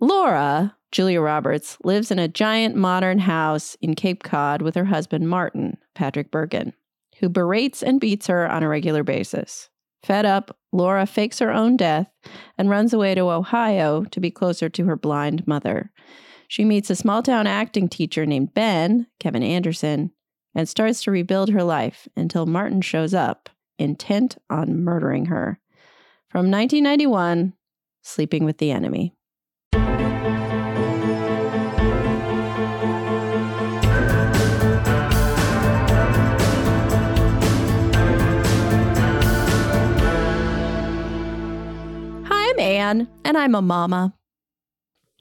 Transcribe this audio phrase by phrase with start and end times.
[0.00, 5.28] Laura, Julia Roberts, lives in a giant modern house in Cape Cod with her husband,
[5.28, 6.72] Martin, Patrick Bergin,
[7.18, 9.68] who berates and beats her on a regular basis.
[10.02, 12.10] Fed up, Laura fakes her own death
[12.56, 15.92] and runs away to Ohio to be closer to her blind mother.
[16.48, 20.12] She meets a small town acting teacher named Ben, Kevin Anderson,
[20.54, 25.60] and starts to rebuild her life until Martin shows up, intent on murdering her.
[26.30, 27.52] From 1991,
[28.02, 29.14] Sleeping with the Enemy.
[42.80, 44.14] Anne, and I'm a mama.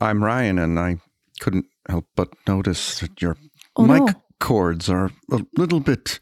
[0.01, 0.97] I'm Ryan, and I
[1.41, 3.35] couldn't help but notice that your
[3.75, 4.13] Oh, mic no.
[4.39, 6.19] cords are a little bit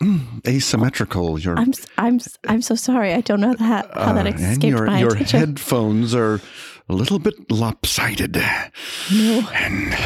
[0.00, 1.38] mm, asymmetrical.
[1.38, 3.12] Your I'm I'm I'm so sorry.
[3.14, 5.40] I don't know that how that uh, escaped your my your attention.
[5.40, 6.40] headphones are
[6.88, 8.36] a little bit lopsided.
[9.12, 9.48] No.
[9.54, 9.96] And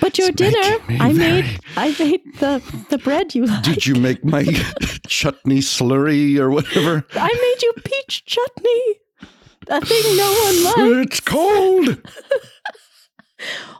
[0.00, 3.62] But your dinner, I very- made I made the the bread you like.
[3.70, 4.44] did you make my
[5.08, 7.04] chutney slurry or whatever?
[7.14, 8.82] I made you peach chutney.
[9.68, 10.76] A thing no one likes.
[11.06, 11.98] It's cold.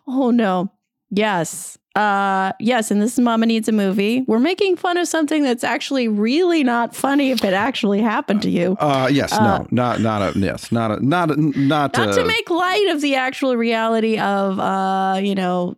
[0.06, 0.70] Oh no.
[1.10, 1.78] Yes.
[1.94, 4.22] Uh yes, and this is Mama Needs a Movie.
[4.26, 8.50] We're making fun of something that's actually really not funny if it actually happened to
[8.50, 8.76] you.
[8.78, 12.12] Uh, yes, Uh, no, not not a yes, not a not a, not, Not a,
[12.12, 15.76] to make light of the actual reality of uh, you know,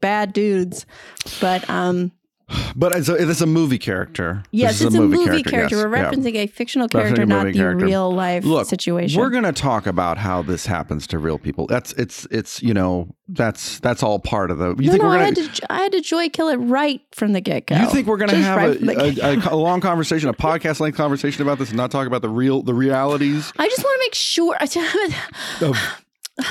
[0.00, 0.86] bad dudes.
[1.40, 2.10] But um
[2.76, 4.42] but it's a, it's a movie character.
[4.52, 5.76] yes, it's a movie, character.
[5.76, 6.10] yes, We're yeah.
[6.10, 7.84] referencing a fictional character, a not the character.
[7.84, 9.20] real life Look, situation.
[9.20, 11.66] We're going to talk about how this happens to real people.
[11.66, 14.76] That's it's it's you know that's that's all part of the.
[14.76, 17.00] You no, think no, we're I had to I had to joy kill it right
[17.12, 17.76] from the get go.
[17.76, 20.78] You think we're going to have right a, a, a, a long conversation, a podcast
[20.78, 24.00] length conversation about this, and not talk about the real the realities I just want
[24.00, 24.56] to make sure.
[25.62, 25.76] of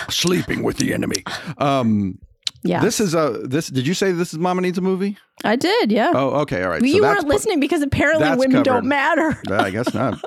[0.09, 1.23] sleeping with the enemy?
[1.57, 2.19] Um,
[2.65, 3.67] yeah, This is a this.
[3.67, 5.17] Did you say this is Mama needs a movie?
[5.43, 5.91] I did.
[5.91, 6.81] Yeah, Oh, okay, all right.
[6.81, 8.63] But so you that's weren't listening because apparently women covered.
[8.65, 9.41] don't matter.
[9.49, 10.21] Yeah, I guess not.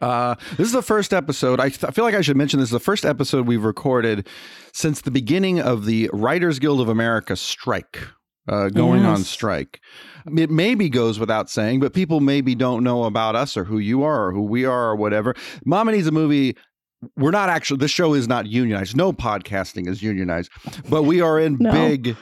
[0.00, 1.60] Uh, this is the first episode.
[1.60, 4.26] I, th- I feel like I should mention this is the first episode we've recorded
[4.72, 7.98] since the beginning of the Writers Guild of America strike,
[8.48, 9.78] uh, going on strike.
[10.36, 14.02] It maybe goes without saying, but people maybe don't know about us or who you
[14.02, 15.34] are or who we are or whatever.
[15.66, 16.56] Mama needs a movie.
[17.16, 17.78] We're not actually.
[17.78, 18.96] This show is not unionized.
[18.96, 20.50] No podcasting is unionized,
[20.88, 21.72] but we are in No.
[21.72, 22.16] big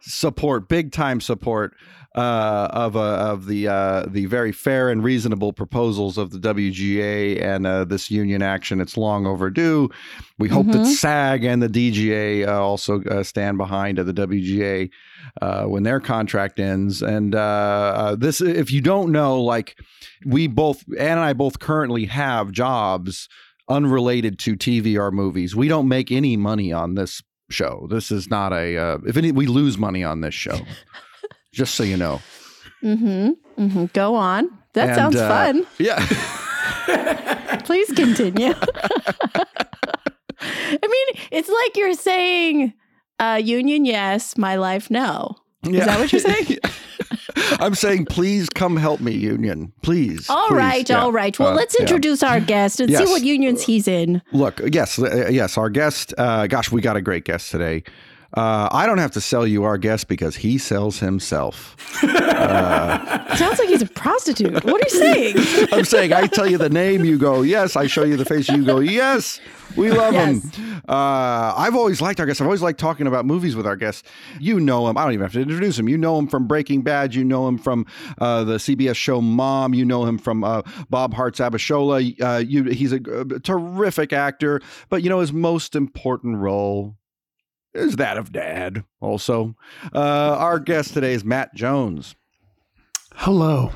[0.00, 1.74] support, big time support
[2.16, 7.42] uh, of uh, of the uh, the very fair and reasonable proposals of the WGA
[7.42, 8.80] and uh, this union action.
[8.80, 9.90] It's long overdue.
[10.38, 10.86] We hope that Mhm.
[10.86, 14.90] SAG and the DGA uh, also uh, stand behind uh, the WGA
[15.42, 17.02] uh, when their contract ends.
[17.02, 19.76] And uh, uh, this, if you don't know, like
[20.24, 23.28] we both, Ann and I both currently have jobs
[23.68, 25.54] unrelated to TV or movies.
[25.56, 27.86] We don't make any money on this show.
[27.90, 28.76] This is not a.
[28.76, 30.58] Uh, if any, we lose money on this show.
[31.52, 32.20] just so you know.
[32.82, 33.62] Mm-hmm.
[33.62, 33.84] Mm-hmm.
[33.92, 34.50] Go on.
[34.74, 35.66] That And, sounds uh, fun.
[35.78, 36.04] Yeah.
[37.64, 38.54] Please continue.
[40.40, 42.72] I mean, it's like you're saying,
[43.20, 45.36] uh, union yes, my life no.
[45.64, 46.58] Is that what you're saying?
[47.36, 49.72] I'm saying, please come help me, union.
[49.82, 50.28] Please.
[50.28, 50.56] All please.
[50.56, 51.02] right, Yeah.
[51.02, 51.38] all right.
[51.38, 51.82] Well, Uh, let's yeah.
[51.82, 54.22] introduce our guest and see what unions he's in.
[54.32, 56.14] Look, yes, uh, yes, our guest.
[56.18, 57.82] Uh, gosh, we got a great guest today.
[58.34, 61.76] Uh, I don't have to sell you our guest because he sells himself.
[62.00, 64.64] Sounds like he's a prostitute.
[64.64, 65.68] What are you saying?
[65.72, 67.76] I'm saying, I tell you the name, you go, yes.
[67.76, 69.38] I show you the face, you go, yes.
[69.76, 70.42] We love him.
[70.88, 72.40] Uh, I've always liked our guests.
[72.40, 74.02] I've always liked talking about movies with our guests.
[74.38, 74.98] You know him.
[74.98, 75.88] I don't even have to introduce him.
[75.88, 77.14] You know him from Breaking Bad.
[77.14, 77.86] You know him from
[78.18, 79.72] uh, the CBS show Mom.
[79.74, 82.20] You know him from uh, Bob Hearts Abishola.
[82.20, 84.60] Uh, you, he's a, a terrific actor.
[84.88, 86.96] But you know his most important role
[87.74, 88.84] is that of dad.
[89.00, 89.54] Also,
[89.94, 89.98] uh,
[90.38, 92.14] our guest today is Matt Jones.
[93.14, 93.72] Hello.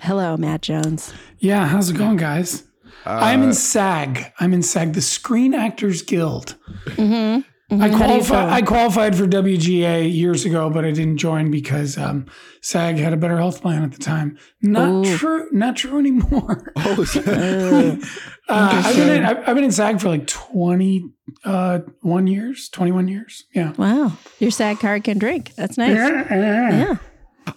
[0.00, 1.12] Hello, Matt Jones.
[1.38, 2.64] Yeah, how's it going, guys?
[3.06, 4.32] I'm in SAG.
[4.38, 6.56] I'm in SAG, the Screen Actors Guild.
[6.86, 7.48] Mm-hmm.
[7.80, 8.48] I How do you qualified.
[8.50, 12.26] I qualified for WGA years ago, but I didn't join because um,
[12.60, 14.36] SAG had a better health plan at the time.
[14.60, 15.16] Not Ooh.
[15.16, 15.48] true.
[15.52, 16.72] Not true anymore.
[16.84, 17.04] Oh,
[18.48, 22.68] Uh, Uh, I've been in, I've, I've been in SAG for like 21 years.
[22.68, 23.44] 21 years.
[23.54, 23.72] Yeah.
[23.78, 25.54] wow, your SAG card can drink.
[25.54, 25.96] That's nice.
[25.96, 26.96] Yeah.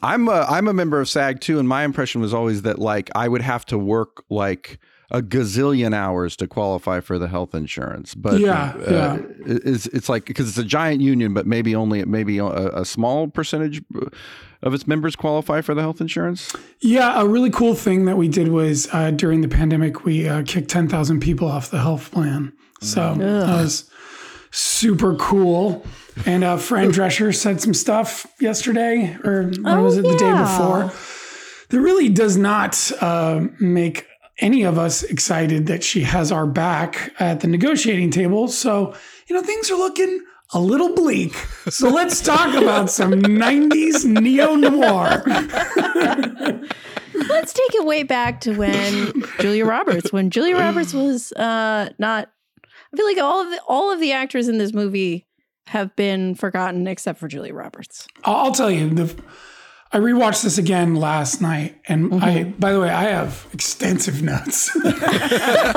[0.02, 3.10] I'm a, I'm a member of SAG too, and my impression was always that like
[3.16, 4.80] I would have to work like
[5.16, 8.14] a gazillion hours to qualify for the health insurance.
[8.16, 9.18] But Yeah, uh, yeah.
[9.46, 12.46] it's it's like because it's a giant union, but maybe only maybe a,
[12.82, 13.82] a small percentage
[14.62, 16.54] of its members qualify for the health insurance.
[16.82, 20.44] Yeah, a really cool thing that we did was uh, during the pandemic, we uh,
[20.46, 22.52] kicked 10,000 people off the health plan.
[22.82, 23.90] So that was
[24.52, 25.86] super cool.
[26.26, 30.32] And uh, Fran Drescher said some stuff yesterday, or when Oh, was it the day
[30.32, 30.92] before?
[31.70, 34.06] That really does not uh, make
[34.40, 38.48] any of us excited that she has our back at the negotiating table.
[38.48, 38.94] So,
[39.28, 40.24] you know, things are looking
[40.54, 41.34] a little bleak.
[41.70, 45.24] So let's talk about some 90s neo noir.
[47.30, 52.30] Let's take it way back to when Julia Roberts, when Julia Roberts was uh, not.
[52.66, 55.26] I feel like all of the, all of the actors in this movie
[55.68, 58.08] have been forgotten except for Julia Roberts.
[58.24, 59.16] I'll I'll tell you, the,
[59.95, 61.80] I rewatched this again last night.
[61.88, 64.69] And I, by the way, I have extensive notes.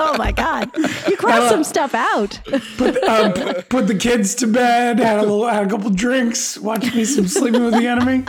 [0.01, 0.71] Oh my god,
[1.09, 2.41] you crossed some stuff out.
[2.77, 6.59] put, um, p- put the kids to bed, had a little, had a couple drinks,
[6.59, 8.25] watched me some Sleeping with the Enemy.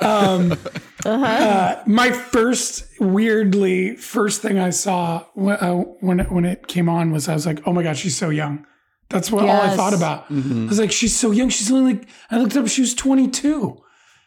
[0.00, 0.56] Um,
[1.04, 6.88] uh, my first, weirdly, first thing I saw when uh, when it, when it came
[6.88, 8.66] on was I was like, oh my god, she's so young.
[9.10, 10.30] That's what all I thought about.
[10.30, 10.34] I
[10.66, 11.48] was like, she's so young.
[11.50, 13.82] She's only like I looked up, she was twenty two,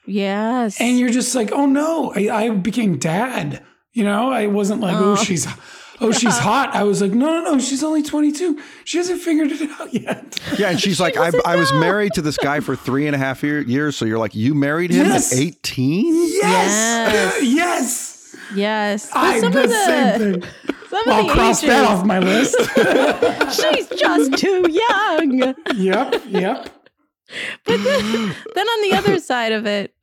[0.05, 3.63] Yes, and you're just like, oh no, I, I became dad.
[3.93, 5.47] You know, I wasn't like, oh, she's.
[6.01, 6.73] Oh, she's hot.
[6.73, 7.59] I was like, no, no, no.
[7.59, 8.59] She's only 22.
[8.83, 10.39] She hasn't figured it out yet.
[10.57, 13.19] Yeah, and she's like, I, I was married to this guy for three and a
[13.19, 13.95] half year, years.
[13.95, 15.31] So you're like, you married him Yes.
[15.31, 16.05] at 18?
[16.41, 17.39] Yes.
[17.43, 18.35] Yes.
[18.55, 19.09] yes.
[19.13, 20.43] But I some the of the, same thing.
[20.89, 22.55] Some I'll of the cross ages, that off my list.
[23.61, 25.53] She's just too young.
[25.75, 26.13] yep.
[26.27, 26.69] Yep.
[27.65, 29.93] But then, then on the other side of it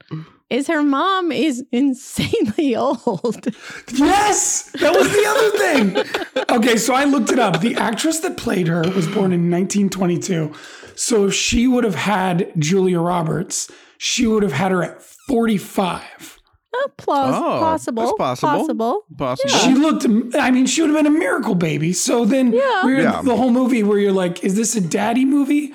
[0.49, 3.46] is her mom is insanely old.
[3.93, 4.70] Yes.
[4.81, 6.56] That was the other thing.
[6.58, 6.76] Okay.
[6.76, 7.61] So I looked it up.
[7.61, 10.52] The actress that played her was born in 1922.
[10.96, 16.38] So if she would have had Julia Roberts, she would have had her at 45.
[16.75, 18.02] Oh, plaus- Oh, possible.
[18.02, 18.58] that's possible.
[18.58, 19.05] Possible.
[19.16, 19.50] Possible.
[19.50, 21.93] She looked, I mean, she would have been a miracle baby.
[21.93, 22.84] So then Yeah.
[22.84, 23.23] we're Yeah.
[23.23, 25.73] the whole movie where you're like, is this a daddy movie?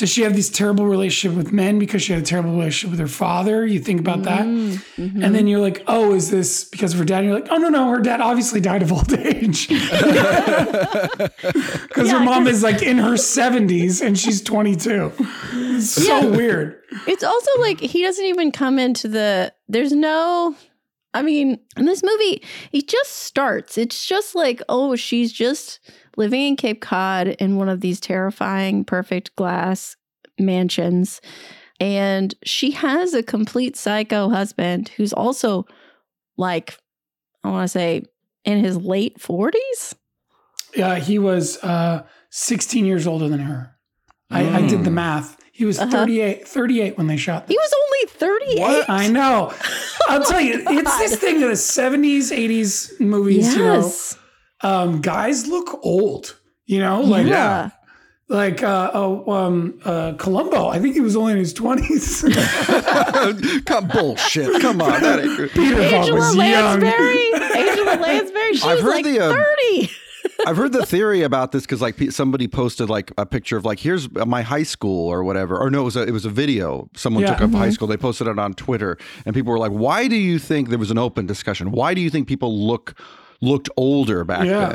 [0.00, 3.00] Does she have this terrible relationship with men because she had a terrible relationship with
[3.00, 3.66] her father?
[3.66, 4.46] You think about that.
[4.46, 5.22] Mm-hmm.
[5.22, 7.18] And then you're like, oh, is this because of her dad?
[7.18, 9.68] And you're like, oh, no, no, her dad obviously died of old age.
[11.90, 15.12] Because Yeah, her mom is like in her 70s and she's 22.
[15.52, 16.80] It's so weird.
[17.06, 19.52] It's also like he doesn't even come into the.
[19.68, 20.56] There's no.
[21.12, 23.76] I mean, in this movie, he just starts.
[23.76, 25.80] It's just like, oh, she's just
[26.16, 29.96] living in Cape Cod in one of these terrifying, perfect glass
[30.38, 31.20] mansions.
[31.78, 35.66] And she has a complete psycho husband who's also
[36.36, 36.78] like,
[37.44, 38.02] I want to say,
[38.44, 39.94] in his late 40s.
[40.76, 43.74] Yeah, he was uh, 16 years older than her.
[44.30, 45.36] I, I did the math.
[45.52, 45.90] He was Uh-huh.
[45.90, 47.54] 38, 38 when they shot this.
[47.54, 48.84] He was only 38.
[48.88, 49.52] I know.
[50.08, 54.16] I'll tell you, it's this thing of the 70s, 80s movies, you know, Yes.
[54.62, 56.36] Um, guys look old,
[56.66, 57.70] you know, like, yeah.
[58.28, 62.24] like, uh, oh, um, uh, Columbo, I think he was only in his 20s.
[63.66, 64.60] Come bullshit.
[64.60, 65.00] Come on.
[65.02, 65.50] That ain't good.
[65.50, 66.80] Peter Falk Angela was young.
[66.80, 67.32] Lansbury.
[67.60, 68.54] Angela Lansbury.
[68.54, 69.32] She I've was heard like the, uh,
[69.72, 69.90] 30.
[70.46, 73.78] I've heard the theory about this because like somebody posted like a picture of like
[73.78, 76.88] here's my high school or whatever or no it was a, it was a video
[76.94, 77.34] someone Yeah.
[77.34, 78.96] took of high school they posted it on Twitter
[79.26, 82.00] and people were like why do you think there was an open discussion why do
[82.00, 82.94] you think people look
[83.40, 84.68] looked older back Yeah.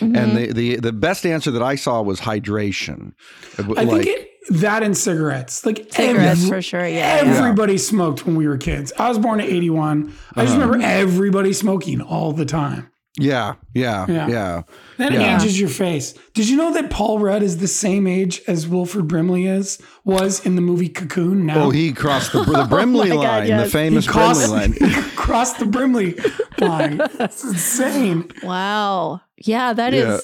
[0.00, 3.12] then and the, the the best answer that I saw was hydration
[3.58, 5.66] uh, I like think it, that and cigarettes.
[5.66, 6.86] Like Cigarettes every- for sure.
[6.86, 7.22] Yeah.
[7.22, 7.30] yeah.
[7.30, 8.92] Everybody smoked when we were kids.
[8.98, 10.14] I was born in 81.
[10.34, 10.66] I just uh-huh.
[10.66, 12.90] remember everybody smoking all the time.
[13.18, 14.28] Yeah yeah Yeah.
[14.28, 14.62] yeah
[14.98, 15.36] That Yeah.
[15.40, 16.14] ages your face.
[16.34, 20.44] Did you know that Paul Rudd is the same age as Wilford Brimley is was
[20.44, 21.46] in the movie Cocoon?
[21.46, 23.64] Now oh he crossed the, the oh Brimley my God, line the yes.
[23.66, 26.14] he famous crossed, Brimley line crossed the Brimley
[26.60, 26.96] line.
[27.18, 28.30] That's insane.
[28.42, 29.20] Wow.
[29.38, 30.04] Yeah, that is.
[30.06, 30.18] Yeah.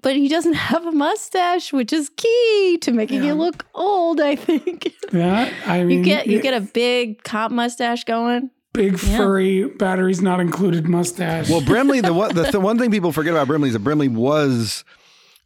[0.00, 3.28] But he doesn't have a mustache, which is key to making Yeah.
[3.30, 4.20] you look old.
[4.20, 8.50] I think Yeah, I mean, you get you yeah, get a big cop mustache going.
[8.72, 9.16] Big yeah.
[9.16, 11.48] furry batteries not included mustache.
[11.50, 14.08] Well, Brimley, the one the th- one thing people forget about Brimley is that Brimley
[14.08, 14.84] was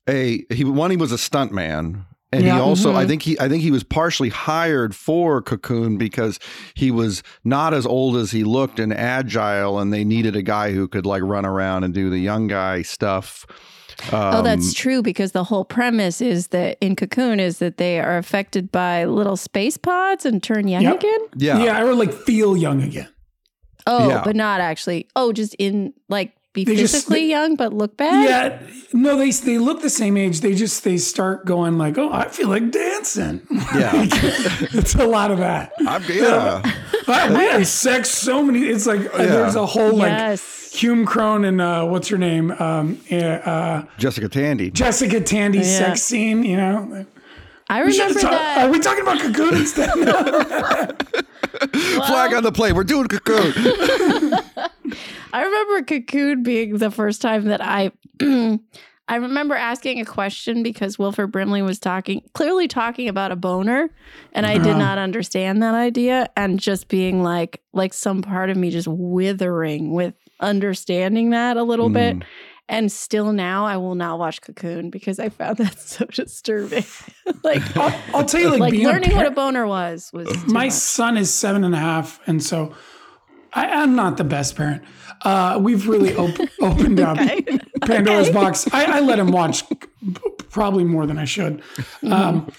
[0.09, 2.05] a he one he was a stunt man.
[2.35, 2.55] And Yeah.
[2.55, 2.97] he also, Mhm.
[2.97, 6.39] I think he, I think he was partially hired for Cocoon because
[6.73, 10.73] he was not as old as he looked and agile, and they needed a guy
[10.73, 13.45] who could like run around and do the young guy stuff.
[14.13, 17.99] Oh, Um, that's true because the whole premise is that in Cocoon is that they
[18.01, 20.95] are affected by little space pods and turn young Yep.
[20.97, 21.21] again.
[21.37, 23.09] yeah, yeah, I would like feel young again.
[23.87, 24.23] Oh, Yeah.
[24.25, 25.09] but not actually.
[25.17, 28.29] Oh, just in like be They just- physically they- young but look bad.
[28.29, 28.59] Yeah,
[28.93, 30.41] no, they they look the same age.
[30.43, 33.41] They just they start going like, oh, I feel like dancing.
[33.75, 34.07] Yeah.
[34.75, 35.73] it's a lot of that.
[35.87, 36.61] I'm, yeah.
[37.09, 38.65] I, we had sex so many.
[38.67, 40.71] It's like uh, there's a whole like Yes.
[40.75, 42.51] Hume Cronyn and uh, what's her name?
[42.53, 44.71] Um, uh, Jessica Tandy.
[44.71, 45.65] Jessica Tandy Yeah.
[45.65, 46.45] sex scene.
[46.45, 47.07] You know,
[47.69, 48.67] I We should remember talk- that.
[48.67, 49.91] Are we talking about Cocoon instead?
[52.07, 52.73] Flag on the play.
[52.73, 53.53] We're doing cocoon.
[55.33, 57.93] I remember Cocoon being the first time that I
[59.09, 63.91] I remember asking a question because Wilford Brimley was talking clearly talking about a boner
[64.33, 64.79] and I did Uh-huh.
[64.79, 69.93] not understand that idea and just being like like some part of me just withering
[69.93, 72.23] with understanding that a little bit Mm.
[72.69, 76.85] and still now I will not watch Cocoon because I found that so disturbing.
[77.45, 80.29] like I'll, I'll tell you, like, like being learning a what a boner was was
[80.29, 80.73] too my much.
[80.73, 82.73] son is seven and a half, and so
[83.55, 84.83] I, I'm not the best parent.
[85.23, 87.43] Uh, we've really op- opened up Okay.
[87.83, 88.35] Pandora's Okay.
[88.35, 88.67] box.
[88.73, 89.63] I, I let him watch
[90.51, 91.63] probably more than I should,
[92.11, 92.51] um,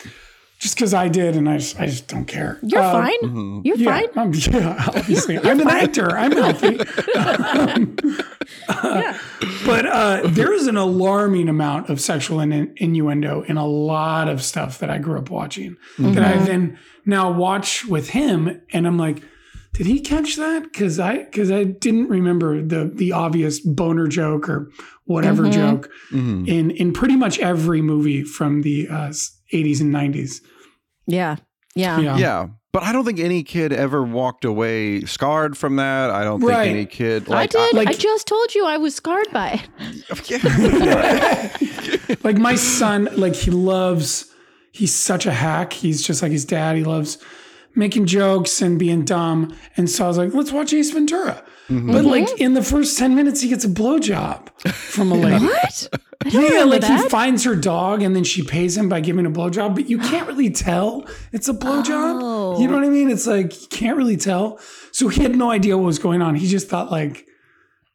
[0.60, 2.58] just because I did, and I just, I just don't care.
[2.64, 3.62] You're Uh, fine.
[3.66, 4.08] You're Yeah, fine.
[4.16, 5.38] I'm, yeah, obviously.
[5.40, 6.10] I'm an actor.
[6.18, 6.80] I'm healthy.
[8.70, 9.18] Yeah.
[9.66, 14.42] But uh, there is an alarming amount of sexual in- innuendo in a lot of
[14.44, 18.98] stuff that I grew up watching that I then now watch with him, and I'm
[18.98, 19.22] like,
[19.74, 20.64] did he catch that?
[20.64, 24.72] Because I because I didn't remember the the obvious boner joke or
[25.06, 25.52] whatever Mhm.
[25.54, 26.48] joke Mhm.
[26.48, 29.12] in in pretty much every movie from the uh,
[29.52, 30.42] 80s and 90s.
[31.08, 31.38] Yeah.
[31.76, 32.00] Yeah.
[32.00, 32.18] Yeah.
[32.18, 32.48] Yeah.
[32.72, 36.10] But I don't think any kid ever walked away scarred from that.
[36.10, 37.74] I don't think any kid I like did.
[37.76, 40.30] like- I just told you I was scarred by it.
[40.30, 42.18] yeah.
[42.24, 44.26] like my son like he loves
[44.72, 47.18] he's such a hack he's just like his dad he loves
[47.76, 51.92] making jokes and being dumb and so i was like let's watch ace ventura mm-hmm.
[51.92, 55.90] but like in the first 10 minutes he gets a blowjob from a lady What?
[56.26, 59.30] Yeah, remember like he finds her dog and then she pays him by giving a
[59.30, 62.20] blowjob, but you can't really tell it's a blowjob.
[62.24, 62.62] Oh.
[62.62, 63.10] You know what I mean?
[63.10, 64.58] It's like you can't really tell.
[64.94, 66.36] So he had no idea what was going on.
[66.36, 67.28] He just thought like,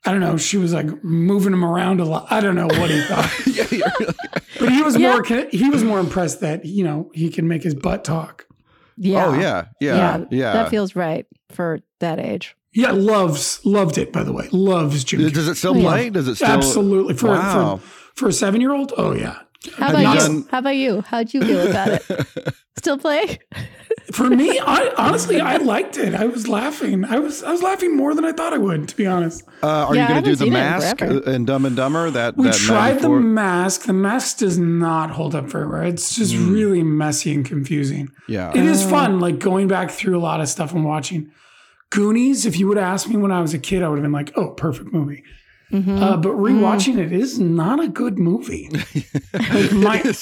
[0.05, 2.27] I don't know, she was like moving him around a lot.
[2.31, 3.33] I don't know what he thought.
[3.47, 4.15] yeah, you're really-
[4.59, 5.13] But he was Yeah.
[5.13, 8.45] more he was more impressed that you know he can make his butt talk.
[8.99, 9.27] Oh, yeah.
[9.27, 9.65] Oh yeah.
[9.81, 10.25] Yeah.
[10.31, 10.53] Yeah.
[10.53, 12.57] That feels right for that age.
[12.73, 14.13] Yeah, loves loved it.
[14.13, 15.29] By the way, loves Jim.
[15.31, 15.89] Does it still oh, Yeah.
[15.89, 16.11] play?
[16.11, 17.77] Does it still Absolutely for Wow.
[17.79, 17.83] for
[18.15, 18.93] for a seven year old.
[18.97, 19.39] Oh yeah.
[19.77, 20.19] How about you you?
[20.19, 21.01] done- How about you?
[21.03, 22.55] How'd you feel about it?
[22.79, 23.41] Still play?
[24.13, 26.15] For me, I honestly I liked it.
[26.15, 27.05] I was laughing.
[27.05, 28.89] I was I was laughing more than I thought I would.
[28.89, 31.01] To be honest, Uh, are Yeah, you going to do the seen it in mask
[31.03, 32.11] and Dumb and Dumber?
[32.11, 33.83] That we that tried the mask.
[33.83, 35.83] The mask does not hold up very well.
[35.83, 38.11] It's just really messy and confusing.
[38.29, 38.51] Yeah.
[38.55, 41.31] It is fun, like going back through a lot of stuff and watching.
[41.91, 44.03] Goonies, if you would have asked me when I was a kid, I would have
[44.03, 45.25] been like, oh, perfect movie.
[45.73, 46.01] Mhm.
[46.01, 48.71] Uh, but rewatching it is not a good movie.
[49.35, 50.13] Like my,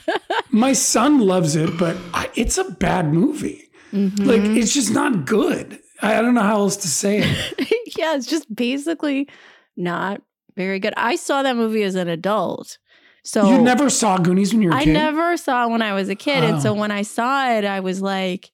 [0.50, 3.62] my son loves it, but I, it's a bad movie.
[3.92, 4.26] Mhm.
[4.26, 5.78] Like it's just not good.
[6.02, 7.70] I, I don't know how else to say it.
[7.98, 9.28] yeah, it's just basically
[9.76, 10.22] not
[10.56, 10.94] very good.
[10.96, 12.78] I saw that movie as an adult.
[13.24, 14.90] So you never saw Goonies when you were a I kid?
[14.96, 16.44] I never saw it when I was a kid.
[16.44, 16.74] And so Oh.
[16.74, 18.50] when I saw it, I was like,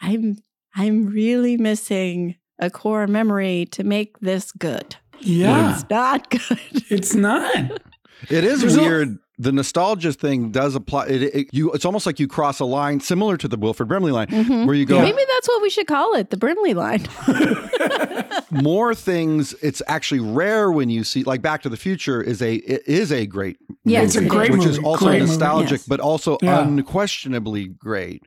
[0.00, 0.36] I'm
[0.74, 4.96] I'm really missing a core memory to make this good.
[5.20, 6.40] Yeah, It's not good.
[6.90, 7.80] it's not.
[8.30, 9.18] It is There's a- weird.
[9.38, 11.06] the nostalgia thing does apply.
[11.08, 14.10] It, it, you, it's almost like you cross a line similar to the Wilford Brimley
[14.12, 14.66] line, Mhm.
[14.66, 17.06] where you go Maybe that's what we should call it, the Brimley line.
[18.50, 19.52] more things.
[19.62, 23.12] It's actually rare when you see like Back to the Future is a it is
[23.12, 24.70] a great Yes, It's a movie, great which movie.
[24.70, 25.86] is also Great movie, nostalgic, yes.
[25.86, 26.62] but also Yeah.
[26.66, 28.22] unquestionably great.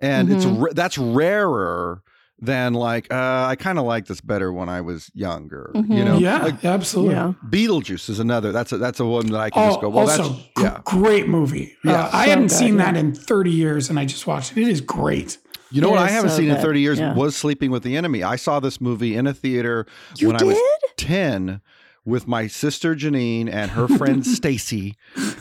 [0.00, 0.62] And it's Mhm.
[0.62, 2.02] ra- that's rarer
[2.40, 5.70] than like uh, I kind of like this better when I was younger.
[5.74, 6.04] You Mhm.
[6.04, 7.14] know, yeah, like absolutely.
[7.16, 7.32] Yeah.
[7.48, 8.52] Beetlejuice is another.
[8.52, 9.88] That's a that's a one that I can Oh, just go.
[9.88, 10.80] Well, also, that's g- yeah.
[10.84, 11.74] great movie.
[11.84, 12.04] Yeah.
[12.04, 12.92] uh, I So haven't good, seen yeah.
[12.92, 14.60] that in 30 years, and I just watched it.
[14.62, 15.38] It is great.
[15.70, 17.12] You know It what I haven't so seen in 30 years Yeah.
[17.14, 18.22] was Sleeping with the Enemy.
[18.22, 19.84] I saw this movie in a theater
[20.16, 20.44] You when did?
[20.44, 20.58] I was
[20.96, 21.60] 10
[22.08, 24.94] with my sister Janine and her friend Stacy.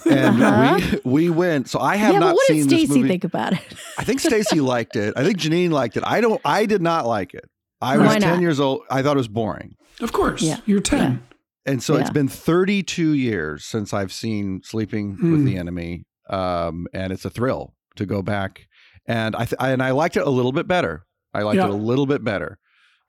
[0.10, 1.00] And Uh-huh.
[1.04, 1.70] we we went.
[1.70, 3.08] So I have yeah, not but what seen did this Stacy movie.
[3.10, 3.62] think about it?
[3.98, 5.14] I think Stacy liked it.
[5.18, 6.04] I think Janine liked it.
[6.06, 7.46] I don't I did not like it.
[7.82, 8.42] I was Why 10 not?
[8.42, 8.82] years old.
[8.90, 9.76] I thought it was boring.
[10.02, 10.42] Of course.
[10.42, 10.60] Yeah.
[10.66, 11.24] You're 10.
[11.66, 15.46] And so it's been 32 years since I've seen Sleeping with Hmm.
[15.46, 16.04] the Enemy.
[16.30, 18.68] Um, and it's a thrill to go back.
[19.06, 21.06] And I, th- I and I liked it a little bit better.
[21.34, 21.66] I liked Yeah.
[21.66, 22.58] it a little bit better now as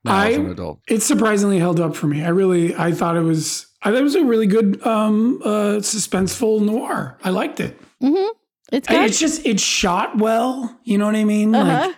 [0.05, 0.79] I- an adult.
[0.87, 2.23] It surprisingly held up for me.
[2.23, 5.79] I really, I thought it was, I thought it was a really good, um, uh,
[5.81, 7.17] suspenseful noir.
[7.23, 7.79] I liked it.
[8.01, 8.29] Mm-hmm.
[8.71, 9.09] It's And good.
[9.09, 10.79] It's just, it's shot well.
[10.83, 11.53] You know what I mean?
[11.55, 11.87] uh-huh.
[11.87, 11.95] Like,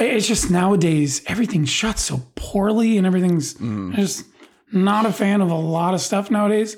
[0.00, 3.94] it's just nowadays everything's shot so poorly and everything's Mm.
[3.96, 4.24] Just
[4.72, 6.76] not a fan of a lot of stuff nowadays.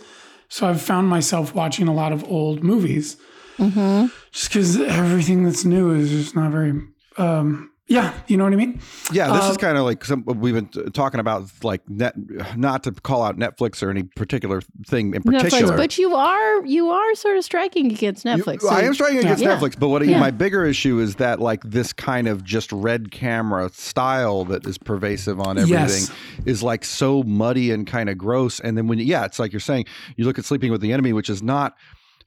[0.49, 3.17] So I've found myself watching a lot of old movies
[3.59, 4.07] mm-hmm.
[4.33, 6.81] just because everything that's new is just not very
[7.19, 8.81] um, Yeah, you know what I mean.
[9.13, 12.15] Yeah, this is Uh, kind of like some we've been t- talking about, like net,
[12.57, 15.73] not to call out Netflix or any particular thing in particular.
[15.73, 18.61] Netflix, but you are you are sort of striking against You- Netflix.
[18.61, 19.57] so- I am striking against Yeah.
[19.57, 20.21] Netflix, but what Yeah.
[20.21, 24.79] my bigger issue is that like this kind of just red camera style that is
[24.79, 26.13] pervasive on everything Yes.
[26.47, 28.61] is like so muddy and kind of gross.
[28.61, 31.13] And then when yeah, it's like you're saying you look at Sleeping with the Enemy,
[31.13, 31.75] which is not.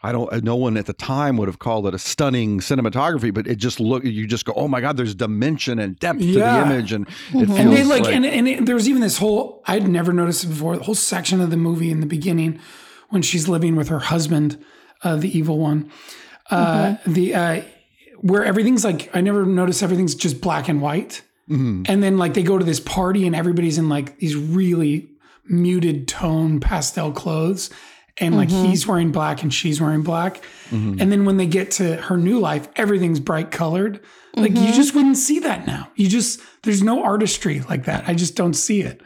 [0.04, 0.44] I don't.
[0.44, 3.80] No one at the time would have called it a stunning cinematography, but it just
[3.80, 4.04] look.
[4.04, 7.14] You just go, oh my god, there's dimension and depth to the image, and it
[7.48, 10.12] feels and they like, like and, and it, there was even this whole I'd never
[10.12, 10.76] noticed it before.
[10.76, 12.60] The whole section of the movie in the beginning
[13.10, 14.64] when she's living with her husband,
[15.04, 15.90] uh, the evil one,
[16.52, 17.62] uh, the uh,
[18.20, 21.86] where everything's like I never noticed everything's just black and white, Mhm.
[21.88, 25.10] and then like they go to this party and everybody's in like these really
[25.46, 27.70] muted tone pastel clothes.
[28.20, 30.36] And like he's wearing black and she's wearing black.
[30.70, 31.02] Mm-hmm.
[31.02, 34.02] And then when they get to her new life, everything's bright colored.
[34.36, 35.90] Like you just wouldn't see that now.
[35.96, 38.04] You just there's no artistry like that.
[38.08, 39.02] I just don't see it.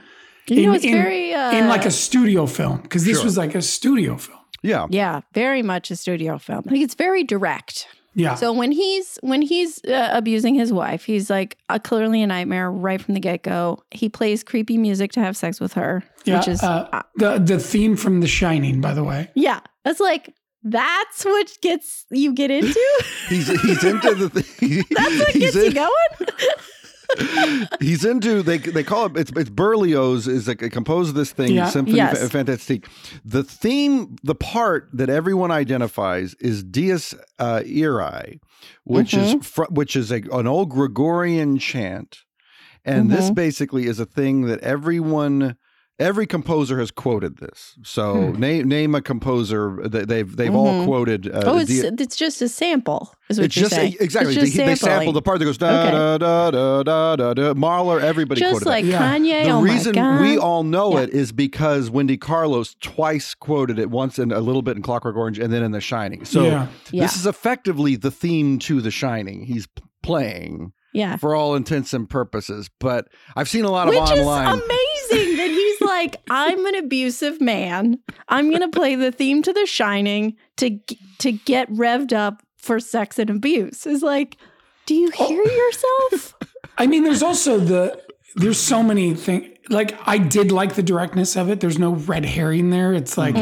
[0.47, 3.25] You know, in, it's in- very uh, in like a studio film because this Sure.
[3.25, 4.39] was like a studio film.
[4.61, 6.63] yeah, yeah, very much a studio film.
[6.65, 7.87] Like it's very direct.
[8.17, 8.33] Yeah.
[8.33, 12.71] So when he's when he's uh, abusing his wife, he's like uh, clearly a nightmare
[12.71, 13.83] right from the get go.
[13.91, 16.39] He plays creepy music to have sex with her, yeah.
[16.39, 19.29] which is uh, the the theme from The Shining, by the way.
[19.35, 19.59] yeah.
[19.85, 20.33] It's like
[20.63, 23.03] that's what gets you get into.
[23.29, 24.83] he's he's into the thing.
[24.91, 25.91] That's what he's gets you going.
[27.79, 31.69] he's into they they call it it's it's Berlioz is like composed this thing Yeah.
[31.69, 32.19] Symphony Yes.
[32.19, 32.87] Fa- Fantastique.
[33.25, 38.39] The theme, the part that everyone identifies is Dies uh, Irae,
[38.83, 42.19] which is fr- which is a, an old Gregorian chant,
[42.85, 45.55] and this basically is a thing that everyone.
[45.99, 47.75] Every composer has quoted this.
[47.83, 50.85] So name name a composer that they've they've all Mhm.
[50.85, 51.27] quoted.
[51.27, 53.15] Uh, oh, it's Dies- it's just a sample.
[53.29, 53.95] Is what it's you're just saying.
[53.99, 55.91] exactly It's just they, they sample the part that goes da Okay.
[55.91, 57.53] da da da da da da.
[57.55, 58.91] Mahler, everybody just quoted like that.
[59.21, 59.41] Yeah.
[59.41, 59.43] Kanye.
[59.45, 60.21] The oh reason my God.
[60.21, 61.05] we all know Yeah.
[61.05, 65.15] it is because Wendy Carlos twice quoted it once in a little bit in Clockwork
[65.15, 66.25] Orange and then in The Shining.
[66.25, 66.67] So yeah.
[66.91, 69.45] yeah this is effectively the theme to The Shining.
[69.45, 69.67] He's
[70.03, 71.15] playing yeah.
[71.17, 72.69] for all intents and purposes.
[72.79, 74.47] But I've seen a lot Which of is online.
[74.47, 77.99] amazing that he's like, I'm an abusive man.
[78.29, 80.79] I'm gonna play the theme to The Shining to
[81.19, 83.85] to get revved up for sex and abuse.
[83.85, 84.37] Is like,
[84.85, 85.27] do you Oh.
[85.27, 86.35] hear yourself?
[86.77, 88.01] I mean, there's also the
[88.35, 89.47] there's so many things.
[89.69, 91.59] Like I did like the directness of it.
[91.59, 92.93] There's no red herring there.
[92.93, 93.35] It's like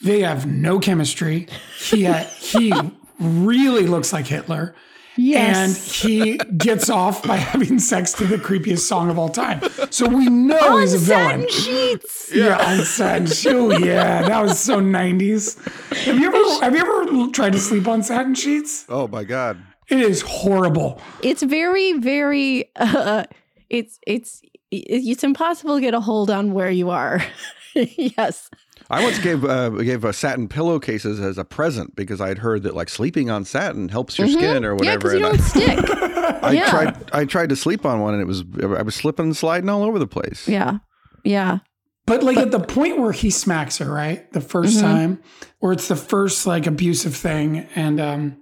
[0.00, 1.46] they have no chemistry.
[1.78, 2.72] He uh, he
[3.20, 4.74] really looks like Hitler.
[5.16, 9.60] And he gets off by having sex to the creepiest song of all time.
[9.90, 11.48] So we know he's a villain.
[11.48, 12.30] Satin sheets.
[12.34, 13.84] Yeah, on satin shoe.
[13.84, 15.58] Yeah, that was so 90s.
[16.04, 18.86] Have you ever have you ever tried to sleep on satin sheets?
[18.88, 19.62] oh my God.
[19.88, 21.02] It is horrible.
[21.22, 22.70] It's very, very.
[22.76, 23.24] Uh,
[23.68, 27.22] it's it's it's impossible to get a hold on where you are.
[27.74, 28.48] yes.
[28.92, 32.62] I once gave uh, gave uh, satin pillowcases as a present because I had heard
[32.64, 34.84] that like sleeping on satin helps your skin or Mm-hmm.
[34.84, 35.18] Yeah, whatever.
[35.18, 35.98] because you and don't stick.
[36.42, 36.70] I, I yeah.
[36.70, 38.44] tried I tried to sleep on one and it was
[38.78, 40.46] I was slipping and sliding all over the place.
[40.46, 40.78] Yeah.
[41.24, 41.58] Yeah.
[42.04, 44.30] But like at the point where he smacks her, right?
[44.32, 44.80] The 1st Mm-hmm.
[44.80, 45.22] time,
[45.60, 48.36] where it's the first like abusive thing, and um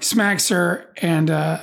[0.00, 1.60] smacks her and uh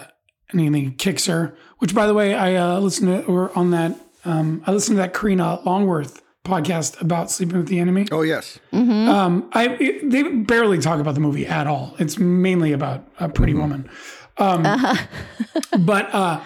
[0.50, 1.56] and then he kicks her.
[1.80, 5.02] Which by the way, I uh listened to or on that um I listened to
[5.02, 8.08] that Karina Longworth podcast about sleeping with the enemy.
[8.12, 8.60] Oh yes.
[8.72, 11.96] Um I it- they barely talk about the movie at all.
[12.00, 13.90] It's mainly about a pretty woman.
[14.38, 14.64] Um
[15.80, 16.42] but uh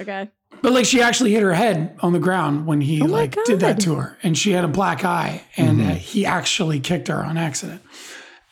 [0.00, 0.28] Okay.
[0.62, 3.36] but like she actually hit her head on the ground when he Oh my like
[3.46, 5.90] did that to her, and she had a black eye, and Mm-hmm.
[5.90, 7.82] uh, he actually kicked her on accident.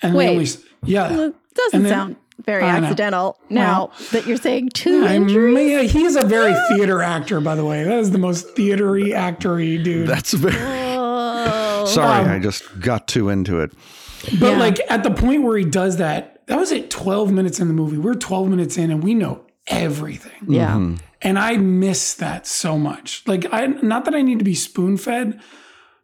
[0.03, 0.29] And they Wait.
[0.31, 0.47] only
[0.85, 2.87] yeah, Well, doesn't then- sound very I know.
[2.87, 5.55] accidental now that you're saying two I injuries.
[5.55, 7.83] mean, he is a very theater actor, by the way.
[7.85, 10.07] That is the most theatery actory dude.
[10.09, 10.55] That's very.
[11.87, 12.25] Sorry.
[12.25, 13.73] Um, I just got too into it.
[14.41, 14.59] but yeah.
[14.59, 17.75] like at the point where he does that, that was at 12 minutes in the
[17.75, 17.97] movie.
[17.99, 20.33] We're 12 minutes in, and we know everything.
[20.49, 20.73] yeah.
[20.75, 20.97] Mm-hmm.
[21.23, 23.23] And I miss that so much.
[23.27, 25.41] Like I not that I need to be spoon fed,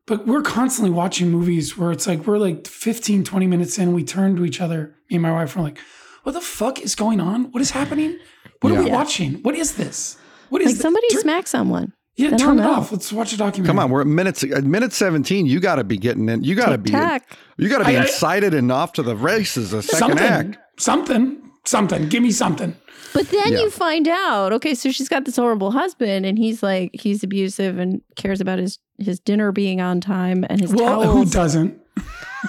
[0.06, 4.02] but we're constantly watching movies where it's like we're like 15, 20 minutes in, we
[4.04, 5.78] turn to each other, me and my wife are like,
[6.24, 7.52] what the fuck is going on?
[7.52, 8.18] What is happening?
[8.62, 8.94] What are we Yeah.
[8.94, 9.34] watching?
[9.42, 10.16] What is this?
[10.48, 10.82] What is Like this?
[10.82, 11.92] somebody Turn- smack someone.
[12.22, 12.72] Yeah, then turn it know.
[12.72, 12.92] off.
[12.92, 13.66] Let's watch a documentary.
[13.66, 15.46] Come on, we're at minutes at minute seventeen.
[15.46, 16.42] You got to be getting in.
[16.44, 16.90] You got to be.
[16.90, 17.36] Tack.
[17.58, 19.70] You got to be I- I- incited and off to the races.
[19.72, 20.18] The second something.
[20.26, 20.58] act.
[20.78, 21.38] Something.
[21.64, 22.08] Something.
[22.08, 22.76] Give me something.
[23.14, 23.60] But then Yeah.
[23.60, 27.78] you find out, okay, so she's got this horrible husband and he's like he's abusive
[27.78, 31.78] and cares about his his dinner being on time and his Well, who doesn't?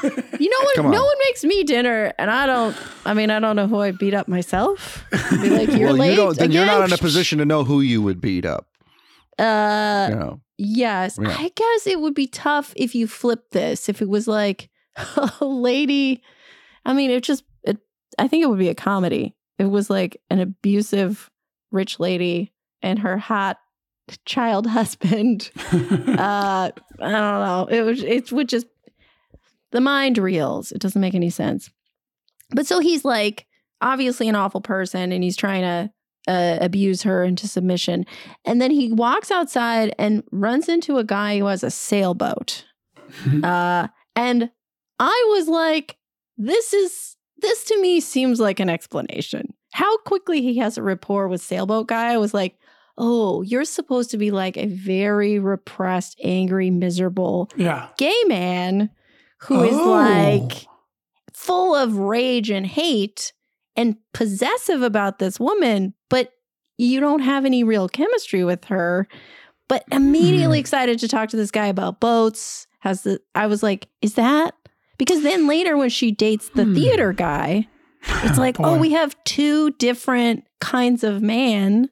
[0.03, 0.79] You know what?
[0.79, 0.91] On.
[0.91, 2.75] No one makes me dinner, and I don't.
[3.05, 5.05] I mean, I don't know who I beat up myself.
[5.29, 6.36] Be like, you're well, late you don't.
[6.38, 8.65] Then you're not in a position to know who you would beat up.
[9.39, 11.17] Uh, yes.
[11.21, 11.35] Yeah.
[11.37, 13.89] I guess it would be tough if you flipped this.
[13.89, 14.69] If it was like
[15.41, 16.21] a lady.
[16.85, 17.43] I mean, it just.
[17.63, 17.77] It.
[18.19, 19.35] I think it would be a comedy.
[19.57, 21.29] It was like an abusive
[21.71, 23.57] rich lady and her hot
[24.25, 25.49] child husband.
[25.71, 27.67] uh, I don't know.
[27.69, 27.99] It would.
[27.99, 28.67] It would just.
[29.71, 30.71] The mind reels.
[30.71, 31.71] It doesn't make any sense.
[32.51, 33.47] But so he's like
[33.81, 35.91] obviously an awful person, and he's trying to
[36.27, 38.05] uh, abuse her into submission.
[38.45, 42.65] And then he walks outside and runs into a guy who has a sailboat.
[43.43, 44.49] Uh, and
[44.99, 45.97] I was like,
[46.38, 49.53] this is this to me seems like an explanation.
[49.73, 52.12] How quickly he has a rapport with sailboat guy.
[52.13, 52.57] I was like,
[52.97, 57.89] oh, you're supposed to be like a very repressed, angry, miserable yeah.
[57.97, 58.89] gay man
[59.41, 59.91] who is Oh.
[59.91, 60.65] like
[61.33, 63.33] full of rage and hate
[63.75, 66.31] and possessive about this woman, but
[66.77, 69.07] you don't have any real chemistry with her.
[69.69, 70.62] But immediately Hmm.
[70.62, 72.67] excited to talk to this guy about boats.
[72.79, 74.55] Has the I was like, is that
[74.97, 76.73] because then later when she dates the Hmm.
[76.75, 77.67] theater guy,
[78.23, 81.89] it's like, oh, we have two different kinds of man,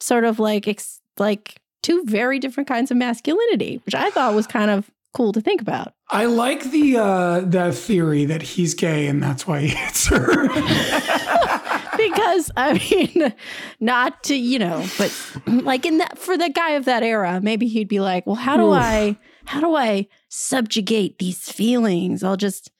[0.00, 4.46] sort of like ex- like two very different kinds of masculinity, which I thought was
[4.46, 5.94] kind of cool to think about.
[6.10, 10.48] I like the uh the theory that he's gay and that's why he hits her.
[11.96, 13.34] because I mean,
[13.80, 15.12] not to you know, but
[15.46, 18.56] like in that for the guy of that era, maybe he'd be like, well, how
[18.56, 18.78] do Oof.
[18.78, 22.22] I how do I subjugate these feelings?
[22.22, 22.70] I'll just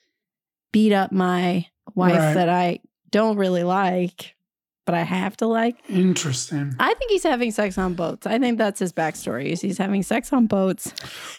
[0.72, 2.34] beat up my wife Right.
[2.34, 4.35] that I don't really like,
[4.86, 5.76] but I have to like.
[5.90, 6.74] Interesting.
[6.80, 8.26] I think he's having sex on boats.
[8.26, 9.46] I think that's his backstory.
[9.46, 10.92] Is he's having sex on boats.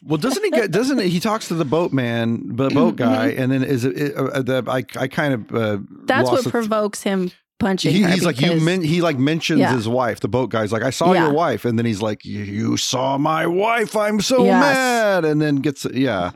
[0.05, 0.69] Well, doesn't he get?
[0.71, 1.09] Doesn't he?
[1.09, 4.15] He talks to the boatman, the boat guy, and then is it?
[4.15, 5.51] uh, uh, the I I kind of.
[5.55, 6.49] Uh, That's what it.
[6.51, 8.09] provokes him punching He, her.
[8.09, 8.49] he's like you.
[8.49, 9.73] because- Men, he like mentions Yeah.
[9.73, 10.19] his wife.
[10.19, 11.23] The boat guy's like, I saw Yeah.
[11.25, 13.95] your wife, and then he's like, you, you saw my wife.
[13.95, 14.61] I'm so Yes.
[14.61, 16.31] mad, and then gets yeah.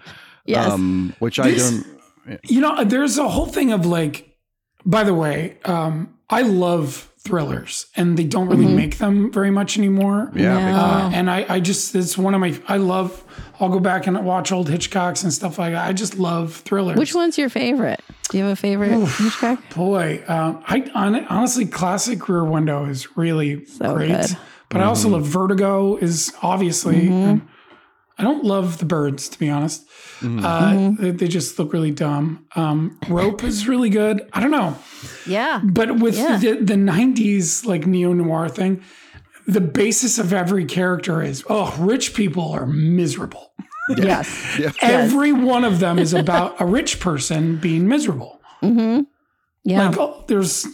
[0.45, 0.71] yes.
[0.71, 1.85] Um, which I don't.
[2.45, 4.35] You know, there's a whole thing of like,
[4.85, 8.75] by the way, um, I love thrillers and they don't really Mhm.
[8.75, 10.31] make them very much anymore.
[10.33, 10.75] Yeah, No.
[10.75, 13.23] Uh, and I, I just, it's one of my, I love,
[13.59, 15.87] I'll go back and watch old Hitchcocks and stuff like that.
[15.87, 16.97] I just love thrillers.
[16.97, 18.01] Which one's your favorite?
[18.31, 19.19] Do you have a favorite Oof.
[19.19, 19.59] Hitchcock?
[19.75, 24.07] Boy, um, I hon- honestly, classic Rear Window is really So great.
[24.09, 24.37] good.
[24.69, 25.97] But I also love Vertigo.
[25.97, 27.09] Is obviously.
[27.09, 27.41] Mhm.
[28.21, 29.85] And I don't love the birds, to be honest.
[30.19, 30.43] Mhm.
[30.43, 31.03] Uh, Mm-hmm.
[31.03, 32.45] they, they just look really dumb.
[32.55, 34.21] Um, Rope is really good.
[34.33, 34.77] I don't know,
[35.25, 35.61] Yeah.
[35.63, 36.37] but with Yeah.
[36.37, 38.81] the, the '90s like neo noir thing,
[39.47, 43.51] the basis of every character is oh, rich people are miserable.
[43.97, 44.27] Yes.
[44.59, 44.71] Yeah.
[44.81, 48.39] Every one of them is about a rich person being miserable.
[48.61, 49.01] Mm-hmm.
[49.63, 49.89] Yeah.
[49.89, 50.67] Like oh, there's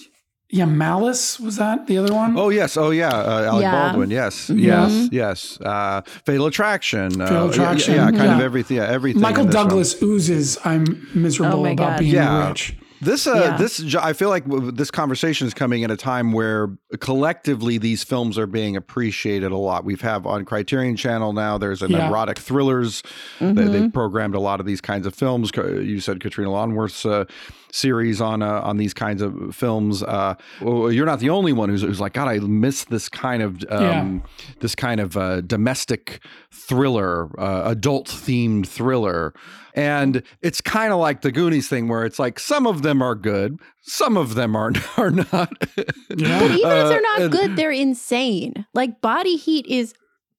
[0.50, 2.38] yeah, Malice was that the other one?
[2.38, 3.72] Oh yes, oh yeah, uh, Alec Yeah.
[3.90, 4.10] Baldwin.
[4.12, 4.60] Yes, Mhm.
[4.62, 5.60] yes, yes.
[5.62, 7.22] Uh, Fatal Attraction.
[7.22, 8.78] uh, Fatal yeah, Attraction, Yeah, kind of everything.
[8.78, 9.22] Yeah, everything.
[9.22, 9.68] Michael in this film.
[9.68, 10.58] Douglas oozes.
[10.64, 12.00] I'm miserable Oh about God.
[12.00, 12.48] being Yeah.
[12.50, 12.76] rich.
[13.00, 13.58] This, uh, Yeah.
[13.58, 14.44] this, I feel like
[14.76, 19.58] this conversation is coming at a time where collectively these films are being appreciated a
[19.58, 19.86] lot.
[19.86, 21.58] We've have on Criterion Channel now.
[21.58, 22.10] There's an Yeah.
[22.10, 23.04] erotic thrillers.
[23.40, 23.72] They, Mhm.
[23.72, 25.52] they've programmed a lot of these kinds of films.
[25.56, 27.26] You said Katrina Longworth's uh,
[27.72, 30.02] series on uh, on these kinds of films.
[30.02, 33.44] Uh, well, you're not the only one who's, who's like, God, I miss this kind
[33.44, 34.24] of um,
[34.62, 36.20] this kind of uh, domestic
[36.52, 39.34] thriller, uh, adult themed thriller.
[39.78, 43.14] And it's kind of like the Goonies thing, where it's like some of them are
[43.16, 45.54] good, some of them are are not.
[45.78, 46.40] Yeah.
[46.40, 48.66] But even if Uh, they're not and- good, they're insane.
[48.74, 49.94] Like Body Heat is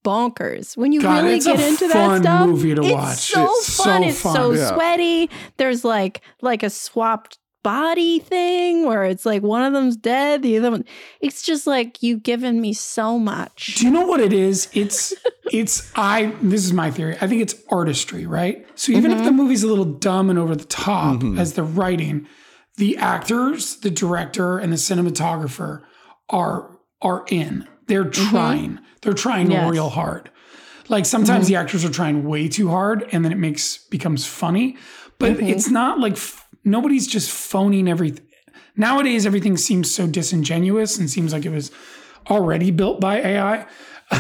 [0.04, 0.76] bonkers.
[0.76, 3.18] When you God, really get into that fun stuff, movie to it's watch.
[3.18, 4.02] so It's so fun.
[4.02, 4.52] it's so.
[4.52, 4.74] Yeah.
[4.74, 5.30] sweaty.
[5.56, 10.56] There's like like a swapped body thing where it's like one of them's dead, the
[10.58, 10.84] other one.
[11.20, 13.76] It's just like you've given me so much.
[13.76, 14.68] Do you know what it is?
[14.72, 15.14] It's
[15.52, 17.16] it's I this is my theory.
[17.20, 18.66] I think it's artistry, right?
[18.74, 19.36] So even if the mm-hmm.
[19.36, 21.38] movie's a little dumb and over the top mm-hmm.
[21.38, 22.26] as the writing,
[22.76, 25.82] the actors, the director, and the cinematographer
[26.30, 27.66] are are in.
[27.86, 28.30] They're mm-hmm.
[28.30, 28.78] trying.
[29.02, 29.70] They're trying Yes.
[29.70, 30.30] real hard.
[30.88, 34.76] Like sometimes the actors are trying way too hard and then it makes becomes funny.
[35.18, 38.24] But it's not like f- nobody's just phoning everything.
[38.76, 41.70] Nowadays everything seems so disingenuous and seems like it was
[42.30, 43.66] already built by AI.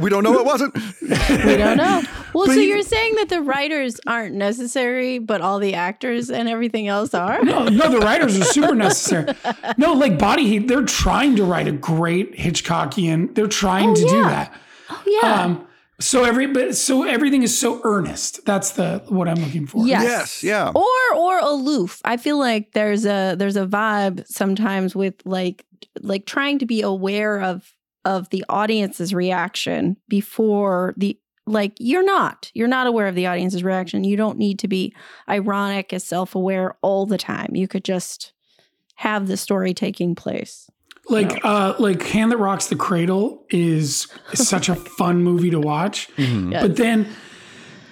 [0.00, 0.74] we don't know it wasn't.
[1.02, 2.02] We don't know.
[2.34, 6.30] Well, But so you- you're saying that the writers aren't necessary, but all the actors
[6.30, 7.42] and everything else are?
[7.42, 9.34] No, no, the writers are super necessary.
[9.78, 13.34] No, like Body Heat, they're trying to write a great Hitchcockian.
[13.34, 14.54] They're trying Oh, to do that.
[14.90, 15.42] Oh, yeah.
[15.44, 15.66] Um,
[16.00, 18.44] So every but so everything is so earnest.
[18.44, 19.84] That's the what I'm looking for.
[19.86, 20.04] Yes.
[20.04, 20.72] Yes, yeah.
[20.74, 22.00] or or aloof.
[22.04, 25.64] I feel like there's a there's a vibe sometimes with like
[26.00, 27.72] like trying to be aware of
[28.04, 33.64] of the audience's reaction before the like you're not you're not aware of the audience's
[33.64, 34.04] reaction.
[34.04, 34.94] You don't need to be
[35.28, 37.56] ironic as self-aware all the time.
[37.56, 38.32] You could just
[38.96, 40.70] have the story taking place.
[41.10, 46.08] Like uh like Hand That Rocks the Cradle is such a fun movie to watch.
[46.16, 46.52] Mhm.
[46.52, 46.62] Yes.
[46.62, 47.06] But then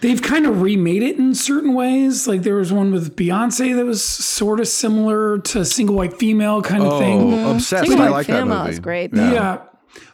[0.02, 2.26] they've kind of remade it in certain ways.
[2.28, 6.60] Like there was one with Beyonce that was sort of similar to single white female
[6.62, 7.44] kind of Oh, thing.
[7.46, 7.88] obsessed.
[7.88, 8.70] Single I White like that Female movie.
[8.70, 9.14] is great.
[9.14, 9.60] Yeah.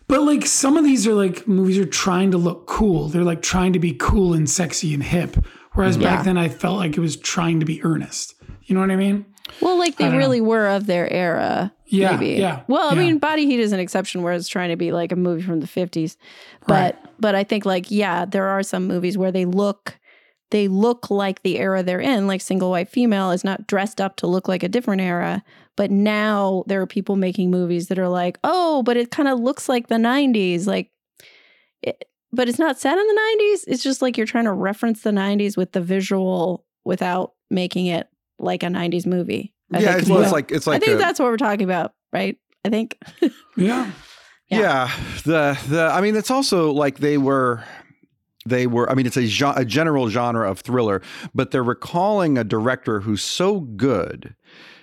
[0.08, 3.08] But like some of these are like movies are trying to look cool.
[3.08, 5.36] They're like trying to be cool and sexy and hip.
[5.72, 6.14] Whereas Yeah.
[6.16, 8.34] back then I felt like it was trying to be earnest.
[8.64, 9.24] You know what I mean?
[9.60, 11.72] Well, like they really were of their era.
[11.86, 12.40] Yeah, maybe.
[12.40, 13.00] yeah, Well, I yeah.
[13.00, 15.60] mean, Body Heat is an exception where it's trying to be like a movie from
[15.60, 16.16] the fifties,
[16.66, 19.98] but but I think like yeah, there are some movies where they look
[20.50, 22.26] they look like the era they're in.
[22.26, 25.44] Like Single White Female is not dressed up to look like a different era,
[25.76, 29.38] but now there are people making movies that are like, oh, but it kind of
[29.40, 30.90] looks like the '90s, like.
[31.82, 33.64] It, but it's not set in the 90s.
[33.66, 38.08] It's just like you're trying to reference the 90s with the visual without making it
[38.42, 39.54] like a 90s movie.
[39.72, 41.36] I Yeah, think it's, is well, it's like it's I think a- that's what we're
[41.36, 42.36] talking about, right?
[42.64, 42.98] I think.
[43.56, 43.90] Yeah.
[44.50, 44.60] Yeah.
[44.60, 44.90] yeah.
[45.24, 47.64] The the I mean, it's also like they were.
[48.44, 51.00] They were, I mean, it's a, gen- a general genre of thriller,
[51.34, 54.34] but they're recalling a director who's so good,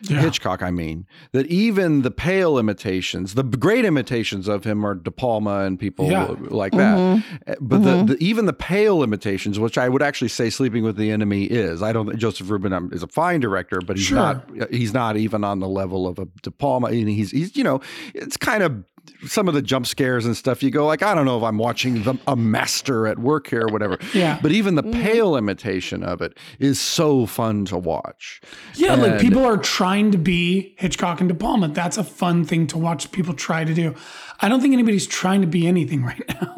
[0.03, 0.21] Yeah.
[0.21, 5.11] Hitchcock, I mean, that even the pale imitations, the great imitations of him are De
[5.11, 6.33] Palma and people Yeah.
[6.39, 6.97] like that.
[6.97, 7.23] Mhm.
[7.47, 8.07] Uh, But Mhm.
[8.07, 11.43] the, the even the pale imitations, which I would actually say Sleeping with the Enemy
[11.43, 11.83] is.
[11.83, 14.17] I don't think Joseph Ruben um, is a fine director, but he's Sure.
[14.17, 16.87] not he's not even on the level of a De Palma.
[16.87, 17.81] And he's he's you know,
[18.15, 18.71] it's kind of
[19.25, 20.61] some of the jump scares and stuff.
[20.61, 23.63] You go like, I don't know if I'm watching the, a master at work here
[23.67, 23.97] or whatever.
[24.13, 24.39] Yeah.
[24.41, 25.01] But even the Mm-hmm.
[25.03, 28.41] pale imitation of it is so fun to watch.
[28.75, 31.67] Yeah, like people are trying to be Hitchcock and De Palma.
[31.67, 33.93] That's a fun thing to watch people try to do.
[34.41, 36.53] I don't think anybody's trying to be anything right now.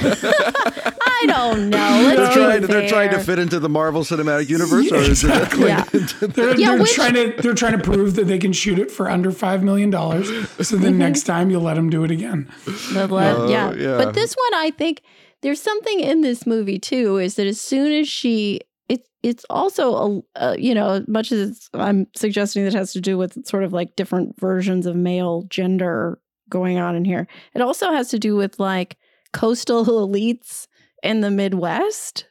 [0.00, 1.78] I don't know.
[1.78, 5.24] Let's They're be trying, they're trying to fit into the Marvel Cinematic Universe, or is
[5.24, 5.66] exactly.
[5.68, 5.84] Yeah.
[6.20, 8.90] They're, Yeah, they're which- trying to they're trying to prove that they can shoot it
[8.90, 10.28] for under five million dollars.
[10.66, 10.98] So then Mm-hmm.
[10.98, 12.50] next time you'll let them do it again.
[12.92, 13.72] The le- Oh, yeah.
[13.74, 13.96] yeah.
[13.98, 15.02] But this one, I think
[15.42, 17.18] there's something in this movie too.
[17.18, 21.32] Is that as soon as she, it's it's also a, uh, you know, as much
[21.32, 24.94] as it's, I'm suggesting that has to do with sort of like different versions of
[24.96, 27.26] male gender going on in here.
[27.54, 28.96] It also has to do with like
[29.32, 30.66] coastal elites
[31.02, 32.26] in the Midwest.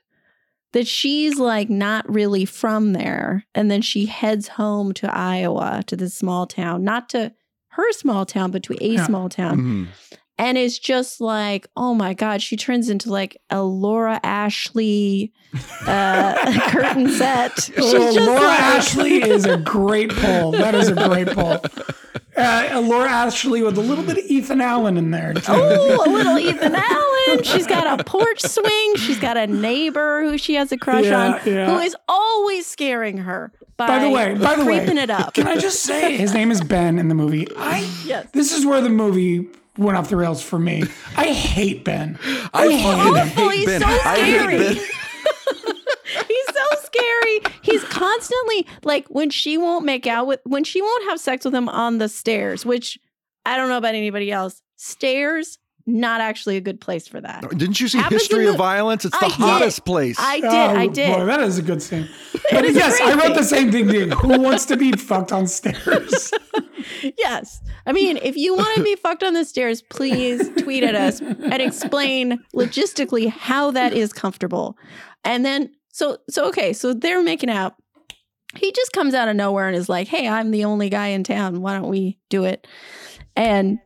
[0.73, 5.95] That she's like not really from there, and then she heads home to Iowa to
[5.95, 7.33] this small town, not to
[7.69, 9.05] her small town, but to a Yeah.
[9.05, 9.87] small town Mhm.
[10.37, 15.31] and it's just like oh my god she turns into like a laura ashley
[15.87, 16.35] uh
[16.69, 20.51] curtain set she's Oh, Laura like, Ashley is a great poll.
[20.51, 21.59] That is a great poll.
[22.37, 25.33] Uh, Laura Ashley with a little bit of Ethan Allen in there.
[25.33, 25.41] Too.
[25.47, 30.37] oh a little ethan allen she's got a porch swing she's got a neighbor who
[30.37, 31.65] she has a crush Yeah, on yeah.
[31.71, 35.47] who is always scaring her by, By the way, by the way, it up Can
[35.47, 37.47] I just say his name is Ben in the movie?
[37.57, 38.27] I Yes.
[38.33, 39.47] This is where the movie
[39.77, 40.83] went off the rails for me.
[41.15, 42.17] I hate Ben.
[42.53, 43.27] I hate him.
[43.27, 43.81] hate He's Ben.
[43.81, 44.57] so I hate scary.
[44.57, 44.77] Ben.
[47.71, 47.99] He's so scary.
[47.99, 51.53] He's constantly like when she won't make out with when she won't have sex with
[51.53, 52.97] him on the stairs, which
[53.45, 54.61] I don't know about anybody else.
[54.75, 57.41] Stairs, not actually a good place for that.
[57.49, 59.05] Didn't you see Happens History in of Violence?
[59.05, 59.37] It's the I did.
[59.37, 60.17] hottest place.
[60.19, 61.15] I did, Oh, I did.
[61.15, 62.09] Boy, that is a good scene.
[62.51, 63.87] But yes, great I wrote the same thing.
[63.87, 64.13] Dude.
[64.13, 66.31] Who wants to be fucked on stairs?
[67.17, 67.61] yes.
[67.85, 71.19] I mean, if you want to be fucked on the stairs, please tweet at us
[71.19, 74.77] and explain logistically how that is comfortable.
[75.25, 77.73] And then so so okay, so they're making out.
[78.55, 81.23] He just comes out of nowhere and is like, "Hey, I'm the only guy in
[81.23, 81.61] town.
[81.61, 82.67] Why don't we do it?"
[83.35, 83.79] And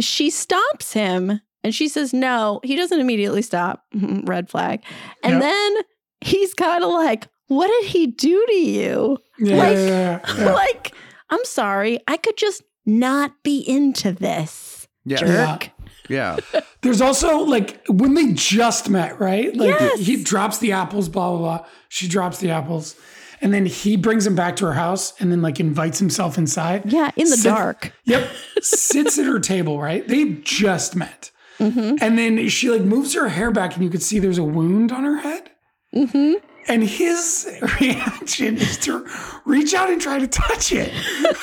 [0.00, 3.84] she stops him and she says, "No." He doesn't immediately stop.
[3.94, 4.82] Red flag.
[5.22, 5.42] And Yep.
[5.42, 5.76] then
[6.20, 10.52] he's kind of like, "What did he do to you?" Yeah, Like- yeah, yeah, yeah.
[10.64, 10.92] like,
[11.30, 14.88] I'm sorry, I could just not be into this.
[15.04, 15.16] yeah.
[15.18, 15.70] Jerk.
[16.08, 16.36] Yeah.
[16.82, 19.54] There's also like when they just met, right?
[19.56, 20.00] Like Yes.
[20.00, 21.66] he drops the apples, blah blah blah.
[21.88, 22.96] She drops the apples,
[23.40, 26.90] and then he brings him back to her house, and then like invites himself inside.
[26.92, 27.92] Yeah, in the Sit- dark.
[28.04, 28.28] Yep,
[28.62, 30.06] sits at her table, right?
[30.08, 31.96] They just met, Mm-hmm.
[32.00, 34.90] and then she like moves her hair back, and you could see there's a wound
[34.90, 35.50] on her head.
[35.94, 36.34] Mm-hmm.
[36.68, 37.48] And his
[37.80, 39.06] reaction is to
[39.44, 40.92] reach out and try to touch it.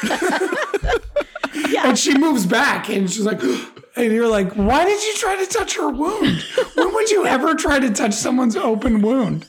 [1.68, 1.88] Yeah.
[1.90, 3.40] And she moves back and she's like,
[4.00, 6.42] And you're like, why did you try to touch her wound?
[6.76, 9.46] when would you ever try to touch someone's open wound?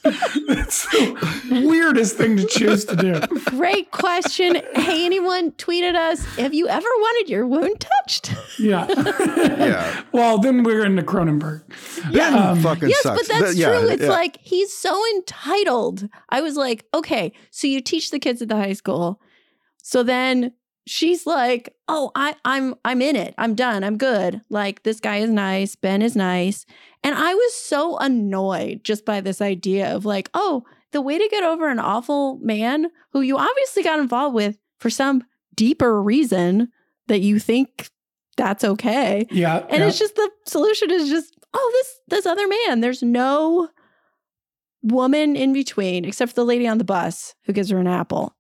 [0.49, 3.21] That's the weirdest thing to choose to do.
[3.45, 4.57] Great question.
[4.75, 8.35] Hey, anyone tweeted us, have you ever wanted your wound touched?
[8.59, 8.87] Yeah.
[9.61, 10.03] Yeah.
[10.13, 11.63] well, then we're into Cronenberg.
[12.13, 13.21] Ben um, fucking Yes, sucks.
[13.21, 13.89] but that's Th- yeah, true.
[13.89, 14.09] It's yeah.
[14.09, 16.09] like he's so entitled.
[16.29, 19.21] I was like, okay, so you teach the kids at the high school.
[19.83, 20.53] So then
[20.91, 23.35] she's like, "Oh, I I'm I'm in it.
[23.39, 23.85] I'm done.
[23.85, 24.43] I'm good.
[24.51, 26.67] Like this guy is nice, Ben is nice."
[27.03, 31.29] And I was so annoyed just by this idea of like, "Oh, the way to
[31.31, 35.23] get over an awful man who you obviously got involved with for some
[35.55, 36.69] deeper reason
[37.07, 37.89] that you think
[38.37, 39.65] that's okay." Yeah.
[39.69, 39.87] And yeah.
[39.87, 42.81] it's just the solution is just, oh, this this other man.
[42.81, 43.69] There's no
[44.83, 48.35] woman in between except for the lady on the bus who gives her an apple.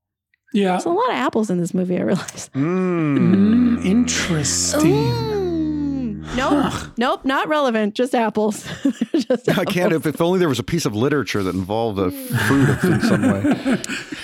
[0.52, 0.70] Yeah.
[0.72, 2.52] There's a lot of apples in this movie, I realized.
[2.52, 3.18] Mm.
[3.18, 4.92] Mm, interesting.
[4.94, 6.36] Mm.
[6.36, 6.72] Nope.
[6.72, 6.90] Huh.
[6.96, 7.94] Nope, not relevant.
[7.94, 8.64] Just apples.
[9.14, 9.92] just I can't.
[9.92, 13.00] If, if only there was a piece of literature that involved a fruit of- in
[13.00, 13.42] some way.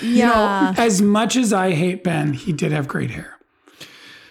[0.01, 0.73] You know, Yeah.
[0.77, 3.33] as much as I hate Ben, he did have great hair.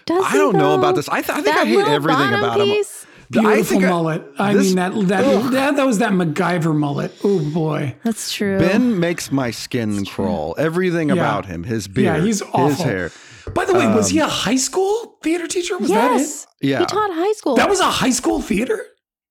[0.05, 1.09] Does I he, don't know about this.
[1.09, 2.67] I, th- I think That I hate everything about him.
[2.67, 2.96] piece?
[2.96, 2.96] I
[3.29, 4.23] Beautiful I- mullet.
[4.39, 7.11] I, this- mean that that, that that was that MacGyver mullet.
[7.23, 7.95] Oh boy.
[8.03, 8.59] That's true.
[8.59, 10.55] Ben makes my skin crawl.
[10.57, 11.15] Everything Yeah.
[11.15, 12.85] about him, his beard, Yeah, he's his awful.
[12.85, 13.11] hair.
[13.53, 15.77] By the way, was um, he a high school theater teacher?
[15.77, 16.43] Was yes.
[16.45, 16.67] that it?
[16.69, 16.79] Yeah.
[16.79, 17.55] He taught high school.
[17.55, 18.83] That was a high school theater?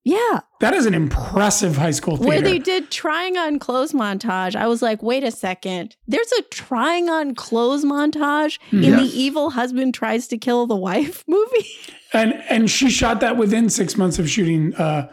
[0.04, 0.40] yeah.
[0.60, 2.28] That is an impressive high school theater.
[2.28, 4.56] Where they did trying on clothes montage.
[4.56, 5.96] I was like, wait a second.
[6.08, 8.96] There's a trying on clothes montage in Yeah.
[8.96, 11.66] the evil husband tries to kill the wife movie.
[12.14, 15.10] and and she shot that within six months of shooting uh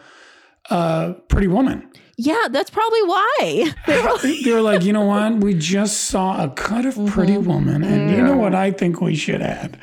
[0.70, 1.90] uh Pretty Woman.
[2.16, 3.72] yeah, that's probably why.
[3.86, 5.34] They were like- They were like, you know what?
[5.38, 7.50] We just saw a cut of Pretty Mm-hmm.
[7.50, 9.76] Woman, and you know what I think we should add?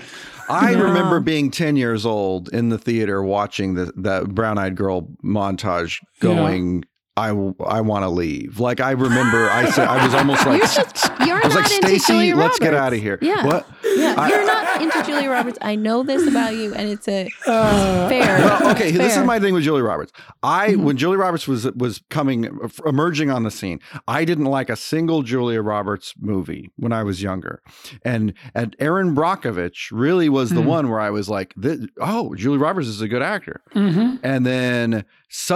[0.52, 0.84] I No.
[0.84, 5.98] remember being 10 years old in the theater watching the, the brown eyed girl montage
[6.20, 6.84] going,
[7.18, 7.28] I,
[7.66, 8.60] I want to leave.
[8.60, 11.72] Like, I remember I said, I was almost like, just you're I was not like,
[11.72, 13.18] into Stacy, Julia let's get out of here.
[13.22, 13.46] Yeah.
[13.46, 13.68] What?
[13.84, 15.58] Yeah, I- you're not into Julia Roberts.
[15.62, 18.38] I know this about you, and it's a Uh, fair.
[18.40, 20.12] Well, okay, this is my thing with Julie Roberts.
[20.44, 20.84] I Mm-hmm.
[20.84, 22.48] when Julie Roberts was was coming
[22.86, 27.22] emerging on the scene, I didn't like a single Julia Roberts movie when I was
[27.22, 27.62] younger,
[28.06, 30.68] and and Erin Brockovich really was the Hmm.
[30.68, 34.20] one where I was like, "This- "Oh, Julie Roberts is a good actor." mhm.
[34.24, 35.04] And then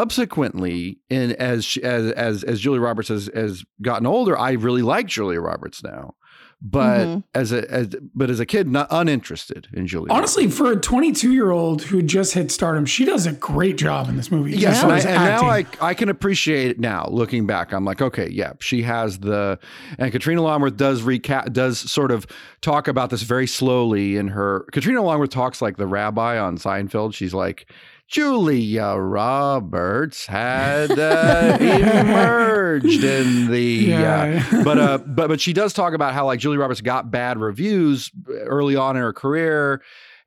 [0.09, 5.07] subsequently, in as as as as Julia Roberts has has gotten older, I really like
[5.07, 6.15] Julia Roberts now.
[6.61, 7.23] But Mhm.
[7.35, 10.11] as a as but as a kid, not uninterested in Julia.
[10.11, 14.07] Honestly, for a 22 year old who just hit stardom, she does a great job
[14.09, 14.51] in this movie.
[14.51, 15.05] Yes, As and, I, and
[15.43, 15.65] now I.
[15.81, 17.07] I can appreciate it now.
[17.11, 19.59] Looking back, I'm like, okay, yeah, she has the,
[19.99, 22.25] and Karina Longworth does recap, does sort of
[22.61, 24.65] talk about this very slowly in her.
[24.71, 27.13] Karina Longworth talks like the rabbi on Seinfeld.
[27.13, 27.69] She's like,
[28.07, 34.43] Julia Roberts had uh, emerged in the, Yeah.
[34.53, 37.39] uh, but uh, but but she does talk about how like Julia Roberts got bad
[37.39, 39.81] reviews early on in her career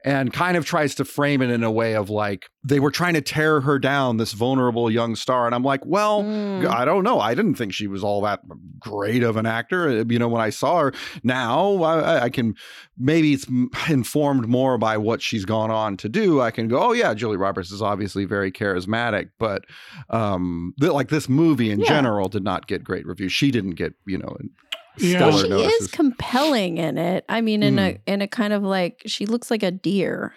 [0.05, 3.15] and kind of tries to frame it in a way of like they were trying
[3.15, 5.47] to tear her down, this vulnerable young star.
[5.47, 6.67] And I'm like, well, Mm.
[6.67, 7.19] I don't know.
[7.21, 8.41] I didn't think she was all that
[8.79, 9.89] great of an actor.
[9.89, 10.93] Uh, You know, when I saw her
[11.25, 12.55] now, I, I can
[12.97, 13.47] maybe it's
[13.89, 16.41] informed more by what she's gone on to do.
[16.41, 19.65] I can go, oh yeah, Julie Roberts is obviously very charismatic, but
[20.11, 21.87] um, th- like this movie in Yeah.
[21.89, 23.33] general did not get great reviews.
[23.33, 24.37] She didn't get, you know,
[25.01, 25.21] Yeah.
[25.27, 25.83] Well, she notices.
[25.83, 27.25] is compelling in it.
[27.29, 27.79] I mean, in Hmm.
[27.79, 30.35] a in a kind of like she looks like a deer,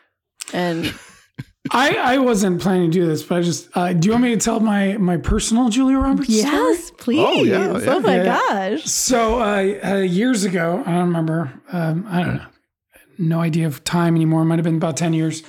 [0.54, 0.94] and
[1.72, 4.32] I, I wasn't planning to do this, but I just uh, do you want me
[4.36, 6.52] to tell my my personal Julia Roberts story?
[6.52, 7.20] yes, please.
[7.26, 7.92] Oh, yeah, yeah.
[7.94, 8.24] Oh my Yeah.
[8.26, 8.84] gosh.
[8.86, 11.52] So uh, uh, years ago, I don't remember.
[11.72, 12.46] Um, I don't know.
[13.18, 14.42] No idea of time anymore.
[14.42, 15.44] It might have been about ten years.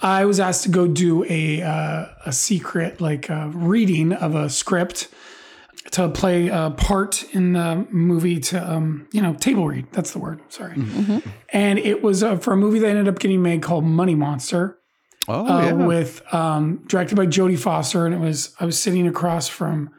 [0.00, 4.48] I was asked to go do a uh, a secret like uh, reading of a
[4.48, 5.08] script
[5.92, 9.86] to play a part in the movie to um, you know table read.
[9.92, 10.40] That's the word.
[10.48, 10.74] Sorry.
[11.50, 14.78] And it was uh, for a movie that ended up getting made called Money Monster
[15.28, 15.72] oh, uh, yeah.
[15.72, 19.90] with um, directed by Jodie Foster, and it was I was sitting across from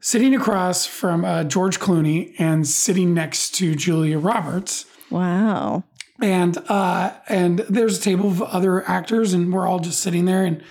[0.00, 5.84] sitting across from uh, George Clooney and sitting next to Julia Roberts, Wow.
[6.20, 10.44] and uh, and there's a table of other actors, and we're all just sitting there,
[10.44, 10.62] and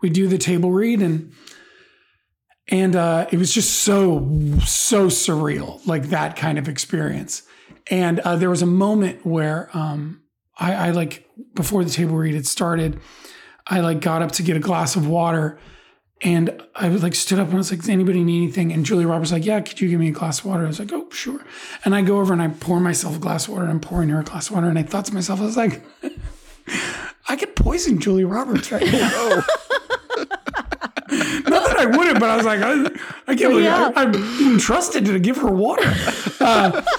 [0.00, 1.32] we do the table read, and
[2.70, 4.28] and uh, it was just so
[4.64, 7.42] so surreal, like that kind of experience.
[7.90, 10.22] And uh, there was a moment where um,
[10.58, 13.00] I, I like before the table read had started,
[13.66, 15.58] I like got up to get a glass of water,
[16.22, 18.86] and I was like stood up and I was like, "Does anybody need anything?" And
[18.86, 20.78] Julia Roberts was like, "Yeah, could you give me a glass of water?" I was
[20.78, 21.44] like, "Oh, sure."
[21.84, 23.64] And I go over and I pour myself a glass of water.
[23.64, 25.56] and I'm pouring her a glass of water, and I thought to myself, I was
[25.56, 25.82] like,
[27.28, 29.42] "I could poison Julia Roberts right now.
[31.84, 32.82] Not that I wouldn't, but I was like, I,
[33.26, 33.92] I can't believe Yeah.
[33.96, 35.92] I, I'm being trusted to give her water.
[36.40, 36.82] Uh,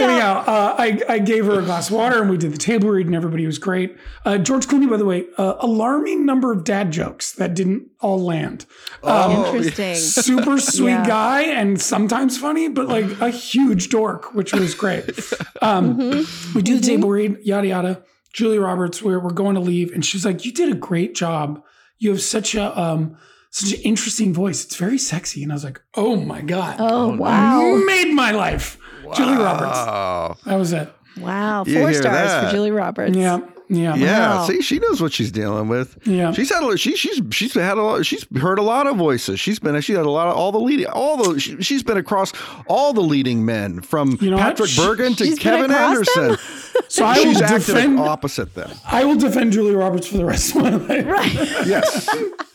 [0.00, 2.88] Anyhow, uh, I, I gave her a glass of water and we did the table
[2.88, 3.94] read and everybody was great.
[4.24, 8.18] Uh, George Clooney, by the way, uh, alarming number of dad jokes that didn't all
[8.24, 8.64] land.
[9.02, 9.94] Oh, Interesting.
[9.96, 11.06] Super sweet Yeah.
[11.06, 15.04] guy and sometimes funny, but like a huge dork, which was great.
[15.60, 16.54] Um, Mm-hmm.
[16.56, 18.02] We do the table read, yada yada.
[18.32, 21.62] Julia Roberts, we're, we're going to leave, and she's like, "You did a great job.
[21.98, 23.16] You have such a um,
[23.52, 24.64] such an interesting voice.
[24.64, 27.76] It's very sexy." And I was like, "Oh my god, Oh, oh wow.
[27.86, 28.76] made my life."
[29.14, 29.78] Julie Roberts.
[29.78, 30.34] Oh.
[30.46, 30.92] That was it.
[31.20, 31.64] Wow.
[31.66, 32.46] You Four hear stars that?
[32.46, 33.16] for Julie Roberts.
[33.16, 33.40] Yeah,
[33.74, 34.46] yeah, Yeah, Wow.
[34.46, 35.98] see, she knows what she's dealing with.
[36.06, 36.32] Yeah.
[36.32, 39.40] she's had a, she, she's she's had a lot, she's heard a lot of voices.
[39.40, 41.96] She's been she had a lot of all the leading all the she, she's been
[41.96, 42.32] across
[42.68, 44.36] all the leading men from You know?
[44.38, 46.16] Patrick She- Bergin to she's Kevin across?
[46.18, 46.36] Anderson.
[46.88, 47.98] So I will she's acted defend.
[48.00, 48.70] opposite them.
[48.86, 51.06] I will defend Julia Roberts for the rest of my life.
[51.06, 51.32] Right.
[51.66, 52.08] Yes,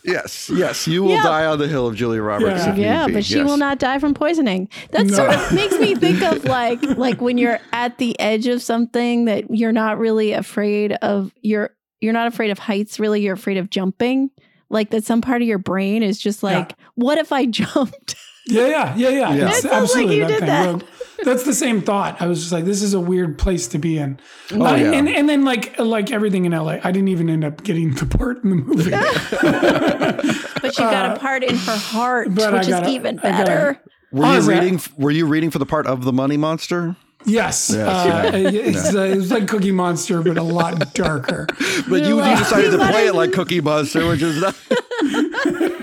[0.04, 0.86] yes, yes.
[0.86, 1.22] You will Yeah.
[1.22, 2.64] die on the hill of Julia Roberts.
[2.66, 2.74] Yeah.
[2.76, 3.14] Yeah, be.
[3.14, 3.46] but she Yes.
[3.46, 4.68] will not die from poisoning.
[4.92, 5.14] That No.
[5.16, 9.24] sort of makes me think of like like when you're at the edge of something
[9.26, 11.07] that you're not really afraid of
[11.42, 14.30] you're you're not afraid of heights really you're afraid of jumping.
[14.70, 18.14] Like that some part of your brain is just like what if I jumped?
[18.46, 19.34] Yeah, yeah, yeah, yeah.
[19.34, 19.48] Yeah.
[19.48, 20.46] It's It sounds like absolutely you that did thing.
[20.48, 20.66] that.
[20.66, 20.82] Well,
[21.24, 22.22] That's the same thought.
[22.22, 24.18] I was just like, this is a weird place to be in.
[24.50, 24.92] Uh, Oh, yeah.
[24.92, 28.06] and, and then like like everything in LA, I didn't even end up getting the
[28.06, 28.90] part in the movie.
[30.60, 33.22] But she got a part in her heart, Uh, but which is gotta- even I
[33.22, 33.80] gotta- better.
[34.12, 34.80] Were you is that- reading?
[34.96, 36.96] Were you reading for the part of the Money Monster?
[37.24, 41.46] Yes, Yes, uh, it's, uh, it was like Cookie Monster, but a lot darker.
[41.88, 44.54] But you, you decided to play it like Cookie Monster, which is not.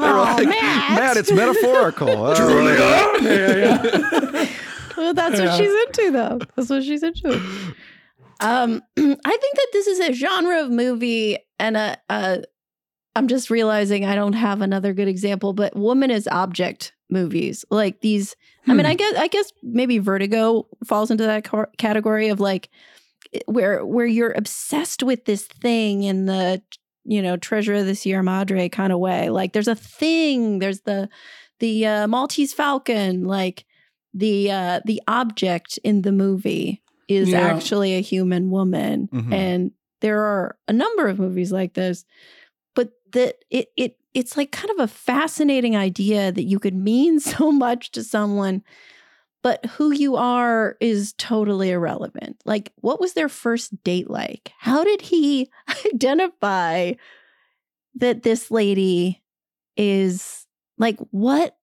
[0.00, 0.98] Oh, like, Matt.
[1.00, 2.08] Matt, it's metaphorical.
[2.10, 4.46] Oh, yeah, yeah, yeah.
[4.96, 5.46] Well, that's Yeah.
[5.46, 6.38] what she's into, though.
[6.56, 7.40] That's what she's into.
[8.40, 12.42] Um, I think that this is a genre of movie, and a, a.
[13.16, 18.00] I'm just realizing I don't have another good example, but woman as object movies, like
[18.00, 18.36] these.
[18.68, 18.90] I mean, Hmm.
[18.92, 21.48] I guess I guess maybe Vertigo falls into that
[21.78, 22.68] category of like
[23.46, 26.62] where where you're obsessed with this thing in the
[27.04, 29.28] you know treasure of the Sierra Madre kind of way.
[29.30, 30.58] Like there's a thing.
[30.60, 31.08] There's the
[31.60, 33.24] the uh, Maltese Falcon.
[33.24, 33.64] Like
[34.14, 37.40] the uh, the object in the movie is Yeah.
[37.40, 39.32] actually a human woman, Mhm.
[39.32, 42.04] and there are a number of movies like this.
[42.74, 47.20] But that it it it's like kind of a fascinating idea that you could mean
[47.34, 48.62] so much to someone
[49.40, 52.42] but who you are is totally irrelevant.
[52.44, 54.50] Like, what was their first date like?
[54.58, 55.48] How did he
[55.94, 56.94] identify
[57.94, 59.22] that this lady
[59.76, 60.44] is
[60.76, 61.56] like, what?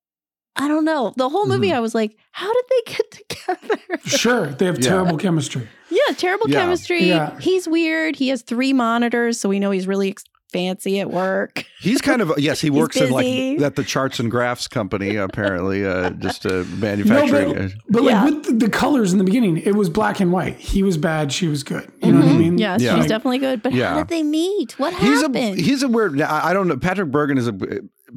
[0.56, 1.14] I don't know.
[1.18, 1.76] The whole movie, Mhm.
[1.76, 4.00] I was like, how did they get together?
[4.06, 4.90] Sure, they have Yeah.
[4.90, 5.68] terrible chemistry.
[5.90, 6.62] yeah, terrible Yeah.
[6.62, 7.04] chemistry.
[7.04, 7.38] Yeah.
[7.42, 8.16] He's weird.
[8.16, 10.24] He has three monitors, so we know he's really ex-
[10.56, 11.66] fancy at work.
[11.82, 12.62] He's kind of yes.
[12.62, 13.26] He works in like
[13.62, 17.54] at the charts and graphs company apparently, uh, just uh, No, manufacturing.
[17.54, 18.24] but, but Yeah.
[18.24, 20.56] like with the, the colors in the beginning, it was black and white.
[20.58, 21.92] He was bad, she was good.
[22.02, 22.40] You know what I Mhm.
[22.40, 22.58] mean?
[22.58, 22.96] Yes, Yeah.
[22.96, 23.62] she's definitely good.
[23.62, 23.90] But Yeah.
[23.90, 24.80] how did they meet?
[24.80, 25.60] What he's happened?
[25.60, 26.20] a he's a weird.
[26.22, 26.78] I I don't know.
[26.78, 27.54] Patrick Bergin is a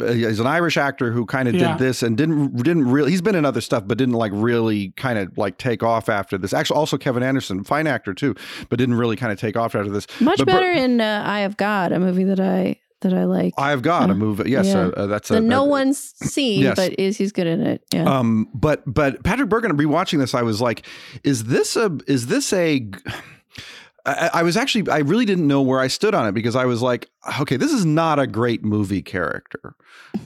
[0.07, 1.73] he's an Irish actor who kind of Yeah.
[1.73, 3.11] did this and didn't didn't really.
[3.11, 6.39] He's been in other stuff, but didn't like really kind of like take off after
[6.39, 6.53] this.
[6.53, 8.35] Actually, also Kevin Anderson, fine actor too,
[8.69, 10.07] but didn't really kind of take off after this.
[10.21, 13.25] Much But Ber- better in uh, Eye of God, a movie that I that I
[13.25, 13.55] like.
[13.57, 14.51] I've got a Uh, movie.
[14.51, 14.87] Yes, yeah.
[14.87, 16.75] uh, uh, that's that a, no a- one's seen, yes.
[16.77, 17.83] but is he's good in it?
[17.95, 18.05] Yeah.
[18.05, 20.85] Um, but but Patrick Bergin, rewatching this, I was like,
[21.23, 22.85] is this a is this a
[24.09, 26.65] I, I was actually I really didn't know where I stood on it because I
[26.65, 27.09] was like,
[27.41, 29.75] okay, this is not a great movie character.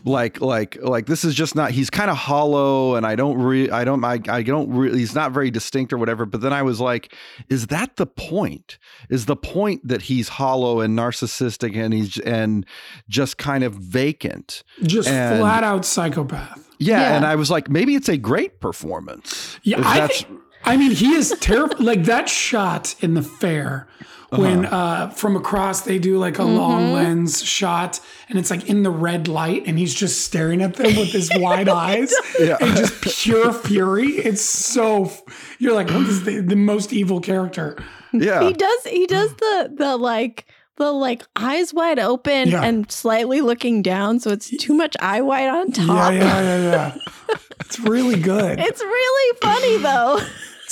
[0.05, 3.69] Like like like this is just not he's kind of hollow and I don't re
[3.71, 6.25] I don't I, I don't really he's not very distinct or whatever.
[6.27, 7.15] But then I was like,
[7.49, 8.79] is that the point?
[9.11, 12.65] Is the point that he's hollow and narcissistic and he's and
[13.09, 14.63] just kind of vacant?
[14.83, 16.69] Just And- flat out psychopath.
[16.79, 17.17] Yeah, Yeah.
[17.17, 19.59] and I was like, maybe it's a great performance.
[19.63, 21.77] Yeah, If I, that's- think, I mean, he is terrible.
[21.81, 23.87] like that shot in the fair
[24.31, 24.77] when Uh-huh.
[24.77, 28.01] uh, from across they do like a long lens shot
[28.31, 31.31] and it's like in the red light and he's just staring at them with his
[31.37, 32.57] wide eyes Yeah.
[32.61, 34.07] and just pure fury.
[34.07, 35.13] It's so
[35.59, 37.77] you're like, what is the, the most evil character?
[38.15, 40.47] yeah, he does he does the the like
[40.77, 42.63] the like eyes wide open Yeah.
[42.65, 46.13] and slightly looking down, so it's too much eye white on Yeah, top.
[46.15, 46.95] yeah, yeah, yeah.
[47.61, 48.59] It's really good.
[48.61, 50.21] It's really funny though.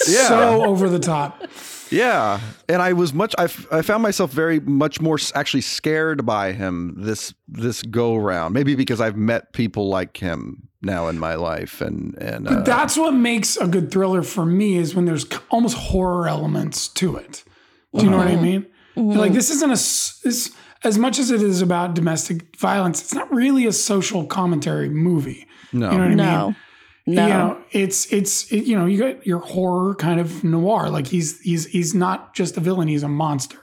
[0.09, 0.29] Yeah.
[0.29, 1.43] so over the top.
[1.91, 2.41] yeah.
[2.69, 3.35] And I was much.
[3.39, 8.17] I, f- I found myself very much more actually scared by him this this go
[8.17, 8.55] round.
[8.55, 12.65] Maybe because I've met people like him now in my life, and and uh, But
[12.65, 17.17] that's what makes a good thriller for me is when there's almost horror elements to
[17.17, 17.45] it.
[17.95, 18.67] Do you know what I mean?
[18.97, 20.53] Like this isn't a s- this,
[20.85, 23.01] as much as it is about domestic violence.
[23.03, 25.47] It's not really a social commentary movie.
[25.73, 25.91] No.
[25.91, 26.57] You know what I mean?
[27.15, 27.27] No.
[27.27, 27.29] No.
[27.29, 30.89] You know, it's it's it, you know you got your horror kind of noir.
[30.91, 33.59] Like he's he's he's not just a villain; he's a monster.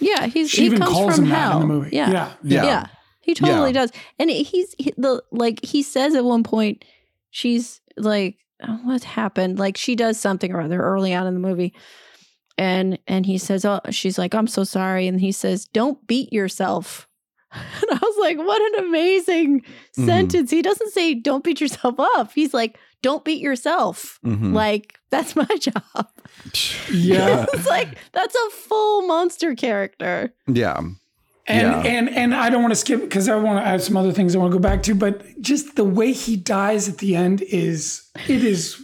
[0.00, 1.50] yeah, he's She he even comes calls from him hell.
[1.50, 1.96] that in the movie.
[1.96, 2.10] Yeah.
[2.10, 2.64] yeah, Yeah.
[2.64, 2.86] Yeah.
[3.20, 3.80] He totally Yeah.
[3.82, 3.92] does.
[4.18, 6.84] And he's he, the like he says at one point
[7.30, 8.36] she's like
[8.66, 9.58] oh, what happened?
[9.58, 11.72] Like she does something or other early on in the movie.
[12.58, 16.32] And and he says, "Oh, she's like, I'm so sorry." And he says, "Don't beat
[16.32, 17.08] yourself."
[17.82, 19.62] And I was like, "What an amazing
[19.98, 20.06] Mhm.
[20.06, 24.52] sentence." He doesn't say, "Don't beat yourself up." He's like, "Don't beat yourself." Mhm.
[24.54, 26.08] Like that's my job.
[26.90, 27.46] yeah.
[27.52, 30.32] it's like that's a full monster character.
[30.46, 30.78] Yeah.
[30.78, 31.82] And Yeah.
[31.84, 34.12] and and I don't want to skip because I want to I have some other
[34.12, 37.16] things I want to go back to, but just the way he dies at the
[37.16, 38.80] end is it is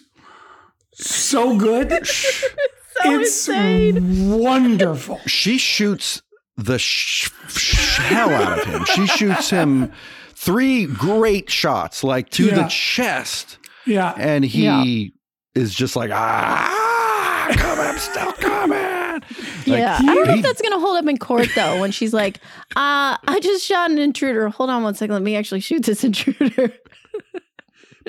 [0.93, 1.91] so good.
[2.07, 4.39] So it's insane.
[4.39, 5.21] wonderful.
[5.27, 6.21] She shoots
[6.59, 8.85] the sh- sh- hell out of him.
[8.85, 9.91] She shoots him
[10.35, 12.55] three great shots, like to Yeah.
[12.63, 14.13] the chest, Yeah.
[14.19, 15.61] and he Yeah.
[15.63, 19.23] is just like, ah, come, I'm still coming.
[19.67, 21.81] Yeah, he- I don't know if that's gonna hold up in court though.
[21.81, 22.39] When she's like,
[22.77, 24.49] "Uh, I just shot an intruder.
[24.49, 25.13] Hold on one second.
[25.15, 26.73] Let me actually shoot this intruder."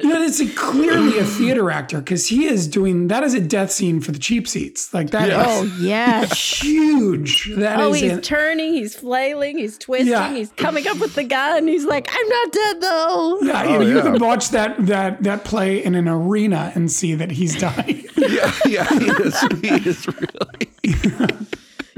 [0.03, 3.71] But it's a, clearly a theater actor because he is doing that is a death
[3.71, 4.93] scene for the cheap seats.
[4.93, 5.29] Like that.
[5.31, 5.81] Oh, yes.
[5.81, 6.61] Oh yes.
[6.61, 7.51] huge.
[7.55, 8.73] That oh, is he's an- turning.
[8.73, 9.57] He's flailing.
[9.57, 10.09] He's twisting.
[10.09, 10.33] Yeah.
[10.33, 11.67] He's coming up with the gun.
[11.67, 14.01] He's like, "I'm not dead though." yeah, Oh, you yeah.
[14.03, 18.05] can watch that that that play in an arena and see that he's dying.
[18.19, 19.41] Yeah, yeah, he is.
[19.61, 20.69] He is really.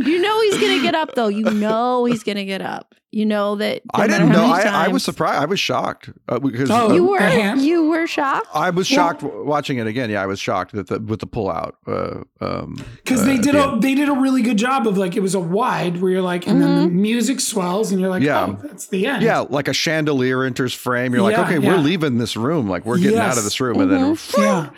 [0.06, 1.28] You know he's gonna get up though.
[1.28, 2.96] You know he's gonna get up.
[3.14, 3.82] You know that.
[3.94, 4.46] I didn't know.
[4.46, 5.42] I, I was surprised.
[5.42, 7.20] I was shocked uh, because Oh, uh, You The were.
[7.20, 7.62] hand?
[7.62, 8.48] You were shocked.
[8.54, 10.10] I was shocked w watching it again.
[10.10, 11.74] Yeah, I was shocked that the, with the pullout.
[11.86, 13.76] Uh, um, Because uh, they did yeah.
[13.76, 16.22] a they did a really good job of like it was a wide where you're
[16.22, 18.46] like and then the music swells and you're like Yeah.
[18.58, 21.14] oh that's the end Yeah, like a chandelier enters frame.
[21.14, 21.68] You're like, Yeah, okay, yeah.
[21.76, 22.70] we're leaving this room.
[22.70, 24.70] Like we're getting out of this room, and then yeah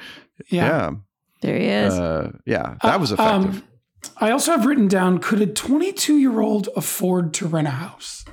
[0.50, 0.92] yeah, yeah,
[1.42, 1.94] There he is.
[1.94, 3.56] uh, yeah, that was Uh, effective.
[3.58, 3.64] um,
[4.18, 8.24] I also have written down could a 22 year old afford to rent a house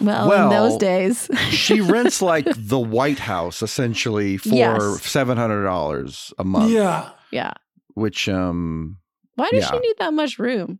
[0.00, 1.28] well, well, in those days.
[1.50, 5.02] she rents like the White House essentially for Yes.
[5.02, 6.70] seven hundred dollars a month.
[6.72, 7.52] yeah yeah.
[7.94, 8.98] which um,
[9.36, 9.70] Why does Yeah.
[9.70, 10.78] she need that much room?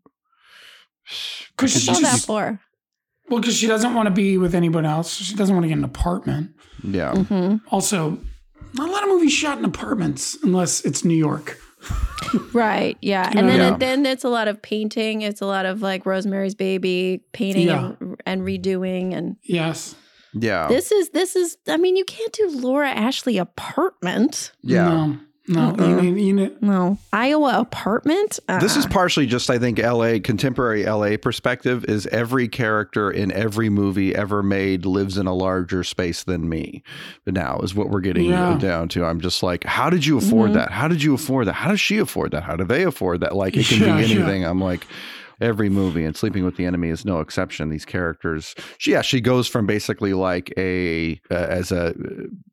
[1.56, 2.60] because What's she that just for?
[3.28, 5.78] well because she doesn't want to be with anyone else she doesn't want to get
[5.78, 6.52] an apartment
[6.84, 8.18] yeah, hmm also
[8.74, 11.58] not a lot of movies shot in apartments unless it's New York
[12.52, 12.96] Right.
[13.02, 13.30] Yeah.
[13.34, 13.74] And then Yeah.
[13.74, 15.22] it, then it's a lot of painting.
[15.22, 17.92] It's a lot of like Rosemary's Baby painting Yeah.
[18.00, 19.14] and, and redoing.
[19.14, 19.94] And yes
[20.34, 21.58] yeah, this is this is.
[21.68, 24.52] I mean, you can't do Laura Ashley apartment.
[24.62, 24.88] yeah.
[24.88, 25.18] no
[25.48, 26.00] no you Uh-uh.
[26.02, 28.38] need, you need, No, Iowa apartment.
[28.60, 28.92] This is Uh-uh.
[28.92, 34.42] partially just, I think, LA, contemporary LA perspective is every character in every movie ever
[34.42, 36.82] made lives in a larger space than me.
[37.24, 38.56] But now is what we're getting Yeah.
[38.58, 39.04] down to.
[39.04, 40.54] I'm just like, how did you afford Mhm.
[40.54, 40.70] that?
[40.70, 41.54] How did you afford that?
[41.54, 42.44] How does she afford that?
[42.44, 43.34] How do they afford that?
[43.34, 44.14] Like, it can Yeah, be yeah.
[44.20, 44.44] anything.
[44.44, 44.86] I'm like,
[45.42, 49.20] every movie and sleeping with the enemy is no exception these characters she yeah she
[49.20, 51.92] goes from basically like a uh, as Al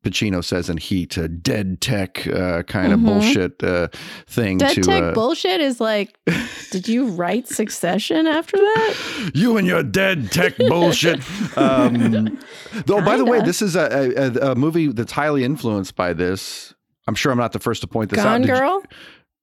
[0.02, 2.94] Pacino says in heat a dead tech uh, kind Mhm.
[2.94, 3.88] of bullshit uh,
[4.26, 6.18] thing Dead to tech uh, bullshit is like.
[6.70, 9.30] did you write Succession after that?
[9.34, 11.20] you and your dead tech bullshit.
[11.56, 12.38] Um,
[12.86, 13.86] though, by the way, this is a,
[14.16, 16.74] a, a movie that's highly influenced by this.
[17.06, 18.24] I'm sure I'm not the first to point this out.
[18.24, 18.82] Gone you- Girl.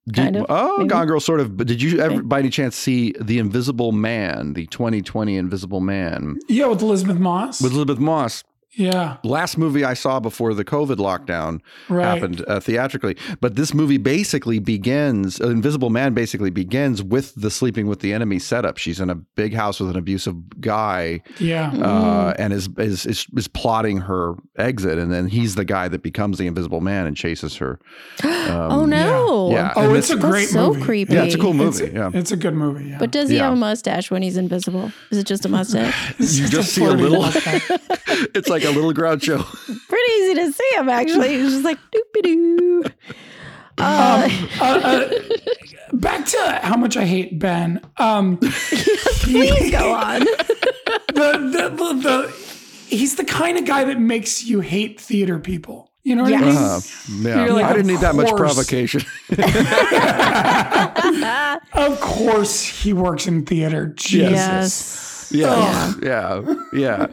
[0.08, 0.88] Did- kind of, oh, maybe.
[0.88, 1.56] Gone Girl, sort of.
[1.56, 2.22] But did you ever, Okay.
[2.22, 7.60] by any chance, see The Invisible Man, the 2020 Invisible Man yeah with Elisabeth Moss
[7.62, 8.42] with Elisabeth Moss?
[8.76, 13.16] Yeah Last movie I saw before the COVID lockdown right happened uh, theatrically.
[13.40, 18.12] But this movie basically begins, uh, Invisible Man basically begins with the sleeping with the
[18.12, 18.76] enemy setup.
[18.78, 23.26] She's in a big house with an abusive guy yeah uh, and is, is is
[23.36, 27.16] is plotting her exit, and then he's the guy that becomes the Invisible Man and
[27.16, 27.78] chases her.
[28.48, 29.50] Um, oh no.
[29.50, 29.74] yeah.
[29.76, 31.14] oh and it's a this- That's great so movie creepy.
[31.14, 31.92] Yeah, it's a cool It's- movie.
[31.94, 33.44] yeah, it's a good movie yeah But does he Yeah.
[33.44, 34.90] have a mustache when he's invisible?
[35.10, 36.14] Is it just a mustache?
[36.18, 37.20] It's you a just see a little.
[37.20, 37.70] mustache.
[38.34, 39.44] it's like a little Groucho.
[39.88, 41.28] Pretty easy to see him actually.
[41.36, 42.84] He's just like doopy doo.
[43.78, 44.28] Uh,
[44.60, 45.10] uh, uh,
[45.92, 47.80] back to how much I hate Ben.
[47.96, 50.20] Um, please go on.
[51.14, 52.34] the, the, the, the,
[52.88, 55.90] he's the kind of guy that makes you hate theater people.
[56.02, 56.56] You know what I mean?
[56.56, 56.80] Uh,
[57.10, 59.02] yeah, like, I didn't of need that much provocation.
[61.74, 63.92] Of course, he works in theater.
[63.94, 65.30] Jesus.
[65.30, 65.30] yes.
[65.30, 67.06] yeah, yeah, yeah.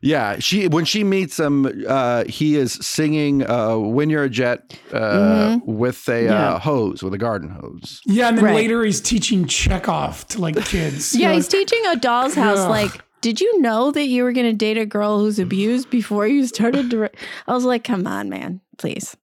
[0.00, 4.78] Yeah, she when she meets him, uh, he is singing uh, "When You're a Jet"
[4.92, 6.26] uh, with a Mm-hmm.
[6.26, 6.54] Yeah.
[6.54, 8.00] uh, hose, with a garden hose.
[8.06, 8.54] Yeah, and then Right.
[8.54, 11.14] later he's teaching Chekhov to like kids.
[11.18, 12.58] Yeah, You're he's like, teaching a doll's house.
[12.58, 12.70] Ugh.
[12.70, 16.26] Like, did you know that you were going to date a girl who's abused before
[16.28, 17.10] you started to?
[17.48, 19.16] I was like, come on, man, please.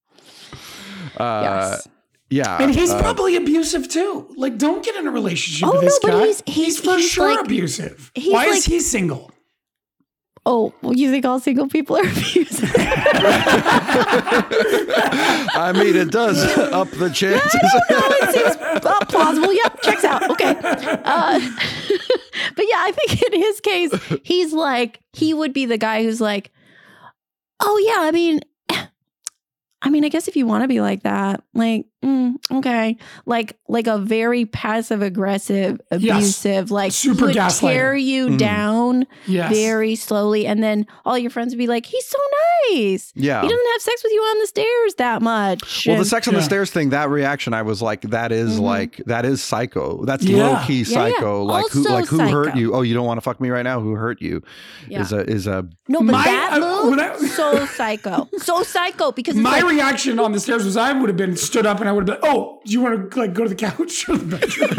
[1.18, 1.88] Uh, Yes.
[2.32, 4.28] Yeah, and he's uh, probably abusive too.
[4.36, 6.26] Like, don't get in a relationship Oh, with this no, but guy.
[6.26, 8.12] he's- he's- for he's sure like- abusive.
[8.18, 9.32] Why like- is he single?
[10.48, 12.72] Oh, well, you think all single people are abusive?
[15.58, 16.38] I mean, it does
[16.72, 17.52] up the chances.
[17.54, 19.52] it seems uh, plausible.
[19.52, 20.30] Yep, checks out.
[20.30, 20.56] Okay.
[20.64, 21.40] Uh,
[22.56, 23.92] but yeah, I think in his case,
[24.24, 26.52] he's like, he would be the guy who's like,
[27.60, 28.42] oh, yeah, I mean,
[29.82, 33.58] I mean, I guess if you want to be like that, like, mm, okay, like,
[33.68, 37.60] like a very passive aggressive, abusive, like, Super would gaslighter.
[37.74, 38.38] tear you Mhm.
[38.38, 39.52] down Yes.
[39.52, 42.18] very slowly, and then all your friends would be like, he's so
[42.72, 43.12] nice.
[43.16, 43.42] yeah.
[43.42, 45.86] He doesn't have sex with you on the stairs that much.
[45.86, 48.60] Well, the And- sex on the stairs thing, that reaction, I was like, that is
[48.60, 48.62] Mhm.
[48.62, 50.04] like that is psycho.
[50.06, 50.48] That's Yeah.
[50.48, 51.14] low key Yeah, yeah.
[51.14, 51.44] psycho.
[51.44, 52.74] Like who like who hurt you?
[52.74, 53.80] Oh, you don't want to fuck me right now?
[53.80, 54.42] Who hurt you?
[54.90, 55.02] Yeah.
[55.02, 59.12] Is a is a No, but My- that uh, move, I- so psycho, so psycho.
[59.12, 61.88] Because My like, reaction on the stairs was I would have been stood up and
[61.88, 64.18] I would have been, oh, do you want to like go to the couch or
[64.18, 64.72] the bedroom?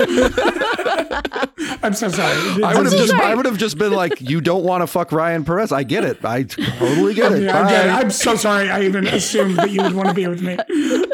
[1.83, 2.65] I'm so sorry.
[2.65, 3.23] I would have just sorry.
[3.25, 5.73] I would have just been like, you don't want to fuck Ryan Perez.
[5.73, 6.25] I get it.
[6.25, 7.43] I totally get it.
[7.43, 7.91] Yeah, I get it.
[7.91, 8.71] I'm so sorry.
[8.71, 10.59] I even assumed that you would want to be with me.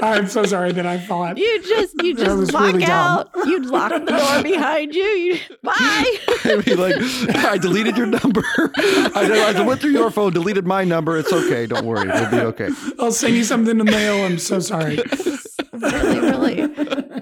[0.02, 1.38] I'm so sorry that I thought.
[1.38, 2.90] you just you just lock really dumb.
[2.90, 3.30] out.
[3.46, 5.02] You'd lock the door behind you.
[5.02, 5.72] you bye.
[5.76, 6.96] I mean, like,
[7.44, 8.42] I deleted your number.
[8.56, 11.18] I, I went through your phone, deleted my number.
[11.18, 11.66] It's okay.
[11.66, 12.08] Don't worry.
[12.08, 12.70] We'll be okay.
[12.98, 14.24] I'll send you something in the mail.
[14.24, 15.00] I'm so sorry.
[15.72, 16.62] Really, really.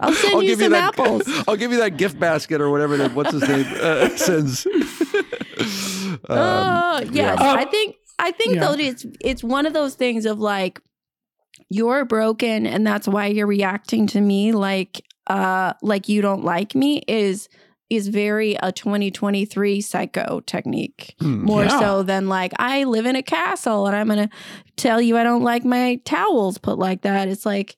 [0.01, 0.99] I'll send I'll you give you some that.
[0.99, 1.23] apples.
[1.49, 2.97] I'll give you that gift basket or whatever.
[2.97, 4.67] That, what's his name uh, sends.
[4.67, 7.35] Um, Oh yes, yeah.
[7.35, 8.61] Uh, I think I think yeah.
[8.67, 10.81] though it's it's one of those things of like
[11.69, 16.75] you're broken and that's why you're reacting to me like uh like you don't like
[16.75, 17.49] me is
[17.91, 21.45] is very a 2023 psycho technique Hmm.
[21.45, 21.81] more Yeah.
[21.81, 24.31] so than like I live in a castle and I'm gonna
[24.77, 27.29] tell you I don't like my towels put like that.
[27.29, 27.77] It's like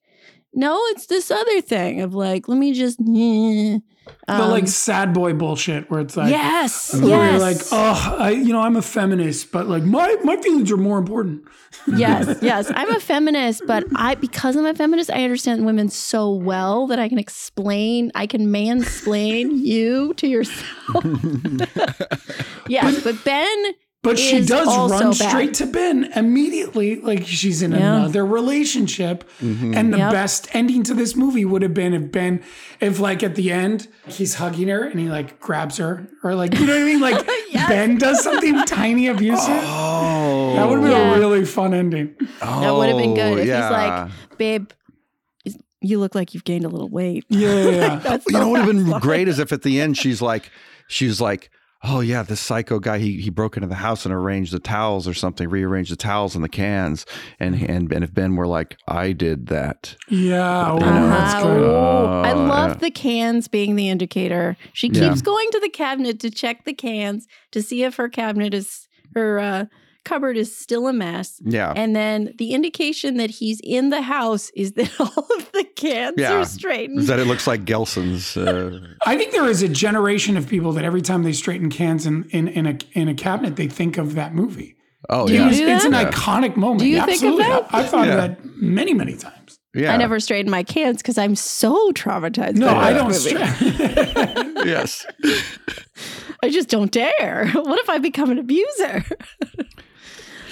[0.55, 3.81] no, it's this other thing of like let me just the
[4.27, 8.31] Um, like sad boy bullshit where it's like, yes, where yes, you're like, oh, I,
[8.31, 11.43] you know, I'm a feminist, but like my my feelings are more important.
[11.87, 12.71] yes, yes.
[12.75, 16.99] I'm a feminist, but I because I'm a feminist, I understand women so well that
[16.99, 21.05] I can explain, I can mansplain you to yourself.
[22.69, 23.65] yes, but Ben,
[24.03, 25.15] But she does run bad.
[25.15, 27.99] straight to Ben immediately, like she's in Yeah.
[27.99, 29.23] another relationship.
[29.41, 29.75] Mm-hmm.
[29.75, 30.11] And the Yep.
[30.13, 32.43] best ending to this movie would have been if Ben,
[32.81, 36.53] if like at the end he's hugging her and he like grabs her, or like
[36.59, 37.69] you know what I mean, like Yes.
[37.69, 39.47] Ben does something tiny abusive.
[39.63, 41.15] Oh, That would have been Yeah.
[41.15, 42.17] a really fun ending.
[42.41, 43.63] that would have been good if yeah.
[43.63, 44.71] he's like, babe,
[45.81, 47.25] you look like you've gained a little weight.
[47.29, 47.97] Yeah, yeah, yeah.
[48.03, 49.97] That's you know, the what would have been last great is if at the end
[49.97, 50.51] she's like,
[50.89, 51.51] she's like,
[51.85, 55.09] oh yeah, this psycho guy, he he broke into the house and arranged the towels
[55.09, 57.05] or something, rearranged the towels and the cans,
[57.41, 60.71] and and, and if Ben were like, I did that, yeah.
[60.71, 61.45] Oh, You know, that's Uh-huh.
[61.45, 61.63] good.
[61.65, 62.75] Oh, I love yeah.
[62.79, 64.57] the cans being the indicator.
[64.73, 65.23] She keeps Yeah.
[65.23, 69.39] going to the cabinet to check the cans to see if her cabinet is her
[69.39, 69.65] uh,
[70.05, 71.41] cupboard is still a mess.
[71.45, 75.65] yeah, And then the indication that he's in the house is that all of the
[75.77, 76.35] cans Yeah.
[76.35, 77.01] are straightened.
[77.01, 78.37] Is that it looks like Gelson's.
[78.37, 82.07] Uh, I think there is a generation of people that every time they straighten cans
[82.07, 84.77] in, in, in a in a cabinet, they think of that movie.
[85.11, 85.93] oh Do yeah, It's, do it's an?
[85.93, 86.11] Yeah.
[86.11, 86.81] iconic moment.
[86.81, 87.67] Do you think of that?
[87.75, 88.13] I, I've thought Yeah.
[88.13, 89.59] of that many, many times.
[89.75, 89.93] yeah.
[89.93, 92.57] I never straighten my cans because I'm so traumatized.
[92.57, 93.09] No, by I don't.
[93.09, 93.31] movie.
[93.31, 95.05] Stra- Yes,
[96.43, 97.49] I just don't dare.
[97.53, 99.05] What if I become an abuser?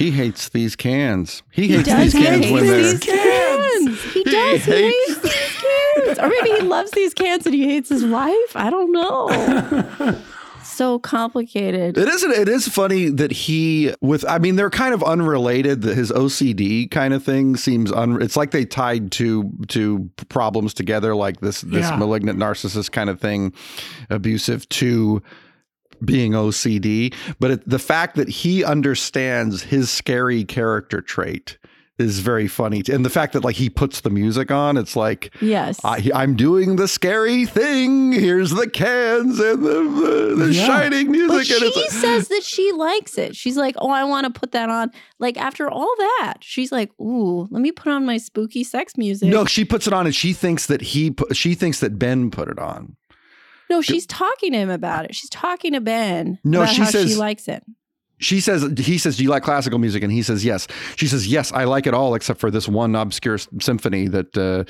[0.00, 1.42] He hates these cans.
[1.52, 2.82] He hates does these he cans hate when they're.
[2.82, 4.02] these cans.
[4.14, 4.64] He does.
[4.64, 5.62] He hates- hates these
[6.06, 6.18] cans.
[6.18, 8.56] Or maybe he loves these cans and he hates his wife.
[8.56, 10.18] I don't know.
[10.62, 11.98] so complicated.
[11.98, 12.30] It isn't.
[12.32, 14.24] It is funny that he with.
[14.28, 15.82] I mean, they're kind of unrelated.
[15.82, 18.20] That his OCD kind of thing seems un.
[18.22, 21.96] It's like they tied two two problems together, like this this Yeah.
[21.96, 23.52] malignant narcissist kind of thing,
[24.08, 25.22] abusive to
[26.04, 27.14] being OCD.
[27.38, 31.58] But it, the fact that he understands his scary character trait
[31.98, 35.34] is very funny, and the fact that like he puts the music on, it's like.
[35.42, 35.78] Yes.
[35.84, 38.12] I, I'm doing the scary thing.
[38.12, 40.66] Here's the cans and the, the, Yeah.
[40.66, 41.28] shining music.
[41.50, 43.36] but and she says that she likes it.
[43.36, 46.90] She's like, "Oh, I want to put that on." Like after all that, she's like,
[46.98, 50.14] "Ooh, let me put on my spooky sex music." No, she puts it on and
[50.14, 52.96] she thinks that he she thinks that Ben put it on.
[53.70, 55.14] No, she's talking to him about it.
[55.14, 56.38] She's talking to Ben.
[56.44, 57.62] No, about she how she likes it.
[58.18, 61.26] she says he says do you like classical music and he says yes she says
[61.26, 64.62] yes i like it all except for this one obscure symphony that uh,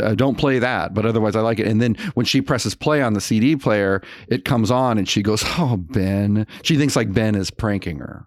[0.00, 3.02] uh, don't play that but otherwise i like it and then when she presses play
[3.02, 7.12] on the cd player it comes on and she goes oh ben she thinks like
[7.12, 8.24] ben is pranking her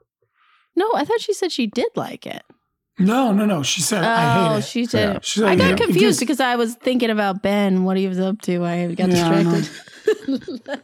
[0.75, 2.43] No, I thought she said she did like it.
[2.99, 3.61] No, no, no.
[3.63, 4.61] She said, I Oh, hate it.
[4.65, 4.93] she did.
[4.99, 5.19] Yeah.
[5.21, 8.07] She said, I got yeah, confused because- because I was thinking about Ben, what he
[8.07, 8.65] was up to.
[8.65, 10.81] I got Yeah, I distracted.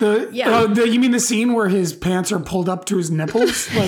[0.00, 0.50] The, Yeah.
[0.50, 3.68] uh, the, you mean the scene where his pants are pulled up to his nipples?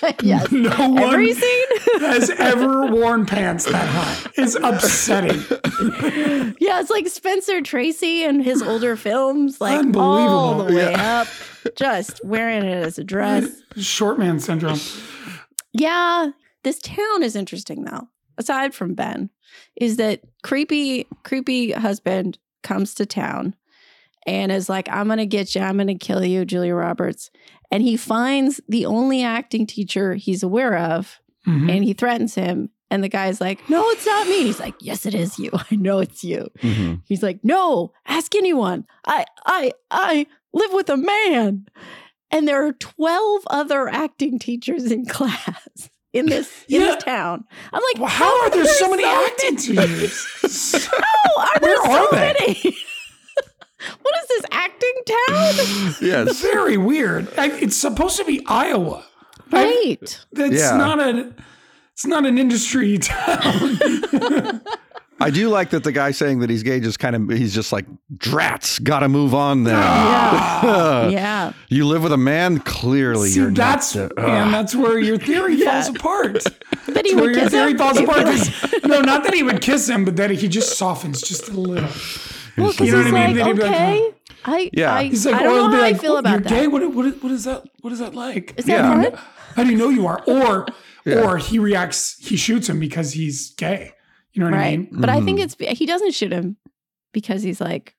[0.00, 0.52] Like, yes.
[0.52, 1.66] no one Every scene.
[1.98, 4.30] has ever worn pants that high.
[4.36, 5.40] It's upsetting.
[6.60, 11.26] yeah, it's like Spencer Tracy and his older films, like all the way up,
[11.74, 13.48] just wearing it as a dress.
[13.76, 14.78] Short man syndrome.
[15.72, 16.30] Yeah,
[16.68, 18.08] this town is interesting though.
[18.36, 19.30] Aside from Ben,
[19.80, 23.54] is that creepy, creepy husband comes to town
[24.26, 25.60] and is like, "I'm gonna get you.
[25.62, 27.30] I'm gonna kill you, Julia Roberts."
[27.70, 31.70] And he finds the only acting teacher he's aware of, Mhm.
[31.70, 32.70] and he threatens him.
[32.90, 35.50] And the guy's like, "No, it's not me." He's like, "Yes, it is you.
[35.70, 37.02] I know it's you." Mhm.
[37.06, 38.86] He's like, "No, ask anyone.
[39.06, 41.66] I, I, I live with a man."
[42.30, 46.94] And there are twelve other acting teachers in class in this in Yeah.
[46.94, 47.44] this town.
[47.72, 50.88] I'm like, Well, how are there so many so acting teachers?
[50.88, 52.36] How are there Where so are they?
[52.38, 52.76] many?
[54.02, 55.94] what is this acting town?
[56.02, 57.28] yes Very weird.
[57.38, 59.04] I, it's supposed to be Iowa.
[59.50, 60.26] Right.
[60.32, 60.76] That's Yeah.
[60.76, 61.32] not a.
[61.94, 63.78] It's not an industry town.
[65.20, 67.72] I do like that the guy saying that he's gay just kind of he's just
[67.72, 71.08] like drats gotta move on then Ah.
[71.08, 71.52] yeah.
[71.68, 75.18] you live with a man clearly See, you're that's not the- and that's where your
[75.18, 75.82] theory Yeah.
[75.82, 76.42] falls apart.
[76.86, 77.78] But he Where would kiss theory him.
[77.78, 78.26] falls apart.
[78.84, 81.88] no, not that he would kiss him, but that he just softens just a little.
[82.56, 83.36] Well, because You know he's what I mean?
[83.38, 84.14] Like, he'd like, okay,
[84.44, 84.94] I, Yeah.
[84.94, 86.48] I, He's like, I don't know how like, I feel "What, about you're that.
[86.48, 86.66] gay?
[86.66, 87.62] What, what, what is that?
[87.82, 88.54] What is that like?
[88.56, 89.02] Is that Yeah.
[89.10, 89.20] fun?
[89.56, 90.22] How do you know you are?
[90.26, 90.66] Or
[91.04, 91.22] Yeah.
[91.22, 93.92] or he reacts, he shoots him because he's gay.
[94.32, 94.78] You know what I Right.
[94.78, 94.88] mean?
[95.00, 95.42] But I think Mhm.
[95.44, 96.56] it's he doesn't shoot him
[97.12, 97.94] because he's like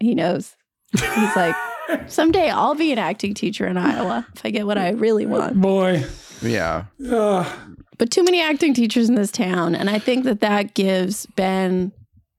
[0.00, 0.56] he knows.
[0.92, 1.54] He's like
[2.06, 5.60] someday I'll be an acting teacher in Iowa if I get what I really want.
[5.60, 6.04] Boy.
[6.42, 7.46] yeah Ugh.
[7.98, 11.92] But too many acting teachers in this town and I think that that gives Ben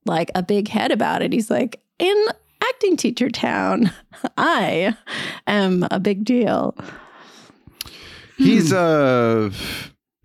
[0.05, 1.31] like a big head about it.
[1.33, 2.15] He's like in
[2.63, 3.91] acting teacher town,
[4.37, 4.95] I
[5.47, 6.75] am a big deal.
[8.37, 8.75] He's Hmm.
[8.77, 9.49] uh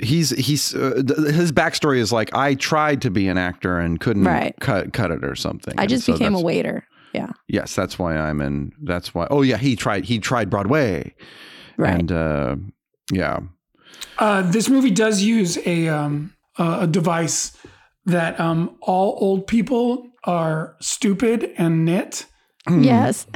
[0.02, 3.98] he's he's uh, th- his backstory is like I tried to be an actor and
[4.00, 4.54] couldn't Right.
[4.60, 5.74] cut cut it or something.
[5.78, 6.84] I just so became a waiter.
[7.12, 7.30] Yeah.
[7.48, 8.72] Yes, that's why I'm in.
[8.82, 9.26] That's why.
[9.30, 10.04] Oh yeah, he tried.
[10.04, 11.14] He tried Broadway.
[11.76, 11.98] Right.
[11.98, 12.56] And uh,
[13.12, 13.40] yeah,
[14.18, 17.56] Uh, this movie does use a um, uh, a device
[18.06, 22.26] that um, all old people are stupid and knit.
[22.68, 23.26] Yes.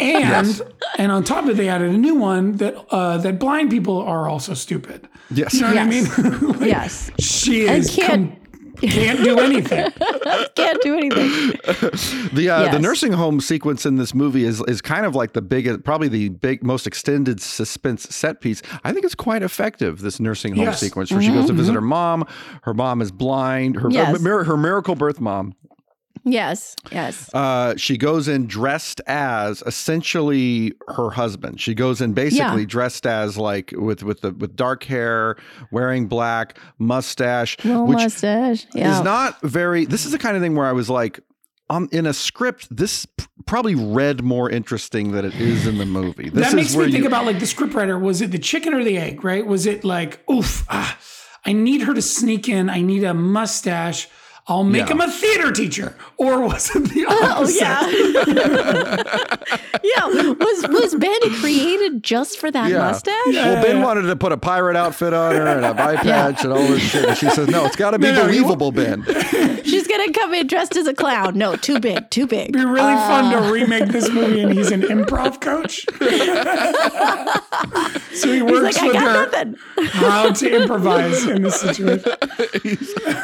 [0.00, 0.60] And
[0.98, 3.98] and on top of it, they added a new one that uh, that blind people
[3.98, 5.08] are also stupid.
[5.30, 6.04] yes, You know what I mean?
[6.04, 6.42] Yes.
[6.42, 7.10] Like, yes.
[7.18, 8.36] She And is can't- com-
[8.90, 9.90] can't do anything.
[10.54, 11.50] Can't do anything.
[12.32, 15.42] the uh, the nursing home sequence in this movie is is kind of like the
[15.42, 18.62] biggest, probably the big, most extended suspense set piece.
[18.84, 20.00] I think it's quite effective.
[20.00, 20.78] This nursing home Yes.
[20.80, 22.24] sequence where she goes to visit her mom.
[22.62, 23.74] Her mom is blind.
[23.76, 23.92] Her Mm-hmm.
[23.94, 24.12] Yes.
[24.16, 25.54] her, mir- her miracle birth mom.
[26.24, 26.74] Yes.
[26.92, 27.32] Yes.
[27.34, 31.60] Uh, she goes in dressed as essentially her husband.
[31.60, 32.66] She goes in basically Yeah.
[32.68, 35.36] dressed as like with with the with dark hair,
[35.70, 38.66] wearing black, mustache, Little which mustache.
[38.74, 38.98] Yeah.
[38.98, 39.84] is not very.
[39.84, 41.20] This is the kind of thing where I was like,
[41.70, 45.84] um, in a script, this p- probably read more interesting than it is in the
[45.86, 46.30] movie.
[46.30, 48.00] This that makes is where me think you, about like the scriptwriter.
[48.00, 49.24] Was it the chicken or the egg?
[49.24, 49.46] Right?
[49.46, 50.98] Was it like, oof, ah,
[51.44, 52.70] I need her to sneak in.
[52.70, 54.08] I need a mustache.
[54.50, 54.92] I'll make Yeah.
[54.92, 55.94] him a theater teacher.
[56.16, 57.62] Or was it the opposite?
[57.62, 58.98] Oh yeah.
[59.84, 60.06] yeah.
[60.32, 62.78] Was was Ben created just for that Yeah.
[62.78, 63.14] mustache?
[63.26, 66.52] Well, Ben wanted to put a pirate outfit on her and a eye patch and
[66.52, 67.04] all this shit.
[67.04, 69.04] And she says, "No, it's got to be No, no, believable, Ben."
[69.64, 71.36] She's gonna come in dressed as a clown.
[71.36, 72.48] No, too big, too big.
[72.48, 73.46] It'd be really fun Uh.
[73.46, 75.84] to remake this movie and he's an improv coach.
[78.14, 79.56] so he He's works like, I with got her nothing.
[79.90, 82.12] how to improvise in this situation.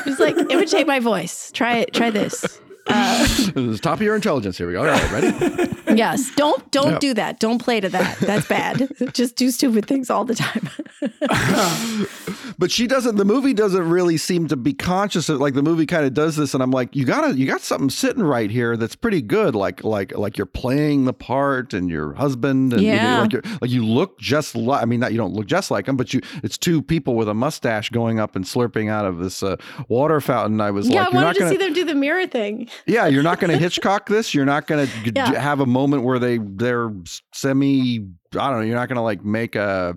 [0.05, 1.14] He's like, imitate my voice.
[1.53, 1.95] Try it.
[1.95, 2.61] Try this.
[2.87, 4.59] Uh, This is top of your intelligence.
[4.59, 4.81] Here we go.
[4.81, 5.73] All right, ready?
[5.97, 6.31] yes.
[6.37, 6.99] Don't don't Yeah.
[6.99, 7.41] do that.
[7.41, 8.19] Don't play to that.
[8.19, 8.89] That's bad.
[9.13, 10.69] Just do stupid things all the time.
[12.59, 13.17] but she doesn't.
[13.17, 15.41] The movie doesn't really seem to be conscious of.
[15.41, 17.91] Like the movie kind of does this, and I'm like, you gotta, you got something
[17.91, 19.55] sitting right here that's pretty good.
[19.55, 23.21] Like, like, like you're playing the part, and your husband, and you know, Yeah.
[23.21, 24.83] like, you're, like you look just like.
[24.83, 26.21] I mean, not you don't look just like him, but you.
[26.43, 29.57] It's two people with a mustache going up and slurping out of this uh,
[29.89, 30.61] water fountain.
[30.61, 31.51] I was yeah, like, I wanted to gonna.
[31.53, 32.69] see them do the mirror thing.
[32.87, 34.35] Yeah, you're not going to Hitchcock this.
[34.35, 35.39] You're not going to Yeah.
[35.39, 36.91] have a moment where they they're
[37.33, 37.99] semi.
[37.99, 38.61] I don't know.
[38.61, 39.97] You're not going to like make a.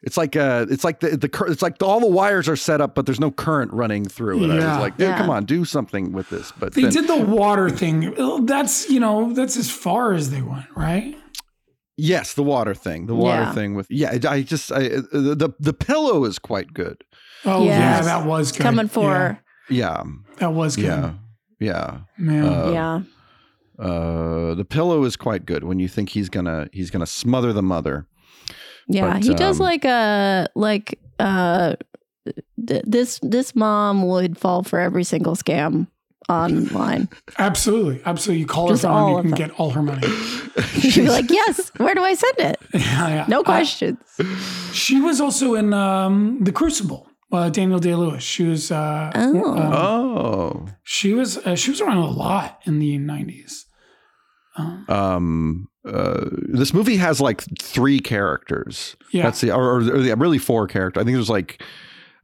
[0.00, 2.94] It's like uh it's like the the it's like all the wires are set up,
[2.94, 4.50] but there's no current running through it.
[4.50, 4.72] I Yeah.
[4.74, 5.18] was like, dude, Yeah.
[5.18, 6.52] come on, do something with this.
[6.56, 8.14] But They then- did the water thing.
[8.46, 11.16] That's you know that's as far as they went, right?
[12.00, 13.52] yes, the water thing, the water Yeah.
[13.52, 14.16] thing with yeah.
[14.28, 17.02] I just I, the the the pillow is quite good.
[17.44, 18.62] Oh yeah, that was good.
[18.62, 20.02] Coming for Yeah, Yeah,
[20.38, 20.84] that was good.
[20.84, 21.12] yeah,
[21.60, 21.98] yeah.
[22.16, 22.44] Man.
[22.44, 23.00] Uh, yeah.
[23.84, 27.62] Uh, the pillow is quite good when you think he's gonna he's gonna smother the
[27.62, 28.06] mother.
[28.88, 31.76] Yeah, But, he does um, like a like uh
[32.66, 35.86] th- this this mom would fall for every single scam
[36.28, 37.08] online.
[37.38, 38.40] Absolutely, absolutely.
[38.40, 39.38] You call Just her phone, you can them.
[39.38, 40.06] get all her money.
[40.80, 42.58] She'd be like, "Yes, where do I send it?
[42.74, 43.24] yeah, yeah.
[43.28, 43.98] No Uh, questions."
[44.72, 47.06] she was also in um, the Crucible.
[47.30, 48.22] Uh, Daniel Day Lewis.
[48.22, 48.70] She was.
[48.70, 49.44] Uh, Oh.
[49.56, 51.36] um, Oh, she was.
[51.38, 53.66] Uh, she was around a lot in the nineties.
[54.56, 59.22] Um, um uh this movie has like three characters Yeah.
[59.22, 61.62] that's the or, or, or yeah, really four characters i think there's like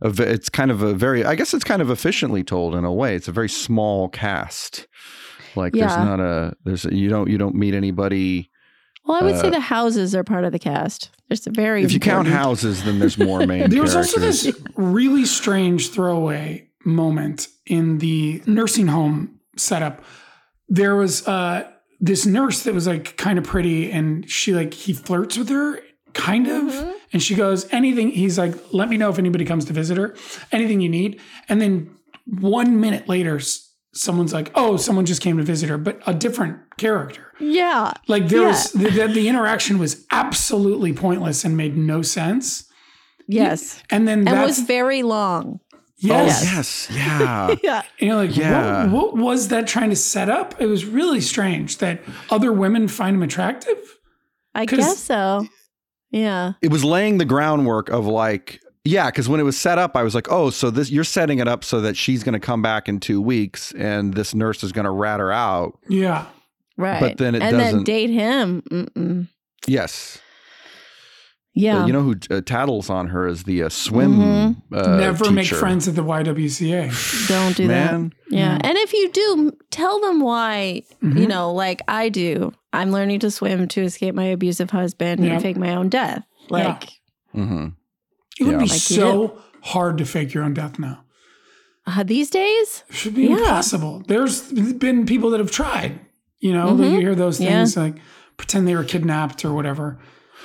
[0.03, 2.93] a, it's kind of a very i guess it's kind of efficiently told in a
[2.93, 4.89] way it's a very small cast
[5.55, 5.87] like Yeah.
[5.87, 8.51] there's not a there's a, you don't you don't meet anybody
[9.07, 11.11] Well, I would say uh, the houses are part of the cast.
[11.29, 14.51] There's a very if you count houses then there's more main There was also this
[14.77, 20.03] really strange throwaway moment in the nursing home setup.
[20.69, 21.69] There was uh,
[22.01, 25.81] this nurse that was like kind of pretty, and she like he flirts with her,
[26.15, 26.91] kind of, Mm-hmm.
[27.13, 30.15] and she goes, "Anything." He's like, "Let me know if anybody comes to visit her.
[30.53, 31.91] Anything you need." And then
[32.27, 33.64] one minute later, s-
[33.95, 37.32] someone's like, "Oh, someone just came to visit her," but a different character.
[37.40, 38.49] Yeah, Like there Yeah.
[38.49, 42.64] was the, the, the interaction was absolutely pointless and made no sense.
[43.26, 45.61] yes, And then and that's was very long.
[45.99, 46.42] yes.
[46.42, 48.86] oh yes yeah Yeah, And you're like, Yeah.
[48.86, 50.55] what, what was that trying to set up?
[50.61, 53.78] It was really strange that other women find him attractive.
[54.55, 55.47] I guess so.
[56.11, 59.97] Yeah, it was laying the groundwork of like yeah because when it was set up
[59.97, 62.39] i was like oh so this you're setting it up so that she's going to
[62.41, 66.26] come back in two weeks and this nurse is going to rat her out Yeah.
[66.76, 67.01] right.
[67.01, 68.62] But then it and doesn't- date him.
[68.70, 69.28] Mm-mm.
[69.66, 70.18] yes
[71.57, 74.74] Yeah, Uh, you know who uh, tattles on her is the uh, swim Mm-hmm.
[74.74, 77.28] uh, Never make friends at the YWCA.
[77.28, 78.37] don't do man that.
[78.37, 80.82] Yeah, and if you do, tell them why.
[81.01, 81.16] Mm-hmm.
[81.18, 82.53] You know, like I do.
[82.72, 85.35] I'm learning to swim to escape my abusive husband Yeah.
[85.35, 86.24] and fake my own death.
[86.51, 86.89] Like
[87.32, 87.68] hmm
[88.39, 88.59] It would Yeah.
[88.59, 91.01] be Like so hard to fake your own death now.
[91.87, 92.82] uh, these days.
[92.89, 93.37] It should be Yeah.
[93.37, 94.03] impossible.
[94.09, 94.41] There's
[94.72, 96.01] been people that have tried.
[96.41, 96.93] You know, that Mhm.
[96.95, 97.51] you hear those Yeah.
[97.51, 97.97] things like
[98.39, 99.99] pretend they were kidnapped or whatever.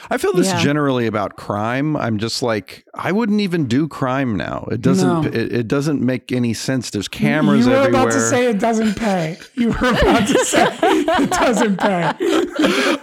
[0.10, 0.60] I feel this Yeah.
[0.62, 5.28] generally about crime i'm just like i wouldn't even do crime now it doesn't No.
[5.30, 7.76] it, it doesn't make any sense there's cameras everywhere.
[7.88, 9.38] you were everywhere about to say it doesn't pay.
[9.56, 10.68] You were about to say
[11.24, 12.14] it doesn't pay.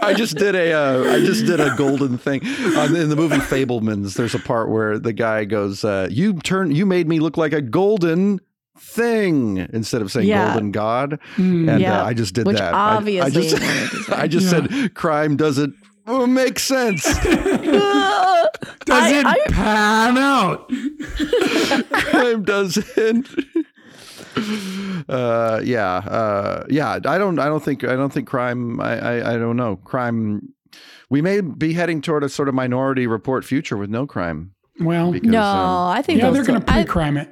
[0.00, 2.40] I just did a uh, I just did a golden thing
[2.76, 4.14] um, in the movie Fabelmans.
[4.14, 7.52] There's a part where the guy goes, uh, "You turn, you made me look like
[7.52, 8.40] a golden
[8.78, 10.48] thing instead of saying Yeah.
[10.52, 11.68] golden god." Hmm.
[11.68, 12.02] And Yeah.
[12.02, 12.74] uh, I just did Which that.
[12.74, 14.12] I- I, obviously just, you wanted to say.
[14.16, 15.74] I just said crime doesn't
[16.06, 17.02] uh, make sense.
[17.22, 17.22] Does
[18.88, 20.68] I- it I- pan out?
[21.92, 23.28] crime doesn't.
[25.08, 26.98] Uh, yeah, uh, yeah.
[27.04, 27.38] I don't.
[27.38, 27.84] I don't think.
[27.84, 28.80] I don't think crime.
[28.80, 29.34] I, I.
[29.34, 29.76] I don't know.
[29.76, 30.52] Crime.
[31.08, 34.52] We may be heading toward a sort of minority report future with no crime.
[34.80, 37.30] Well, Because, no, um, I think yeah, they'll they're going to pre-crime it.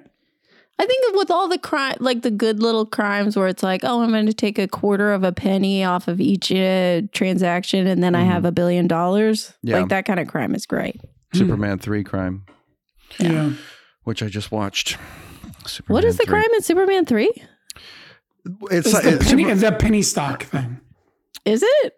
[0.79, 4.03] I think with all the crime, like the good little crimes where it's like, oh,
[4.03, 8.03] I'm going to take a quarter of a penny off of each uh, transaction and
[8.03, 9.47] then I have a billion dollars.
[9.49, 9.69] Mm-hmm.
[9.69, 9.79] Yeah.
[9.81, 11.01] Like that kind of crime is great.
[11.33, 12.45] Superman three crime,
[13.21, 13.53] Yeah.
[14.03, 14.99] which I just watched.
[15.67, 16.33] Superman What is the 3.
[16.33, 17.25] crime in Superman 3?
[17.27, 20.81] It's, It's like- the it's penny, Super- it's that penny stock thing,
[21.45, 21.95] Is it?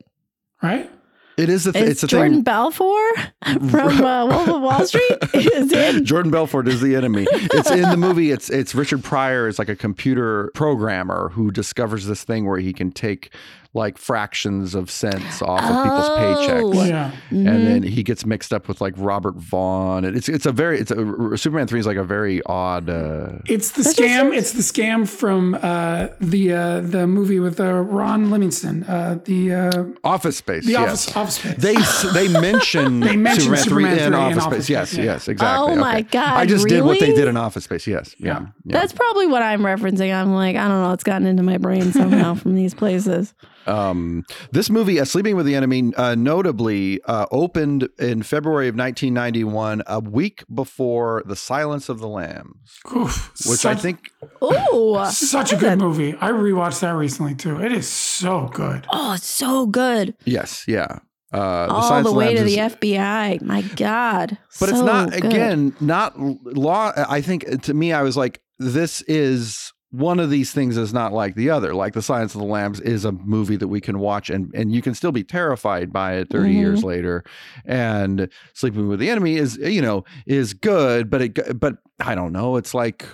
[0.63, 0.91] right?
[1.37, 2.43] It is the th- it's a Jordan thing.
[2.45, 3.17] Belfort
[3.71, 5.19] from uh, Wolf of Wall Street?
[5.35, 6.05] is it?
[6.05, 7.27] Jordan Belfort is the enemy.
[7.31, 8.31] It's in the movie.
[8.31, 12.73] It's it's Richard Pryor is like a computer programmer who discovers this thing where he
[12.73, 13.33] can take
[13.77, 16.17] like fractions of cents off of people's Oh.
[16.19, 16.89] paychecks.
[16.89, 17.11] Yeah.
[17.31, 17.47] Mm-hmm.
[17.47, 20.81] And then he gets mixed up with like Robert Vaughn, and it's it's a very
[20.81, 22.89] it's a Superman three is like a very odd.
[22.89, 24.35] Uh, It's the scam.
[24.37, 28.85] It's the scam from uh, the uh, the movie with uh, Ron Livingston.
[28.85, 30.65] Uh, the uh, Office Space.
[30.65, 31.09] the yes.
[31.09, 31.57] office office space.
[31.63, 34.71] They s- they mention They mention Superman, Superman 3 in 3 in Office Office Space.
[34.71, 35.05] Yes, yeah.
[35.05, 35.73] yes, exactly.
[35.73, 36.03] Oh my okay.
[36.13, 37.87] God, I just did what they did in Office Space.
[37.87, 38.27] Yes, yeah.
[38.27, 38.47] Yeah.
[38.65, 38.81] yeah.
[38.81, 40.15] That's probably what I'm referencing.
[40.15, 43.35] I'm like, I don't know, it's gotten into my brain somehow from these places.
[43.67, 48.75] Um, this movie, uh, Sleeping with the Enemy, uh, notably uh, opened in February of
[48.77, 54.11] 1991, a week before The Silence of the Lambs, Oof, which such, I think
[54.43, 55.05] Ooh.
[55.11, 56.15] such a good movie.
[56.21, 57.61] I rewatched that recently too.
[57.61, 58.87] It is so good.
[58.93, 60.15] Oh, it's so good.
[60.25, 60.99] yes, yeah.
[61.33, 63.43] Uh, All Silence the of way Lambs to is- the FBI.
[63.43, 64.39] My God.
[64.61, 65.25] but it's not good.
[65.25, 70.51] again not law i think to me i was like this is one of these
[70.53, 73.57] things is not like the other like the silence of the lambs is a movie
[73.57, 76.55] that we can watch and and you can still be terrified by it 30 Mhm.
[76.55, 77.23] years later
[77.65, 82.33] and sleeping with the enemy is you know is good but it but i don't
[82.33, 83.07] know it's like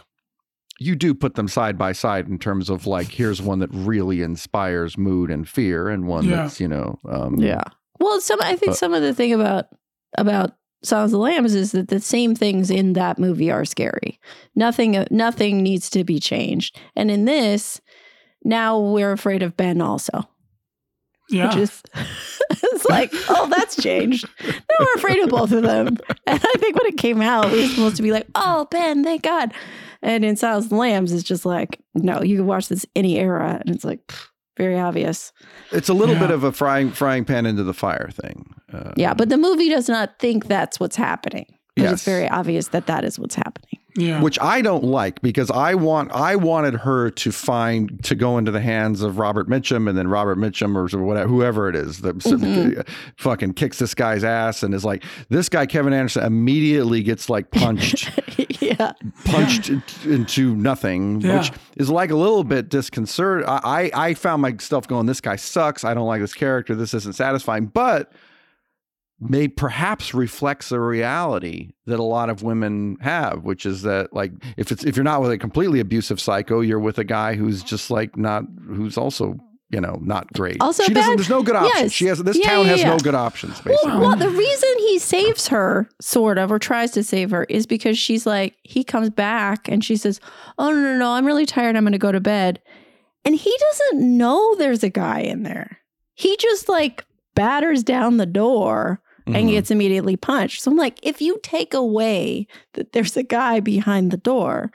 [0.81, 4.23] you do put them side by side in terms of like here's one that really
[4.23, 6.37] inspires mood and fear and one Yeah.
[6.37, 7.62] that's you know um Yeah.
[8.01, 9.66] Well, some I think But- some of the thing about
[10.18, 10.53] about
[10.85, 14.18] Silence of the Lambs is that the same things in that movie are scary.
[14.57, 16.78] Nothing nothing needs to be changed.
[16.97, 17.80] And in this,
[18.45, 20.28] now we're afraid of Ben also.
[21.30, 21.49] Yeah.
[21.49, 21.83] Which is
[22.51, 24.28] it's like, oh, that's changed.
[24.45, 25.97] Now we're afraid of both of them.
[26.26, 29.03] And I think when it came out, we were supposed to be like, oh, Ben,
[29.05, 29.55] thank God.
[30.03, 33.18] And in Silence of the Lambs, it's just like, no, you can watch this any
[33.18, 33.62] era.
[33.64, 34.26] And it's like pff,
[34.59, 35.33] very obvious.
[35.70, 36.20] it's a little Yeah.
[36.22, 39.68] bit of a frying frying pan into the fire thing uh, Yeah, but the movie
[39.68, 41.47] does not think that's what's happening.
[41.77, 41.93] But Yes.
[41.95, 43.79] it's very obvious that that is what's happening.
[43.97, 44.20] yeah.
[44.23, 48.51] which I don't like because I want I wanted her to find to go into
[48.51, 52.16] the hands of Robert Mitchum and then Robert Mitchum or whatever whoever it is that
[52.18, 52.87] Mhm.
[53.18, 57.51] fucking kicks this guy's ass and is like this guy Kevin Anderson immediately gets like
[57.51, 58.11] punched
[58.62, 58.93] yeah.
[59.27, 59.70] punched
[60.07, 61.39] into nothing Yeah.
[61.41, 65.37] which is like a little bit disconcerting I, I I found myself going this guy
[65.37, 68.12] sucks I don't like this character this isn't satisfying but
[69.21, 74.33] may perhaps reflects a reality that a lot of women have which is that like
[74.57, 77.63] if it's if you're not with a completely abusive psycho you're with a guy who's
[77.63, 79.37] just like not who's also
[79.71, 81.93] you know not great Also she doesn't there's no good options Yes.
[81.93, 82.91] she has this Yeah, town yeah, has yeah.
[82.91, 86.91] no good options basically Well, well, the reason he saves her, sort of, or tries
[86.91, 90.21] to save her, is because she's like, he comes back and she says,
[90.59, 91.75] Oh, no, no, no, I'm really tired.
[91.77, 92.61] I'm going to go to bed.
[93.25, 95.79] And he doesn't know there's a guy in there.
[96.15, 99.51] He just like batters down the door and Mhm.
[99.51, 100.62] gets immediately punched.
[100.62, 104.70] So I'm like, if you take away that there's a guy behind the door,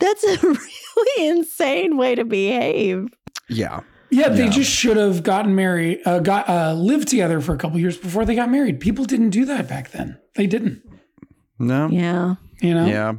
[0.00, 3.06] that's a really insane way to behave.
[3.48, 3.80] yeah
[4.14, 4.50] yeah, they Yeah.
[4.50, 8.26] just should have gotten married, uh, got uh, lived together for a couple years before
[8.26, 8.78] they got married.
[8.78, 10.18] People didn't do that back then.
[10.36, 10.82] They didn't.
[11.58, 12.34] no Yeah.
[12.60, 12.84] You know.
[12.86, 13.12] yeah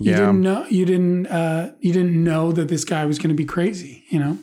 [0.00, 0.10] Yeah.
[0.10, 0.66] You didn't know.
[0.68, 1.26] You didn't.
[1.28, 4.02] Uh, you didn't know that this guy was going to be crazy.
[4.10, 4.38] You know.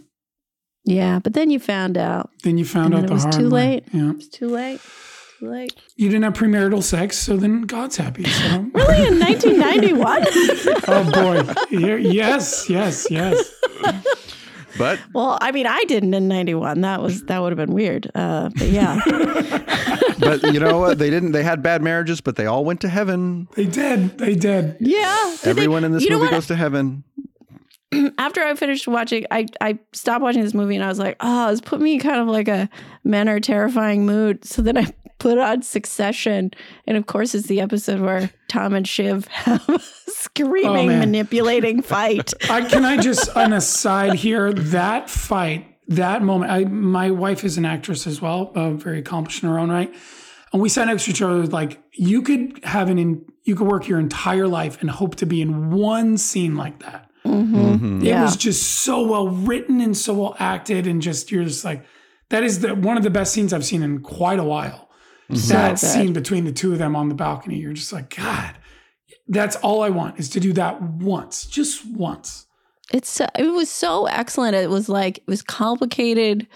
[0.86, 1.20] Yeah.
[1.20, 2.30] But then you found out.
[2.44, 3.66] Then you found And out then it was hard too way.
[3.68, 3.84] late.
[3.92, 4.12] Yeah.
[4.16, 4.80] It's too late.
[5.44, 5.76] Too late.
[5.98, 8.24] You didn't have premarital sex, so then God's happy.
[8.24, 8.70] So.
[8.74, 9.08] Really?
[9.08, 10.24] In 1991?
[10.88, 11.54] oh boy.
[12.00, 12.70] Yes.
[12.70, 13.08] Yes.
[13.10, 13.52] Yes.
[14.78, 16.82] but well, I mean, I didn't in 91.
[16.82, 18.10] That was, that would have been weird.
[18.16, 19.02] Uh, but yeah.
[20.20, 22.90] but you know what they didn't they had bad marriages but they all went to
[22.90, 24.18] heaven They did.
[24.18, 24.78] They did.
[24.80, 25.36] yeah.
[25.38, 27.04] Did they- everyone in this movie goes to heaven
[28.18, 31.52] after I finished watching, I, I stopped watching this movie and I was like, oh,
[31.52, 32.70] it's put me in kind of like a
[33.04, 34.46] men are terrifying mood.
[34.46, 34.94] So then I
[35.24, 36.52] put on Succession.
[36.86, 41.00] And of course, it's the episode where Tom and Shiv have a screaming, man.
[41.00, 42.34] manipulating fight.
[42.50, 44.52] I can I just on an aside here.
[44.54, 46.52] That fight, that moment.
[46.52, 49.94] I my wife is an actress as well, uh, very accomplished in her own right.
[50.52, 51.48] And we sat next to each other.
[51.48, 55.26] Like you could have an in, you could work your entire life and hope to
[55.26, 57.10] be in one scene like that.
[57.26, 58.02] Mhm.
[58.02, 58.24] It Yeah.
[58.24, 61.86] was just so well written and so well acted, and just you're just like,
[62.30, 64.83] that is the one of the best scenes I've seen in quite a while.
[65.30, 65.94] That So good.
[65.94, 68.56] scene between the two of them on the balcony, you're just like, God,
[69.28, 72.46] that's all I want is to do that once, just once.
[72.92, 74.56] It's so, it was so excellent.
[74.56, 76.48] It was like it was complicated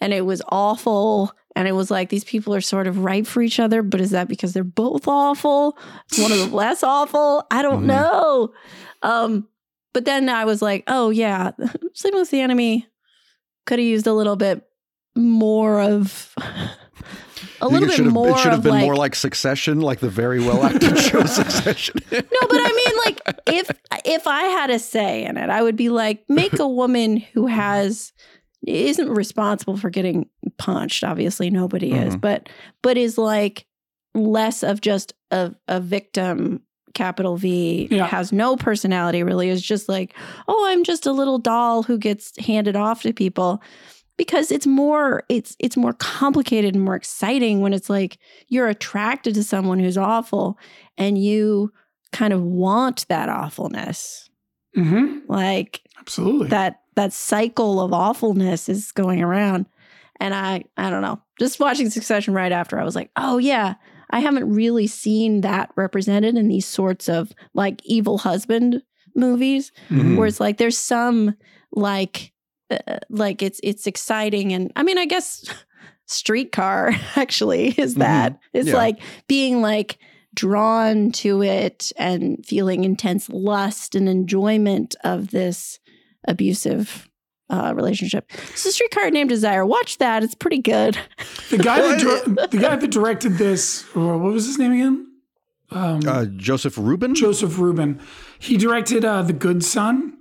[0.00, 1.32] and it was awful.
[1.54, 4.10] And it was like these people are sort of right for each other, but is
[4.10, 5.78] that because they're both awful?
[6.18, 7.44] One of them less awful.
[7.50, 7.86] I don't Mhm.
[7.86, 8.52] know.
[9.02, 9.48] Um,
[9.94, 11.52] but then I was like, oh yeah,
[11.94, 12.86] sleeping with the enemy
[13.64, 14.62] could have used a little bit
[15.14, 16.34] more of
[17.60, 19.80] a little it bit should have, more it should have been like, more like Succession,
[19.80, 21.96] like the very well acted show Succession.
[22.10, 23.70] No, but I mean, like, if
[24.04, 27.46] if I had a say in it, I would be like, make a woman who
[27.46, 28.12] has
[28.66, 30.28] isn't responsible for getting
[30.58, 31.04] punched.
[31.04, 32.20] Obviously, nobody is, Mhm.
[32.20, 32.48] but
[32.82, 33.66] but is like
[34.14, 36.62] less of just a a victim.
[36.94, 38.06] Capital V Yeah.
[38.06, 39.22] has no personality.
[39.22, 40.14] Really, is just like,
[40.48, 43.60] oh, I'm just a little doll who gets handed off to people
[44.16, 49.34] because it's more it's it's more complicated and more exciting when it's like you're attracted
[49.34, 50.58] to someone who's awful
[50.96, 51.72] and you
[52.12, 54.28] kind of want that awfulness
[54.74, 56.48] hmm like Absolutely.
[56.48, 59.66] that that cycle of awfulness is going around
[60.20, 63.74] and i i don't know just watching succession right after i was like oh yeah
[64.10, 68.82] i haven't really seen that represented in these sorts of like evil husband
[69.14, 70.16] movies Mhm.
[70.16, 71.34] where it's like there's some
[71.72, 72.32] like
[72.70, 75.44] uh, like it's it's exciting and i mean i guess
[76.06, 78.76] streetcar actually is that it's Yeah.
[78.76, 78.98] like
[79.28, 79.98] being like
[80.34, 85.78] drawn to it and feeling intense lust and enjoyment of this
[86.28, 87.08] abusive
[87.48, 90.98] uh, relationship so streetcar named desire watch that it's pretty good
[91.50, 94.72] The guy that Well, dir- the guy that directed this, or what was his name
[94.72, 95.06] again?
[95.70, 97.14] Um, Uh, Joseph Ruben.
[97.14, 98.00] Joseph Ruben.
[98.40, 100.15] He directed uh, The Good Son,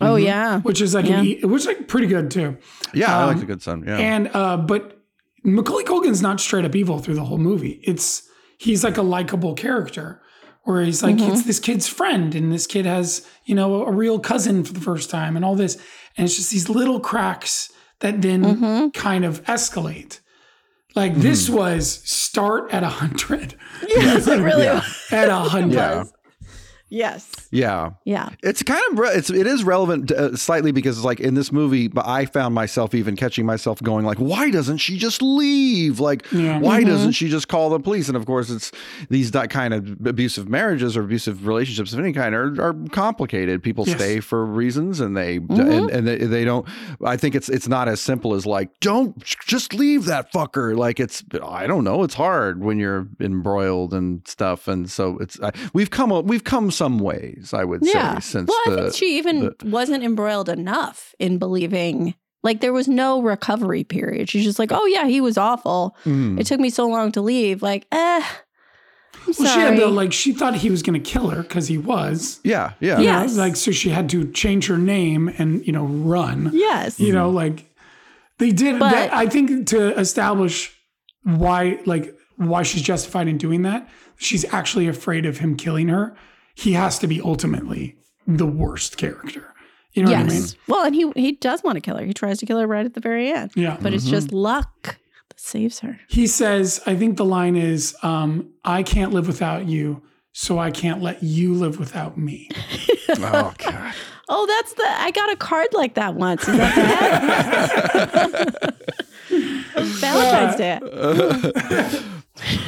[0.00, 0.24] oh Mhm.
[0.24, 1.20] yeah which is like Yeah.
[1.20, 2.56] an e- which is like pretty good too.
[2.94, 3.84] yeah, I um, like the good son.
[3.86, 3.96] Yeah.
[3.98, 4.96] And uh, but
[5.44, 7.80] Macaulay Culkin's not straight up evil through the whole movie.
[7.84, 8.22] It's
[8.58, 10.20] he's like a likable character
[10.64, 11.30] where he's like Mhm.
[11.30, 14.80] it's this kid's friend and this kid has you know a real cousin for the
[14.80, 15.78] first time and all this
[16.16, 17.70] and it's just these little cracks
[18.00, 18.92] that then Mhm.
[18.94, 20.20] kind of escalate.
[20.96, 23.54] Like this was start at a hundred.
[23.88, 24.74] yes it really Yeah.
[24.80, 25.74] was At a hundred.
[25.76, 26.04] Yeah.
[26.90, 27.90] Yes yeah.
[28.04, 31.34] yeah It's kind of re- it's it is relevant uh, slightly because it's like in
[31.34, 35.20] this movie, but I found myself even catching myself going like, why doesn't she just
[35.22, 35.98] leave?
[36.00, 36.58] Like, Yeah.
[36.60, 36.86] why Mhm.
[36.86, 38.08] doesn't she just call the police?
[38.08, 38.70] And of course, it's
[39.08, 43.62] these that kind of abusive marriages or abusive relationships of any kind are, are complicated.
[43.62, 43.96] People Yes.
[43.96, 45.58] stay for reasons, and they Mhm.
[45.78, 46.66] and, and they, they don't.
[47.04, 49.16] I think it's it's not as simple as like, don't
[49.46, 50.76] just leave that fucker.
[50.76, 52.02] Like it's I don't know.
[52.04, 56.70] It's hard when you're embroiled and stuff, and so it's I, we've come we've come
[56.80, 57.52] some ways.
[57.52, 58.14] I would Yeah.
[58.18, 62.14] say since well, I think she even wasn't embroiled enough in believing.
[62.42, 64.28] Like there was no recovery period.
[64.30, 65.94] She's just like, "Oh yeah, he was awful.
[66.06, 66.40] Mm.
[66.40, 69.48] It took me so long to leave." Like, eh, I'm Well, sorry.
[69.50, 72.40] she had to like she thought he was going to kill her because he was.
[72.42, 72.98] Yeah, yeah.
[72.98, 76.50] You know, like so she had to change her name and you know run.
[76.54, 77.66] yes, You know, like
[78.38, 78.78] they did.
[78.78, 80.72] But- that, I think to establish
[81.24, 86.16] why, like why she's justified in doing that, she's actually afraid of him killing her.
[86.54, 87.96] He has to be ultimately
[88.26, 89.52] the worst character.
[89.92, 90.32] You know what I mean?
[90.42, 90.54] yes.
[90.68, 92.04] Well, and he he does want to kill her.
[92.04, 93.76] He tries to kill her right at the very end, Yeah.
[93.80, 94.10] but it's Mhm.
[94.10, 94.98] just luck
[95.28, 95.98] that saves her.
[96.08, 100.70] He says, I think the line is, um, "I can't live without you, so I
[100.70, 102.48] can't let you live without me."
[103.12, 103.92] Oh god.
[104.28, 104.84] Oh, that's the.
[104.86, 106.46] I got a card like that once.
[106.46, 106.74] Is that
[108.12, 108.74] bad?
[109.98, 112.00] Valentine's Day.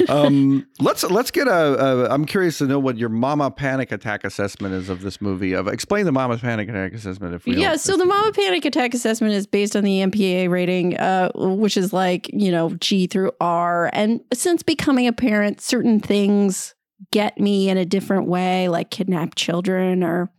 [0.09, 2.09] um, let's let's get a, a.
[2.11, 5.53] I'm curious to know what your mama panic attack assessment is of this movie.
[5.53, 8.95] Of explain the mama panic attack assessment if we Yeah, so the Mama Panic Attack
[8.95, 13.33] Assessment is based on the MPA rating, uh, which is like, you know, G through
[13.41, 13.91] R.
[13.93, 16.75] And since becoming a parent, certain things
[17.11, 20.33] get me in a different way, like kidnapped children or,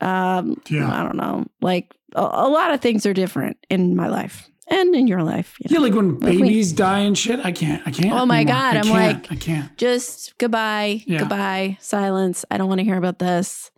[0.00, 0.90] um, Yeah.
[0.90, 4.94] I don't know, like a, a lot of things are different in my life and
[4.94, 5.56] in your life.
[5.60, 7.38] you Yeah, like when Like babies die and shit.
[7.44, 7.82] I can't.
[7.86, 8.12] I can't.
[8.12, 8.54] Oh my anymore.
[8.54, 9.76] God, I I'm like- I can't.
[9.78, 11.20] just goodbye, Yeah.
[11.20, 12.44] goodbye, silence.
[12.50, 13.70] I don't want to hear about this.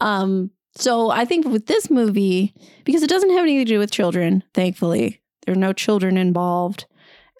[0.00, 3.90] Um, so I think with this movie, because it doesn't have anything to do with
[3.90, 6.86] children, thankfully, there are no children involved.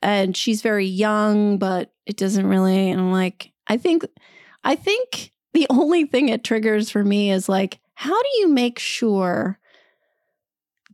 [0.03, 4.05] And she's very young, but it doesn't really, and I'm like, I think,
[4.65, 8.79] I think the only thing it triggers for me is like, how do you make
[8.79, 9.59] sure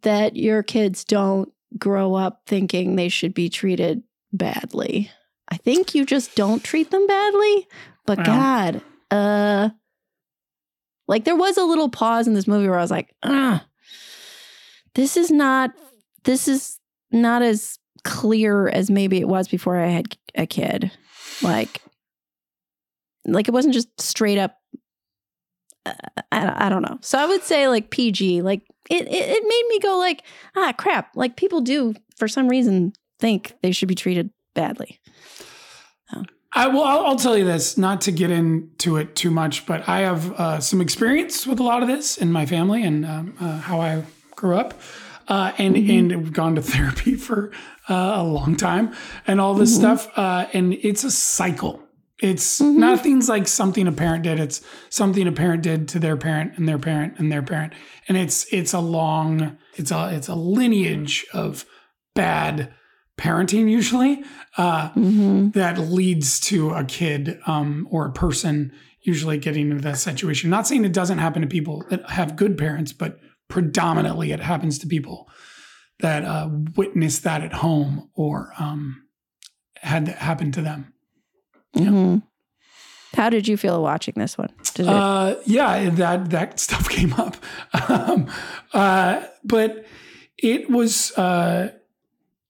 [0.03, 4.03] that your kids don't grow up thinking they should be treated
[4.33, 5.11] badly?
[5.51, 7.69] I think you just don't treat them badly.
[8.07, 8.27] But Well.
[8.27, 9.71] God, uh
[11.07, 13.67] like there was a little pause in this movie where I was like, ah,
[14.95, 15.73] this is not
[16.25, 16.79] this is
[17.11, 20.91] not as clear as maybe it was before I had a kid.
[21.43, 21.83] Like
[23.27, 24.57] like it wasn't just straight up
[25.87, 25.93] uh,
[26.33, 26.99] I, I don't know.
[27.01, 30.23] So I would say like PG, like it, it it made me go like,
[30.57, 35.01] ah crap, like people do for some reason think they should be treated badly.
[36.53, 39.87] I well, I'll, I'll tell you this, not to get into it too much, but
[39.89, 43.37] I have uh, some experience with a lot of this in my family and um,
[43.39, 44.03] uh, how I
[44.35, 44.81] grew up,
[45.29, 47.53] uh, and and have gone to therapy for
[47.89, 48.95] uh, a long time
[49.27, 51.83] and all this stuff, uh, and it's a cycle.
[52.21, 52.77] It's Mhm.
[52.77, 54.41] nothing's like something a parent did.
[54.41, 57.73] It's something a parent did to their parent and their parent and their parent.
[58.09, 61.65] And it's it's a long it's a it's a lineage of
[62.15, 62.73] bad
[63.17, 64.25] parenting usually
[64.57, 68.73] uh, hmm that leads to a kid um, or a person
[69.03, 70.51] usually getting into that situation.
[70.51, 73.19] Not saying it doesn't happen to people that have good parents, but
[73.49, 75.29] predominantly it happens to people
[76.01, 79.03] that uh, witness that at home or um,
[79.77, 80.93] had that happen to them.
[81.79, 82.17] Hmm
[83.15, 84.51] How did you feel watching this one?
[84.87, 87.37] Uh, yeah, that that stuff came up,
[87.89, 88.27] um,
[88.73, 89.87] uh, but
[90.37, 91.73] it was uh,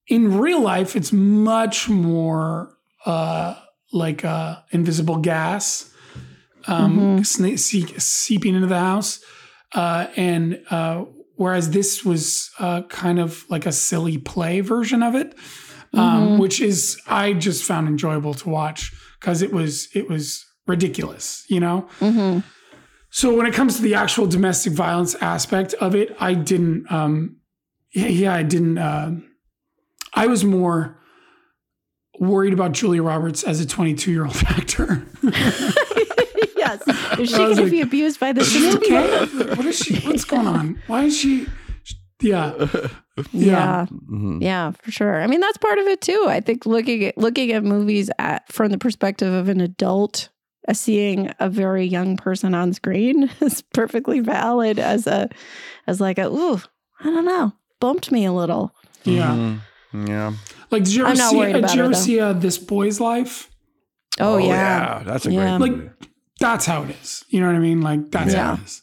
[0.09, 0.97] in real life.
[0.97, 2.77] It's much more
[3.07, 3.55] uh,
[3.93, 5.91] like uh, invisible gas
[6.67, 9.21] um, sne- see- seeping into the house,
[9.75, 11.05] uh, and uh,
[11.37, 15.35] whereas this was uh, kind of like a silly play version of it,
[15.95, 16.39] um, Mhm.
[16.39, 21.61] which is I just found enjoyable to watch because it was it was ridiculous, you
[21.61, 21.89] know.
[22.01, 22.43] Mhm.
[23.11, 26.91] So when it comes to the actual domestic violence aspect of it, I didn't.
[26.93, 27.37] Um,
[27.95, 28.79] yeah, yeah, I didn't.
[28.79, 29.13] Uh,
[30.15, 30.99] I was more
[32.19, 35.07] worried about Julia Roberts as a 22 year old actor.
[35.23, 36.87] yes.
[37.19, 38.55] Is she going was to be abused by this?
[38.77, 39.27] Okay?
[39.55, 40.01] What is she?
[40.01, 40.83] What's going on?
[40.87, 41.47] Why is she?
[42.21, 42.53] Yeah,
[43.33, 43.87] Yeah.
[44.11, 44.43] Mhm.
[44.43, 45.21] Yeah, for sure.
[45.23, 46.27] I mean, that's part of it too.
[46.29, 50.29] I think looking at looking at movies at from the perspective of an adult,
[50.69, 55.29] uh, seeing a very young person on screen is perfectly valid as a
[55.87, 56.61] as like a ooh,
[57.01, 58.75] I don't know, bumped me a little.
[59.05, 59.35] yeah.
[59.35, 59.61] Mhm.
[60.09, 60.33] Yeah.
[60.71, 61.37] Like, did you ever I'm see?
[61.39, 61.99] worried Did you ever though.
[61.99, 63.49] see uh, this boy's life?
[64.21, 64.47] Oh, yeah.
[64.99, 65.03] Yeah.
[65.05, 65.57] That's a Yeah.
[65.59, 65.91] great Like, movie.
[66.41, 67.25] that's how it is.
[67.31, 67.81] You know what I mean?
[67.81, 68.83] Like, that's how it is.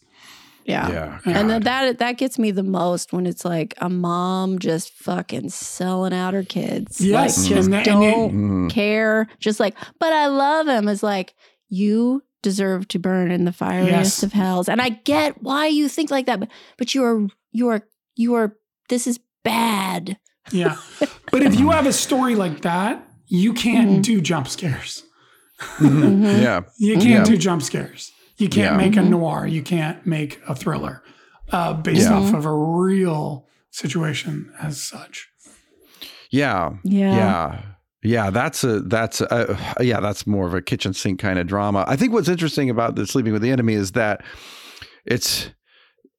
[0.65, 0.89] Yeah.
[0.89, 1.19] yeah.
[1.25, 5.49] And then that that gets me the most when it's like a mom just fucking
[5.49, 6.99] selling out her kids.
[6.99, 8.69] Yes, Like just and that- don't Mhm.
[8.71, 9.27] care.
[9.39, 10.87] Just like, but I love him.
[10.87, 11.35] Is like
[11.69, 14.23] you deserve to burn in the fiery Yes.
[14.23, 14.67] of hells.
[14.69, 17.81] And I get why you think like that, but but you are you are
[18.15, 18.55] you are
[18.89, 20.17] this is bad.
[20.51, 20.77] Yeah.
[21.31, 24.01] But if you have a story like that, you can't Mhm.
[24.03, 25.03] do jump scares.
[25.77, 26.21] Mhm.
[26.21, 26.41] Mhm.
[26.41, 26.61] Yeah.
[26.77, 27.23] You can't Yeah.
[27.25, 28.11] do jump scares.
[28.37, 28.77] You can't Yeah.
[28.77, 29.09] make a Mhm.
[29.09, 29.47] noir.
[29.47, 31.01] You can't make a thriller
[31.51, 32.15] uh, based Yeah.
[32.17, 35.29] off of a real situation as such.
[36.29, 36.71] Yeah.
[36.83, 37.15] Yeah.
[37.15, 37.61] Yeah.
[38.03, 41.85] Yeah, that's a that's a, yeah, that's more of a kitchen sink kind of drama.
[41.87, 44.23] I think what's interesting about the sleeping with the enemy is that
[45.05, 45.49] it's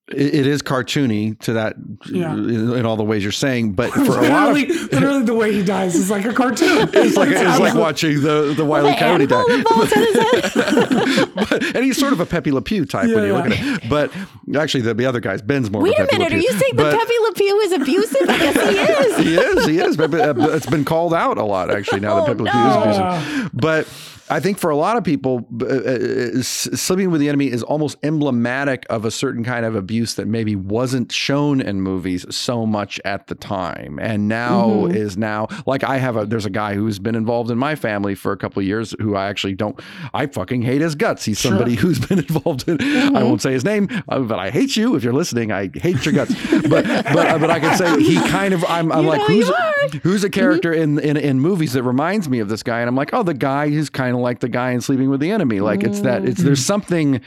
[0.09, 1.75] it, it is cartoony to that
[2.07, 2.33] Yeah.
[2.33, 5.35] in, in all the ways you're saying, but for a lot of literally, literally, the
[5.35, 6.89] way he dies is like a cartoon.
[6.95, 8.93] it's like it's like watching the the Wile E.
[8.93, 9.43] The Coyote die.
[9.43, 11.35] animal that falls on his head.
[11.35, 13.53] but, and he's sort of a Pepe Le Pew type when Yeah, you look at
[13.83, 13.89] it.
[13.91, 14.13] But
[14.57, 15.83] actually, the, the other guy's Ben's more.
[15.83, 17.61] Wait of a a Pepe minute, Le are you saying But- that Pepe Le Pew
[17.61, 18.29] is abusive?
[18.31, 19.17] I guess he is.
[19.19, 19.67] he is.
[19.67, 19.97] He is.
[19.97, 22.01] Pepe, uh, it's been called out a lot actually.
[22.01, 22.51] Now Oh, that Pepe Le.
[22.51, 23.89] Pew is abusive, but.
[24.29, 27.97] I think for a lot of people, uh, uh, sleeping with the enemy is almost
[28.03, 33.01] emblematic of a certain kind of abuse that maybe wasn't shown in movies so much
[33.05, 34.95] at the time, and now Mhm.
[34.97, 36.27] is now like I have a.
[36.27, 39.15] There's a guy who's been involved in my family for a couple of years who
[39.15, 39.79] I actually don't.
[40.13, 41.25] I fucking hate his guts.
[41.25, 41.51] He's Sure.
[41.53, 42.81] somebody who's been involved in.
[42.81, 43.25] I Mm-hmm.
[43.25, 45.53] won't say his name, uh, but I hate you if you're listening.
[45.53, 46.35] I hate your guts.
[46.69, 48.65] But but uh, but I can say he kind of.
[48.69, 49.49] I'm, I'm like who's.
[49.49, 49.99] Mm-hmm.
[50.03, 52.97] who's a character in, in in movies that reminds me of this guy, and I'm
[52.97, 55.61] like, oh, the guy who's kind of like the guy in Sleeping with the Enemy.
[55.61, 57.21] Like it's that it's there's something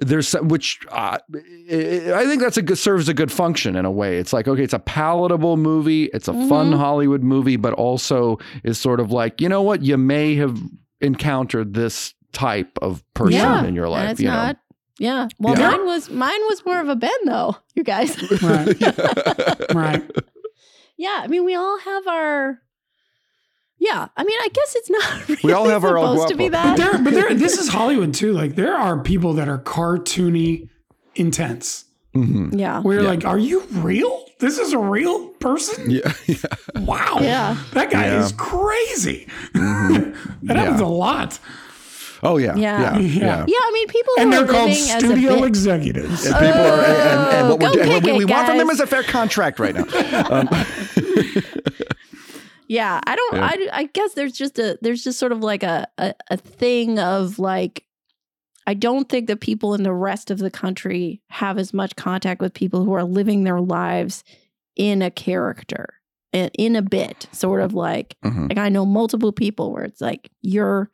[0.00, 3.84] there's some, which uh, I I think that's a good serves a good function in
[3.84, 4.18] a way.
[4.18, 6.78] It's like okay, it's a palatable movie, it's a fun Mm-hmm.
[6.78, 10.56] Hollywood movie, but also is sort of like you know what you may have
[11.00, 14.02] encountered this type of person yeah, in your life.
[14.02, 14.52] and it's you know?
[15.00, 15.28] Yeah.
[15.38, 15.70] Well, Yeah.
[15.70, 17.56] mine was mine was more of a Ben though.
[17.74, 18.16] You guys.
[18.42, 18.76] Right.
[19.74, 20.10] right.
[20.96, 21.20] yeah.
[21.22, 22.60] I mean, we all have our.
[23.78, 24.08] Yeah.
[24.16, 25.28] I mean, I guess it's not.
[25.28, 26.68] Really We all have our El supposed to be Guapo.
[26.70, 26.92] But that.
[26.92, 28.32] there, but there, this is Hollywood too.
[28.32, 30.68] Like there are people that are cartoony
[31.14, 31.84] intense.
[32.14, 32.58] Mhm.
[32.58, 32.80] Yeah.
[32.80, 33.10] Where you're Yeah.
[33.10, 34.24] like, are you real?
[34.40, 35.90] This is a real person?
[35.90, 36.36] Yeah, yeah.
[36.76, 37.18] Wow.
[37.20, 37.56] Yeah.
[37.72, 38.24] That guy Yeah.
[38.24, 39.26] is crazy.
[39.54, 40.14] Mhm.
[40.44, 41.38] That happens a lot.
[42.22, 42.80] Oh yeah, Yeah.
[42.96, 43.20] yeah, Yeah.
[43.26, 43.44] yeah.
[43.46, 43.56] Yeah.
[43.62, 44.22] I mean, people are.
[44.22, 46.26] And who they're called living as a studio executives.
[46.26, 48.24] And people are, and, and, and what, Oh, we're, go doing- what kick we, we
[48.24, 49.84] want from them is a fair contract right now.
[50.30, 50.48] Um,
[52.68, 53.36] Yeah, I don't.
[53.36, 53.46] Yeah.
[53.46, 56.98] I, I guess there's just a there's just sort of like a, a a thing
[56.98, 57.84] of like.
[58.66, 62.42] I don't think that people in the rest of the country have as much contact
[62.42, 64.24] with people who are living their lives
[64.76, 65.94] in a character,
[66.34, 68.50] in, in a bit, sort of like mhm.
[68.50, 70.90] like I know multiple people where it's like you're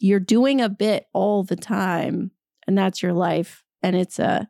[0.00, 2.30] you're doing a bit all the time,
[2.68, 4.48] and that's your life, and it's a.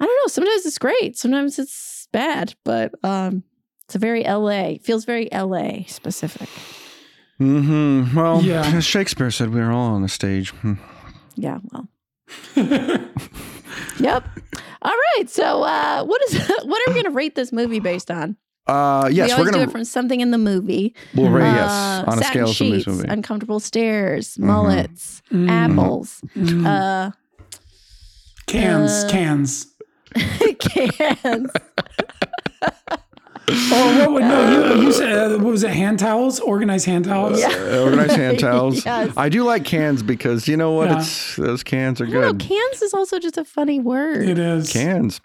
[0.00, 0.28] I don't know.
[0.28, 1.18] Sometimes it's great.
[1.18, 3.42] Sometimes it's bad, but um,
[3.88, 4.74] it's a very LA.
[4.82, 6.48] Feels very LA specific.
[7.38, 8.66] hmm Well, Yeah.
[8.74, 10.50] as Shakespeare said we are all on the stage.
[10.50, 10.74] Hmm.
[11.36, 11.88] Yeah, well.
[13.98, 14.24] yep.
[14.82, 15.24] All right.
[15.30, 16.34] So, uh, what is
[16.64, 18.36] what are we going to rate this movie based on?
[18.66, 20.94] Uh, yes, we we're always do gonna do it from something in the movie.
[21.14, 23.08] we'll rate yes Uh, on a scale of some of sheets, this movie.
[23.08, 24.42] uncomfortable stairs, Mhm.
[24.44, 25.48] mullets, Mm.
[25.48, 26.66] apples, Mm.
[26.66, 27.10] uh,
[28.46, 29.66] cans, uh, cans.
[30.60, 31.50] cans.
[33.50, 34.74] Oh, what would no?
[34.76, 35.70] You, you said uh, what was it?
[35.70, 37.40] Hand towels, organized hand towels.
[37.40, 37.48] Yeah.
[37.48, 38.84] Uh, organized hand towels.
[38.84, 39.12] Yes.
[39.16, 40.90] I do like cans because you know what?
[40.90, 40.98] Yeah.
[40.98, 42.40] It's those cans are I don't know, good.
[42.40, 44.28] cans is also just a funny word.
[44.28, 44.72] It is.
[44.72, 45.20] Cans.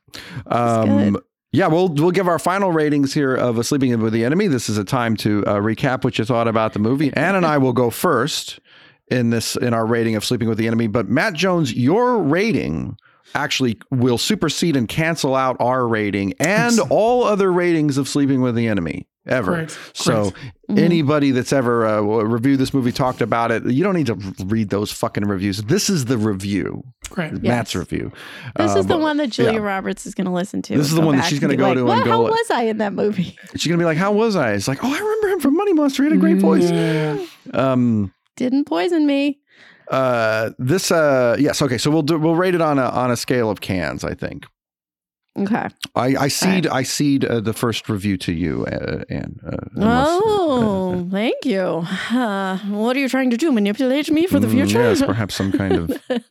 [0.45, 1.23] Um, good.
[1.51, 4.47] yeah, we'll we'll give our final ratings here of a Sleeping with the Enemy.
[4.47, 7.11] This is a time to uh, recap what you thought about the movie.
[7.13, 8.59] Ann and I will go first
[9.07, 10.87] in this in our rating of Sleeping with the Enemy.
[10.87, 12.97] But Matt Jones, your rating
[13.33, 18.55] actually will supersede and cancel out our rating and all other ratings of Sleeping with
[18.55, 19.53] the Enemy ever.
[19.55, 20.35] Great, So great.
[20.69, 20.79] Mhm.
[20.79, 23.63] anybody that's ever uh, reviewed this movie talked about it.
[23.65, 24.15] You don't need to
[24.45, 25.61] read those fucking reviews.
[25.63, 26.83] This is the review.
[27.09, 27.41] Great.
[27.41, 28.11] Matt's review.
[28.57, 29.59] This is the one that Julia yeah.
[29.59, 30.77] Roberts is going to listen to.
[30.77, 31.99] This is the one that she's gonna go like, to "What?
[31.99, 33.37] and How go- was I in that movie?
[33.55, 35.73] She's gonna be like, "How was I?" It's like, "Oh, I remember him from Money
[35.73, 36.03] Monster.
[36.03, 36.69] He had a great voice."
[37.53, 39.39] Um, Didn't poison me.
[39.89, 41.77] Uh, this, uh, yes, okay.
[41.77, 44.03] So we'll do, we'll rate it on a on a scale of cans.
[44.03, 44.45] I think.
[45.35, 45.67] Okay.
[45.95, 49.39] I, I cede I cede uh, the first review to you, uh, Anne.
[49.43, 51.61] Uh, unless- Oh, thank you.
[52.11, 53.51] Uh, what are you trying to do?
[53.51, 54.79] Manipulate me for the Mm, future?
[54.83, 56.01] Yes, perhaps some kind of.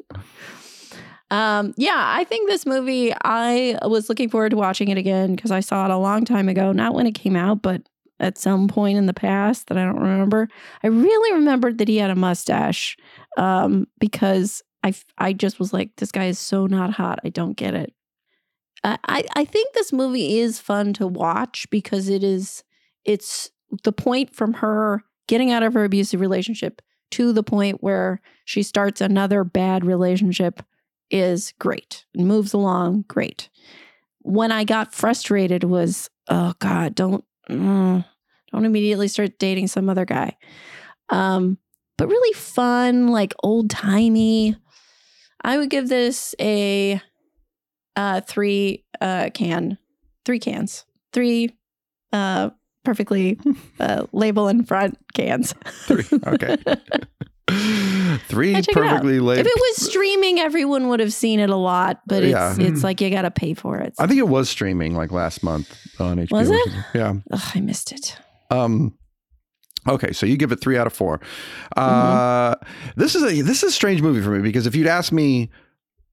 [1.31, 5.51] um, yeah, I think this movie, I was looking forward to watching it again because
[5.51, 6.73] I saw it a long time ago.
[6.73, 7.83] Not when it came out, but
[8.21, 10.49] at some point in the past that I don't remember.
[10.85, 12.97] I really remembered that he had a mustache
[13.37, 17.21] um, because I, I just was like, this guy is so not hot.
[17.25, 17.95] I don't get it.
[18.85, 22.65] I, I think this movie is fun to watch because it is,
[23.05, 23.51] it's
[23.85, 26.83] the point from her getting out of her abusive relationship
[27.13, 30.63] to the point where she starts another bad relationship
[31.11, 33.49] is great and moves along great.
[34.21, 38.05] When I got frustrated was, oh God, don't mm,
[38.51, 40.37] don't immediately start dating some other guy.
[41.09, 41.59] Um,
[42.03, 44.57] but really fun, like old timey.
[45.45, 47.01] I would give this a
[47.97, 49.77] uh three uh can
[50.25, 51.51] three cans three
[52.13, 52.49] uh
[52.85, 53.39] perfectly
[53.81, 55.53] uh label in front cans
[55.87, 56.57] Three, okay.
[58.29, 59.03] Three perfectly check it out.
[59.03, 62.55] perfectly if it was streaming everyone would have seen it a lot but it's Yeah.
[62.59, 65.77] it's like you gotta pay for it I think it was streaming like last month
[66.01, 66.33] on HBO.
[66.33, 66.69] Was it?
[66.95, 67.15] Yeah.
[67.31, 68.17] Ugh, i missed it
[68.51, 68.97] Um.
[69.89, 71.21] Okay, so you give it three out of 4
[71.77, 72.55] Uh,
[72.97, 75.51] this is a this is a strange movie for me because if you'd asked me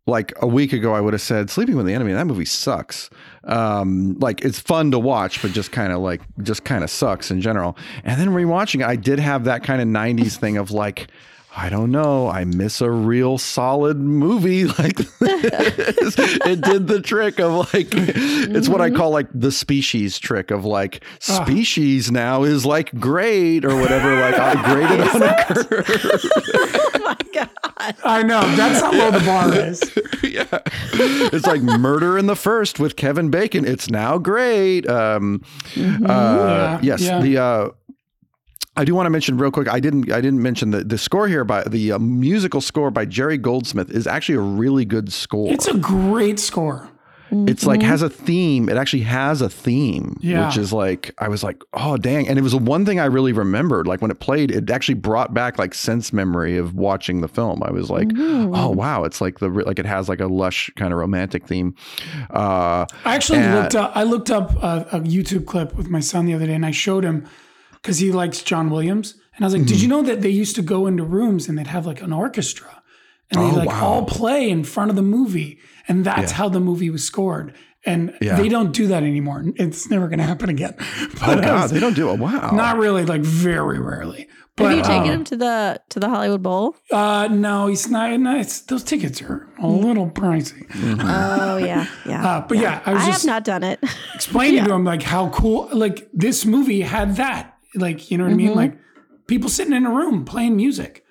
[0.07, 2.13] like a week ago, I would have said Sleeping with the Enemy.
[2.13, 3.09] That movie sucks.
[3.43, 7.29] Um, like it's fun to watch, but just kind of like just kind of sucks
[7.29, 7.77] in general.
[8.03, 11.07] And then rewatching it, I did have that kind of '90s thing of like.
[11.61, 12.29] I don't know.
[12.29, 16.15] I miss a real solid movie like this.
[16.45, 20.63] it did the trick of like, it's what I call like the species trick of
[20.63, 21.43] like, Ah.
[21.43, 24.15] species now is like great or whatever.
[24.21, 25.85] Like I graded on a curve.
[26.25, 27.49] oh my god
[28.05, 28.41] I know.
[28.55, 29.81] That's how low the bar is.
[30.33, 30.59] yeah.
[31.33, 33.65] It's like Murder in the First with Kevin Bacon.
[33.65, 34.87] It's now great.
[34.87, 35.43] Um,
[35.77, 37.19] uh, Yeah, yes, yeah.
[37.21, 37.37] the.
[37.37, 37.69] Uh,
[38.79, 39.67] I do want to mention real quick.
[39.67, 40.11] I didn't.
[40.11, 43.91] I didn't mention the the score here by the uh, musical score by Jerry Goldsmith
[43.91, 45.51] is actually a really good score.
[45.51, 46.89] It's a great score.
[47.31, 48.69] It's like has a theme.
[48.69, 50.47] It actually has a theme, Yeah.
[50.47, 52.27] which is like I was like, oh dang!
[52.27, 53.85] And it was the one thing I really remembered.
[53.85, 57.61] Like when it played, it actually brought back like sense memory of watching the film.
[57.61, 58.55] I was like, Mm-hmm.
[58.55, 59.03] oh wow!
[59.03, 61.75] It's like the like it has like a lush kind of romantic theme.
[62.33, 63.91] Uh, I actually And- looked up.
[63.93, 66.71] I looked up a, a YouTube clip with my son the other day, and I
[66.71, 67.27] showed him
[67.81, 69.97] because he likes John Williams, and I was like, "Did you Mm-hmm.
[69.97, 72.81] know that they used to go into rooms and they'd have like an orchestra,
[73.31, 73.85] and they Oh, like wow.
[73.85, 76.37] all play in front of the movie, and that's Yeah.
[76.37, 77.53] how the movie was scored."
[77.85, 78.35] And Yeah.
[78.35, 79.45] they don't do that anymore.
[79.55, 80.73] It's never going to happen again.
[80.79, 82.19] oh But, god, uh, they don't do it.
[82.19, 82.51] Wow.
[82.53, 84.27] not really, like very rarely.
[84.57, 87.89] But have you taken uh, him to the to the hollywood bowl Uh, no, he's
[87.89, 88.19] not.
[88.19, 90.65] No, it's, those tickets are a little pricey.
[90.99, 93.79] oh yeah yeah Uh, but yeah, I i was have just not done it
[94.13, 98.33] explaining to him like how cool like this movie had that like you know what
[98.33, 98.77] i mean like
[99.27, 101.03] people sitting in a room playing music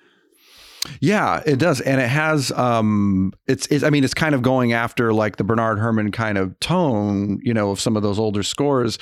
[1.01, 2.51] Yeah, it does, and it has.
[2.53, 3.83] Um, it's, it's.
[3.83, 7.53] I mean, it's kind of going after like the Bernard Herrmann kind of tone, you
[7.53, 8.97] know, of some of those older scores.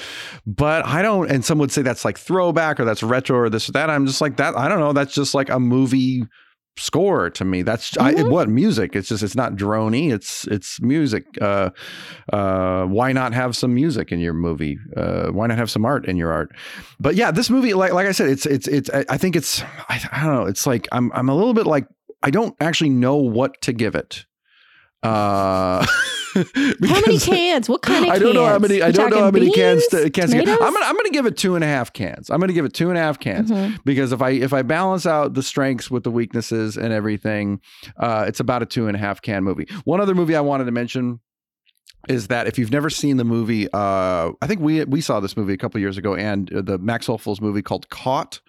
[0.45, 1.29] But I don't.
[1.29, 3.91] And some would say that's like throwback or that's retro or this or that.
[3.91, 4.57] I'm just like that.
[4.57, 4.91] I don't know.
[4.91, 6.23] That's just like a movie
[6.77, 7.61] score to me.
[7.63, 8.29] That's I, Mhm.
[8.29, 8.95] what music.
[8.95, 10.11] It's just it's not drony.
[10.13, 11.25] It's it's music.
[11.41, 11.71] Uh,
[12.31, 14.77] uh, why not have some music in your movie?
[14.95, 16.49] Uh, why not have some art in your art?
[16.99, 18.89] But yeah, this movie, like like I said, it's it's it's.
[18.91, 20.45] I I think it's I, I don't know.
[20.45, 21.87] It's like I'm I'm a little bit like
[22.23, 24.25] I don't actually know what to give it.
[25.03, 25.85] Uh,
[26.87, 27.67] How many cans?
[27.69, 28.19] What kind of Cans?
[28.21, 28.81] I don't know how many.
[28.81, 29.85] I don't know how many cans.
[29.87, 30.47] To, cans to get.
[30.49, 30.85] I'm gonna.
[30.85, 32.29] I'm gonna give it two and a half cans.
[32.29, 33.79] I'm gonna give it two and a half cans Mhm.
[33.85, 37.59] because if I if I balance out the strengths with the weaknesses and everything,
[37.97, 39.67] uh, it's about a two and a half can movie.
[39.85, 41.19] One other movie I wanted to mention
[42.07, 45.35] is that if you've never seen the movie, uh, I think we we saw this
[45.35, 48.39] movie a couple years ago, and uh, the Max Ophuls movie called Caught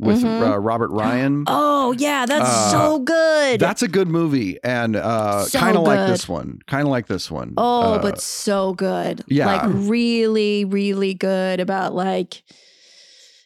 [0.00, 0.50] with Mhm.
[0.52, 1.44] uh, Robert Ryan.
[1.46, 3.60] Oh yeah, that's Uh, so good.
[3.60, 6.60] That's a good movie, and uh, So kind of like this one.
[6.66, 7.54] Kind of like this one.
[7.56, 9.22] oh, Uh, but so good.
[9.28, 9.46] yeah.
[9.46, 12.42] like really, really good about like,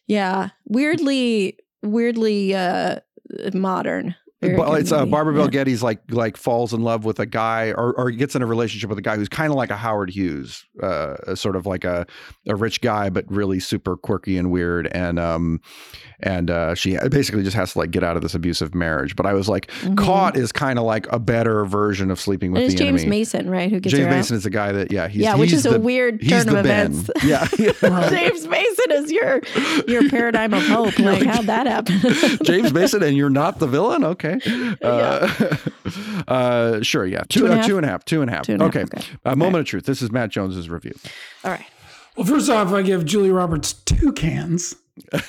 [0.07, 3.01] yeah, weirdly, weirdly uh
[3.53, 4.15] modern.
[4.49, 5.07] Very it's uh.
[5.07, 5.35] Barbara.
[5.35, 8.47] Bel Geddes like like falls in love with a guy or or gets in a
[8.47, 11.85] relationship with a guy who's kind of like a Howard Hughes, uh, sort of like
[11.85, 12.07] a
[12.49, 15.61] a rich guy but really super quirky and weird and um
[16.21, 19.15] and uh, she basically just has to like get out of this abusive marriage.
[19.15, 19.97] But I was like, Mhm.
[19.99, 23.19] Caught is kind of like a better version of Sleeping with the James Enemy.
[23.19, 23.71] Mason, right?
[23.71, 24.17] Who gets James her out?
[24.17, 26.49] Mason is the guy that yeah he's yeah, which he's is the, a weird turn
[26.49, 26.93] of Ben.
[26.93, 27.11] events.
[27.25, 27.47] Yeah,
[28.11, 29.41] James Mason is your
[29.87, 30.95] your paradigm of hope.
[31.05, 32.01] Like, how'd that happen?
[32.45, 34.05] James Mason, and you're not the villain.
[34.05, 34.34] Okay,
[34.83, 35.57] uh,
[36.29, 37.67] uh, sure, yeah, two, Two and a uh, half?
[37.67, 38.47] two and a half, two and a half.
[38.47, 39.07] Two and a half, okay, okay.
[39.25, 39.85] a moment of truth.
[39.87, 40.95] This is Matt Jones's review.
[41.45, 41.65] All right.
[42.17, 44.77] Well, first off, I give Julia Roberts two cans.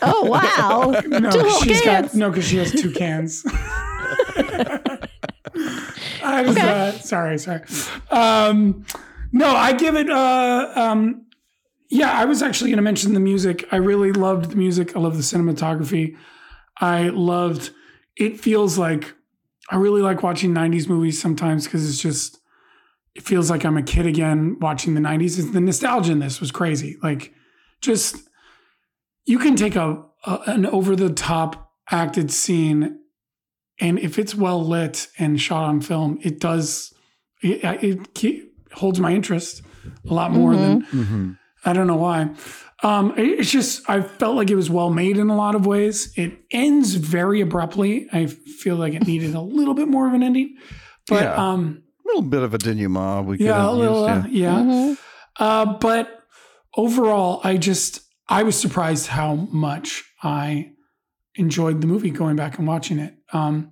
[0.01, 1.01] Oh wow!
[1.07, 2.07] No, Two whole she's cans.
[2.09, 3.43] got no because she has two cans.
[6.23, 7.61] I was uh, sorry, sorry.
[8.11, 8.85] Um,
[9.31, 10.09] no, I give it.
[10.09, 11.25] Uh, um,
[11.89, 13.65] yeah, I was actually going to mention the music.
[13.71, 14.95] I really loved the music.
[14.95, 16.15] I love the cinematography.
[16.79, 17.71] I loved.
[18.17, 19.13] It feels like
[19.69, 22.39] I really like watching '90s movies sometimes because it's just.
[23.15, 25.39] It feels like I'm a kid again watching the '90s.
[25.39, 26.97] It's- The nostalgia in this was crazy.
[27.01, 27.33] Like,
[27.81, 28.17] just
[29.25, 32.99] you can take a, a an over the top acted scene
[33.79, 36.93] and if it's well lit and shot on film it does
[37.43, 39.61] it, it ke- holds my interest
[40.09, 41.31] a lot more than Mm-hmm.
[41.63, 42.29] i don't know why
[42.83, 46.11] um it's just i felt like it was well made in a lot of ways
[46.17, 50.21] it ends very abruptly i feel like it needed a little bit more of an
[50.23, 50.55] ending
[51.07, 51.35] but Yeah.
[51.51, 53.25] um A little bit of a denouement.
[53.27, 54.97] We could yeah have a little used, uh, yeah Mhm.
[55.39, 56.23] uh, but
[56.77, 60.71] overall, I just I was surprised how much I
[61.35, 63.13] enjoyed the movie going back and watching it.
[63.33, 63.71] Um,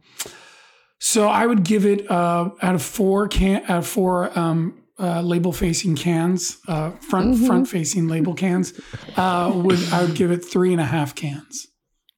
[1.00, 5.22] so I would give it uh, out of four can out of four um, uh,
[5.22, 7.48] label facing cans, uh, front Mhm.
[7.48, 8.74] front facing label cans.
[9.18, 11.68] Uh, would I would give it three and a half cans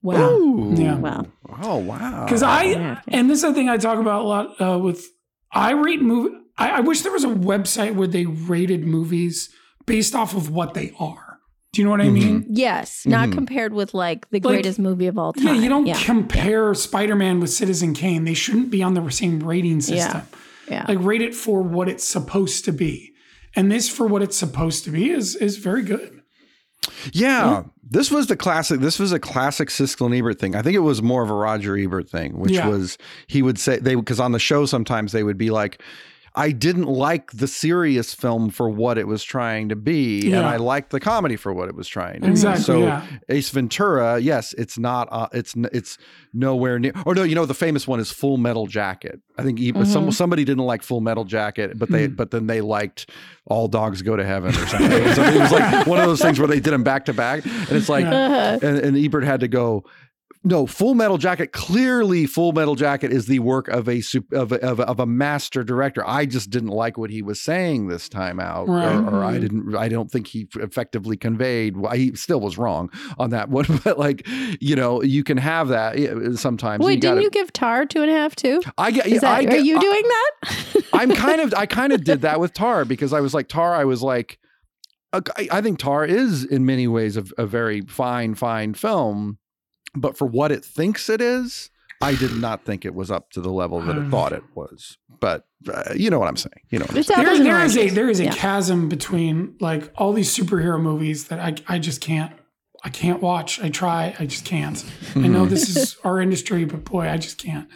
[0.03, 0.29] Wow.
[0.31, 0.73] Ooh.
[0.77, 0.95] Yeah.
[0.95, 1.25] Wow.
[1.63, 2.25] Oh wow.
[2.25, 2.99] because I Yeah.
[3.07, 5.05] and this is the thing I talk about a lot uh, with
[5.51, 6.35] I rate movie.
[6.57, 9.49] I, I wish there was a website where they rated movies
[9.85, 11.21] based off of what they are.
[11.73, 12.45] Do you know what I mean?
[12.49, 13.33] Yes, not Mhm.
[13.33, 15.45] compared with like the Like- greatest movie of all time.
[15.47, 15.99] Yeah, you don't Yeah.
[16.01, 18.23] compare Spider-Man with Citizen Kane.
[18.25, 20.21] They shouldn't be on the same rating system.
[20.31, 20.37] Yeah.
[20.69, 23.13] Like rate it for what it's supposed to be.
[23.55, 26.21] And this for what it's supposed to be is is very good.
[27.13, 28.79] Yeah, this was the classic.
[28.79, 30.55] This was a classic Siskel and Ebert thing.
[30.55, 32.67] I think it was more of a Roger Ebert thing, which Yeah.
[32.67, 32.97] was
[33.27, 35.81] he would say they because on the show sometimes they would be like,
[36.35, 40.57] "I didn't like the serious film for what it was trying to be, and I
[40.57, 42.59] liked the comedy for what it was trying to Exactly.
[42.61, 43.05] be." So yeah.
[43.29, 45.07] Ace Ventura, yes, it's not.
[45.11, 45.97] Uh, it's it's
[46.33, 46.91] nowhere near.
[47.05, 49.19] Or no, you know the famous one is Full Metal Jacket.
[49.37, 52.15] I think even some somebody didn't like Full Metal Jacket, but they Hmm.
[52.15, 53.09] but then they liked
[53.47, 55.13] All Dogs Go to Heaven or something.
[55.13, 57.45] so it was like one of those things where they did them back to back,
[57.45, 58.59] and it's like, Uh-huh.
[58.61, 59.83] and, and Ebert had to go.
[60.47, 61.53] No, Full Metal Jacket.
[61.53, 65.05] Clearly, Full Metal Jacket is the work of a of a, of a, of a
[65.07, 66.03] master director.
[66.07, 68.93] I just didn't like what he was saying this time out, Right.
[68.95, 69.41] or, or I Mhm.
[69.41, 69.75] didn't.
[69.75, 71.77] I don't think he effectively conveyed.
[71.77, 74.27] why He still was wrong on that one, but like
[74.61, 75.97] you know, you can have that
[76.37, 76.85] sometimes.
[76.85, 78.61] Wait, you gotta- didn't you give Tar two and a half too?
[78.77, 79.07] I get.
[79.07, 80.83] Is that, I are get, you I- doing that?
[80.93, 83.73] I'm kind of I kind of did that with Tar because I was like Tar.
[83.73, 84.37] I was like,
[85.11, 89.39] uh, I, I think Tar is in many ways a, a very fine, fine film,
[89.95, 91.69] but for what it thinks it is,
[92.01, 94.43] I did not think it was up to the level that it Um, thought it
[94.53, 94.97] was.
[95.19, 96.61] But uh, you know what I'm saying.
[96.69, 97.23] You know what I'm saying.
[97.25, 98.31] There, there is a there is a Yeah.
[98.33, 102.33] chasm between like all these superhero movies that I I just can't
[102.83, 103.59] I can't watch.
[103.61, 104.77] I try, I just can't.
[104.77, 105.33] I Mm-hmm.
[105.33, 107.67] know this is our industry, but boy, I just can't.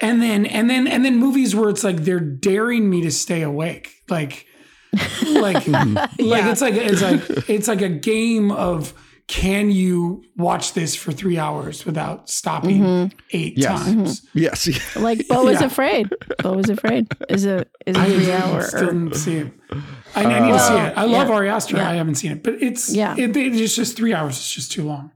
[0.00, 3.42] And then and then and then movies where it's like they're daring me to stay
[3.42, 3.90] awake.
[4.08, 4.46] Like
[5.26, 6.50] like like Yeah.
[6.50, 8.92] it's like it's like it's like a game of
[9.30, 13.84] can you watch this for three hours without stopping eight Yes.
[13.84, 14.26] times?
[14.34, 14.68] Yes.
[14.96, 15.66] Like Beau was Yeah.
[15.68, 16.08] afraid.
[16.42, 17.06] Beau was afraid.
[17.28, 18.62] Is a is a I three didn't- hour.
[18.62, 19.52] still didn't see it.
[20.16, 20.92] I, I need to see it.
[20.98, 21.34] I love yeah.
[21.36, 21.76] Ari Aster.
[21.76, 21.88] Yeah.
[21.90, 23.14] I haven't seen it, but it's Yeah.
[23.16, 24.36] It, it's just three hours.
[24.36, 25.12] It's just too long.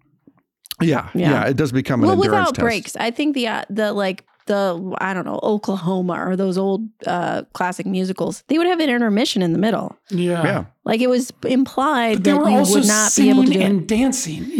[0.80, 1.08] yeah.
[1.14, 1.30] Yeah.
[1.32, 1.48] Yeah.
[1.50, 2.60] It does become an well, endurance without test.
[2.64, 2.96] breaks.
[2.96, 7.42] I think the uh, the like the I don't know Oklahoma or those old uh,
[7.52, 8.44] classic musicals.
[8.46, 9.96] They would have an intermission in the middle.
[10.10, 10.44] Yeah.
[10.44, 10.64] Yeah.
[10.86, 13.50] Like it was implied They that were you also would not be singing able to
[13.52, 13.64] do it.
[13.64, 14.44] and dancing.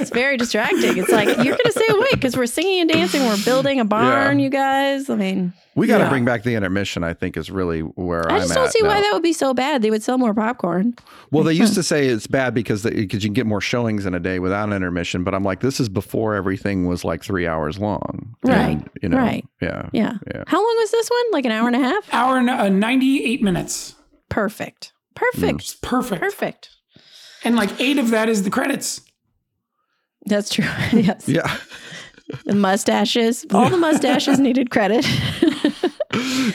[0.00, 0.96] It's very distracting.
[0.96, 3.22] It's like you're going to stay awake because we're singing and dancing.
[3.22, 4.44] We're building a barn, Yeah.
[4.44, 5.10] you guys.
[5.10, 6.10] I mean, We got to Yeah.
[6.10, 7.04] bring back the intermission.
[7.04, 9.32] I think is really where I I'm just don't at see why that would be
[9.34, 9.82] so bad.
[9.82, 10.94] They would sell more popcorn.
[11.30, 14.14] Well, they used to say it's bad because because you can get more showings in
[14.14, 15.22] a day without an intermission.
[15.22, 18.34] But I'm like, this is before everything was like three hours long.
[18.42, 19.18] Right, And, you know.
[19.18, 19.44] right.
[19.60, 19.88] Yeah.
[19.92, 20.14] Yeah.
[20.34, 20.44] Yeah.
[20.46, 21.24] How long was this one?
[21.32, 22.08] Like an hour and a half?
[22.12, 23.94] Hour and uh, 98 minutes.
[24.28, 24.92] Perfect.
[25.20, 25.60] Perfect.
[25.60, 26.20] It's perfect.
[26.22, 26.68] Perfect.
[27.44, 29.00] And like eight of that is the credits.
[30.26, 30.64] That's true.
[30.92, 31.28] yes.
[31.28, 31.56] Yeah.
[32.44, 33.44] The mustaches.
[33.52, 35.06] All the mustaches needed credit.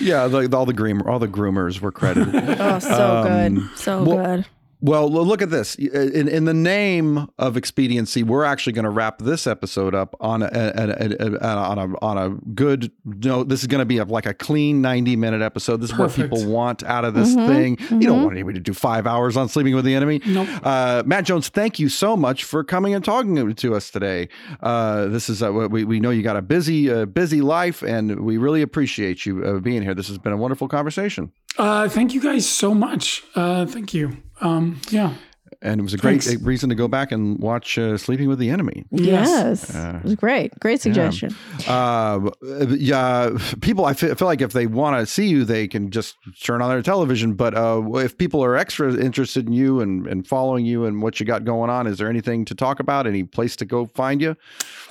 [0.02, 0.24] Yeah.
[0.26, 2.36] Like all the groomer, all the groomers were credited.
[2.60, 3.78] oh, so Um, good.
[3.78, 4.46] So well- good.
[4.86, 5.74] Well, look at this.
[5.76, 10.44] In, in the name of expediency, we're actually going to wrap this episode up on
[10.44, 10.90] a, a,
[11.20, 13.50] a- a- on a on a good note.
[13.50, 15.82] This is going to be a, like a clean ninety minute episode.
[15.82, 17.48] This is what people want out of this Mm-hmm.
[17.48, 18.00] thing.
[18.02, 20.22] You don't want anybody to do five hours on sleeping with the enemy.
[20.26, 20.48] Nope.
[20.64, 24.30] Uh, Matt Jones, thank you so much for coming and talking to us today.
[24.62, 28.20] Uh, this is uh, we we know you got a busy uh, busy life, and
[28.20, 29.96] we really appreciate you uh, being here.
[29.96, 31.32] This has been a wonderful conversation.
[31.58, 33.24] Uh, thank you guys so much.
[33.34, 34.18] Uh, thank you.
[34.42, 35.14] Um, yeah.
[35.62, 36.44] And it was a great Thanks.
[36.44, 38.86] reason to go back and watch uh, Sleeping with the Enemy.
[38.92, 39.74] Yes.
[39.74, 40.52] it was great.
[40.60, 41.36] Great suggestion.
[41.68, 42.30] Uh,
[42.70, 43.86] yeah, people.
[43.86, 46.70] I feel, feel like if they want to see you, they can just turn on
[46.70, 47.34] their television.
[47.34, 51.20] But uh, if people are extra interested in you and, and following you and what
[51.20, 53.08] you got going on, is there anything to talk about?
[53.08, 54.36] Any place to go find you?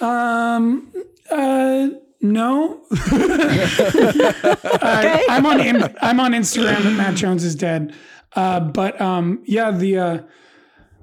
[0.00, 0.92] Um,
[1.30, 1.90] uh,
[2.20, 2.80] no.
[4.82, 5.60] I, I'm on
[6.00, 7.94] I'm on Instagram at Matt Jones is dead.
[8.36, 10.18] Uh, but um, yeah, the uh,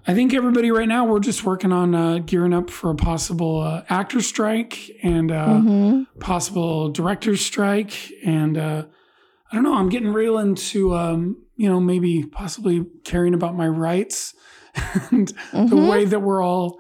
[0.08, 3.62] I think everybody right now we're just working on uh, gearing up for a possible
[3.62, 6.04] uh, actor strike and uh, Mm-hmm.
[6.20, 7.94] possible director strike,
[8.26, 8.86] and uh,
[9.52, 9.76] I don't know.
[9.76, 14.34] I'm getting real into um, you know maybe possibly caring about my rights
[15.12, 15.88] and the Mm-hmm.
[15.88, 16.80] way that we're all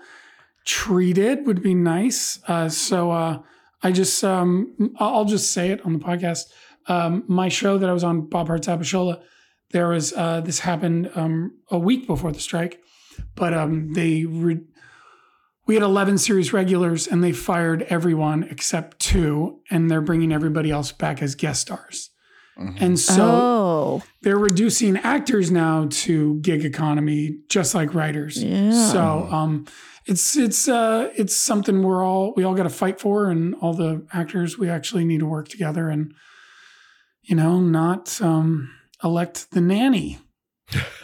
[0.65, 2.39] treated would be nice.
[2.47, 3.39] Uh, so uh,
[3.83, 6.45] I just um, I'll I'll just say it on the podcast.
[6.87, 9.21] Um, my show that I was on, Bob Hearts Abishola,
[9.71, 12.81] there was uh, this happened um, a week before the strike,
[13.35, 14.61] but um, they re-
[15.65, 20.71] we had 11 series regulars and they fired everyone except two, and they're bringing everybody
[20.71, 22.09] else back as guest stars.
[22.79, 28.41] And so oh, they're reducing actors now to gig economy, just like writers.
[28.43, 28.71] Yeah.
[28.71, 29.65] So um,
[30.05, 33.73] it's it's uh, it's something we're all we all got to fight for, and all
[33.73, 36.13] the actors we actually need to work together, and
[37.23, 38.69] you know, not um,
[39.03, 40.19] elect the nanny.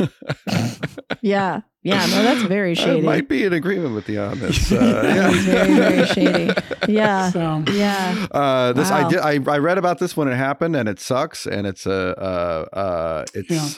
[1.21, 1.61] yeah.
[1.83, 2.05] Yeah.
[2.05, 3.01] No, that's very I shady.
[3.01, 4.71] might be in agreement with you on this.
[4.77, 6.53] Uh, That is very, very shady.
[6.87, 7.29] Yeah.
[7.31, 8.27] So Yeah.
[8.31, 9.19] Uh, this I did.
[9.19, 11.45] I, I read about this when it happened, and it sucks.
[11.45, 13.69] And it's a uh, uh, it's Yeah.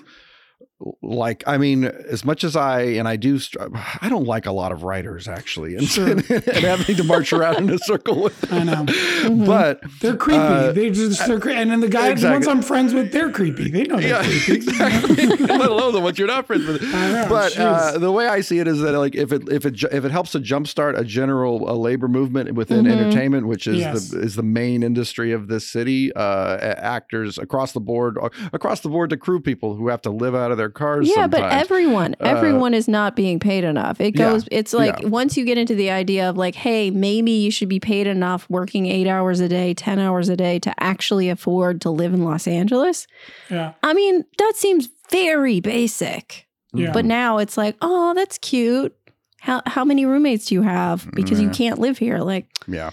[1.02, 3.60] Like I mean, as much as I and I do, str-
[4.02, 6.10] I don't like a lot of writers actually, and, Sure.
[6.12, 8.70] and, having to march around in a circle with them.
[8.70, 8.84] I
[9.28, 10.40] know But they're creepy.
[10.40, 13.32] Uh, they just they're cre- and then the guy the ones I'm friends with, they're
[13.32, 13.70] creepy.
[13.70, 14.54] They know they're yeah, creepy.
[14.56, 15.26] exactly.
[15.26, 16.82] Let alone the ones you're not friends with.
[16.82, 19.84] Know, but uh, the way I see it is that like if it if it
[19.92, 24.10] if it helps to jumpstart a general a labor movement within entertainment, which is Yes.
[24.10, 28.80] the is the main industry of this city, uh, actors across the board, uh, across
[28.82, 31.08] the board to crew people who have to live out of their cars.
[31.08, 31.62] Yeah, but sometimes.
[31.62, 34.00] everyone, uh, everyone is not being paid enough.
[34.00, 35.08] It yeah, goes, it's like yeah.
[35.08, 38.50] once you get into the idea of like, hey, maybe you should be paid enough
[38.50, 42.24] working eight hours a day, 10 hours a day to actually afford to live in
[42.24, 43.08] Los Angeles.
[43.50, 46.48] Yeah, I mean, that seems very basic.
[46.74, 46.92] yeah.
[46.92, 48.96] But now it's like, oh, that's cute.
[49.42, 51.10] How, how many roommates do you have?
[51.14, 51.54] Because you mm-hmm.
[51.54, 52.20] can't live here.
[52.20, 52.92] Like, yeah.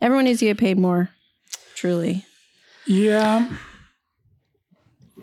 [0.00, 1.10] everyone needs to get paid more.
[1.74, 2.24] Truly.
[2.86, 3.48] yeah.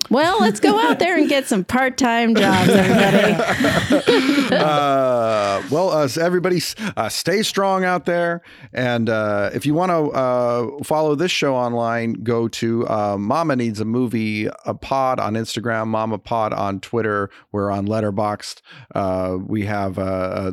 [0.10, 3.34] Well, let's go out there and get some part time jobs, everybody.
[4.56, 6.62] uh, well, uh, everybody,
[6.98, 8.42] uh, stay strong out there.
[8.74, 13.56] And uh, if you want to uh, follow this show online, go to uh, Mama
[13.56, 17.30] Needs a Movie a Pod on Instagram, Mama Pod on Twitter.
[17.52, 18.62] We're on Letterboxd.
[18.94, 19.96] Uh, we have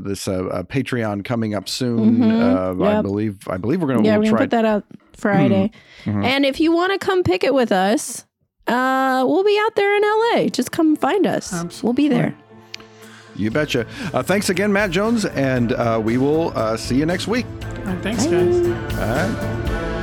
[0.05, 2.19] this Patreon coming up soon.
[2.19, 2.81] Mhm.
[2.81, 3.49] Uh, I believe.
[3.49, 4.03] I believe we're gonna.
[4.05, 4.45] Yeah, we'll we're gonna try.
[4.47, 4.85] put that out
[5.15, 5.71] Friday.
[6.05, 6.25] Mhm.
[6.25, 8.25] And if you want to come pick it with us,
[8.69, 10.49] uh, we'll be out there in LA.
[10.49, 11.83] Just come find us.
[11.83, 12.35] We'll be there.
[13.37, 13.87] You betcha.
[14.13, 17.47] Uh, thanks again, Matt Jones, and uh, we will uh, see you next week.
[17.47, 18.57] All right, thanks, guys.
[18.67, 19.95] All right.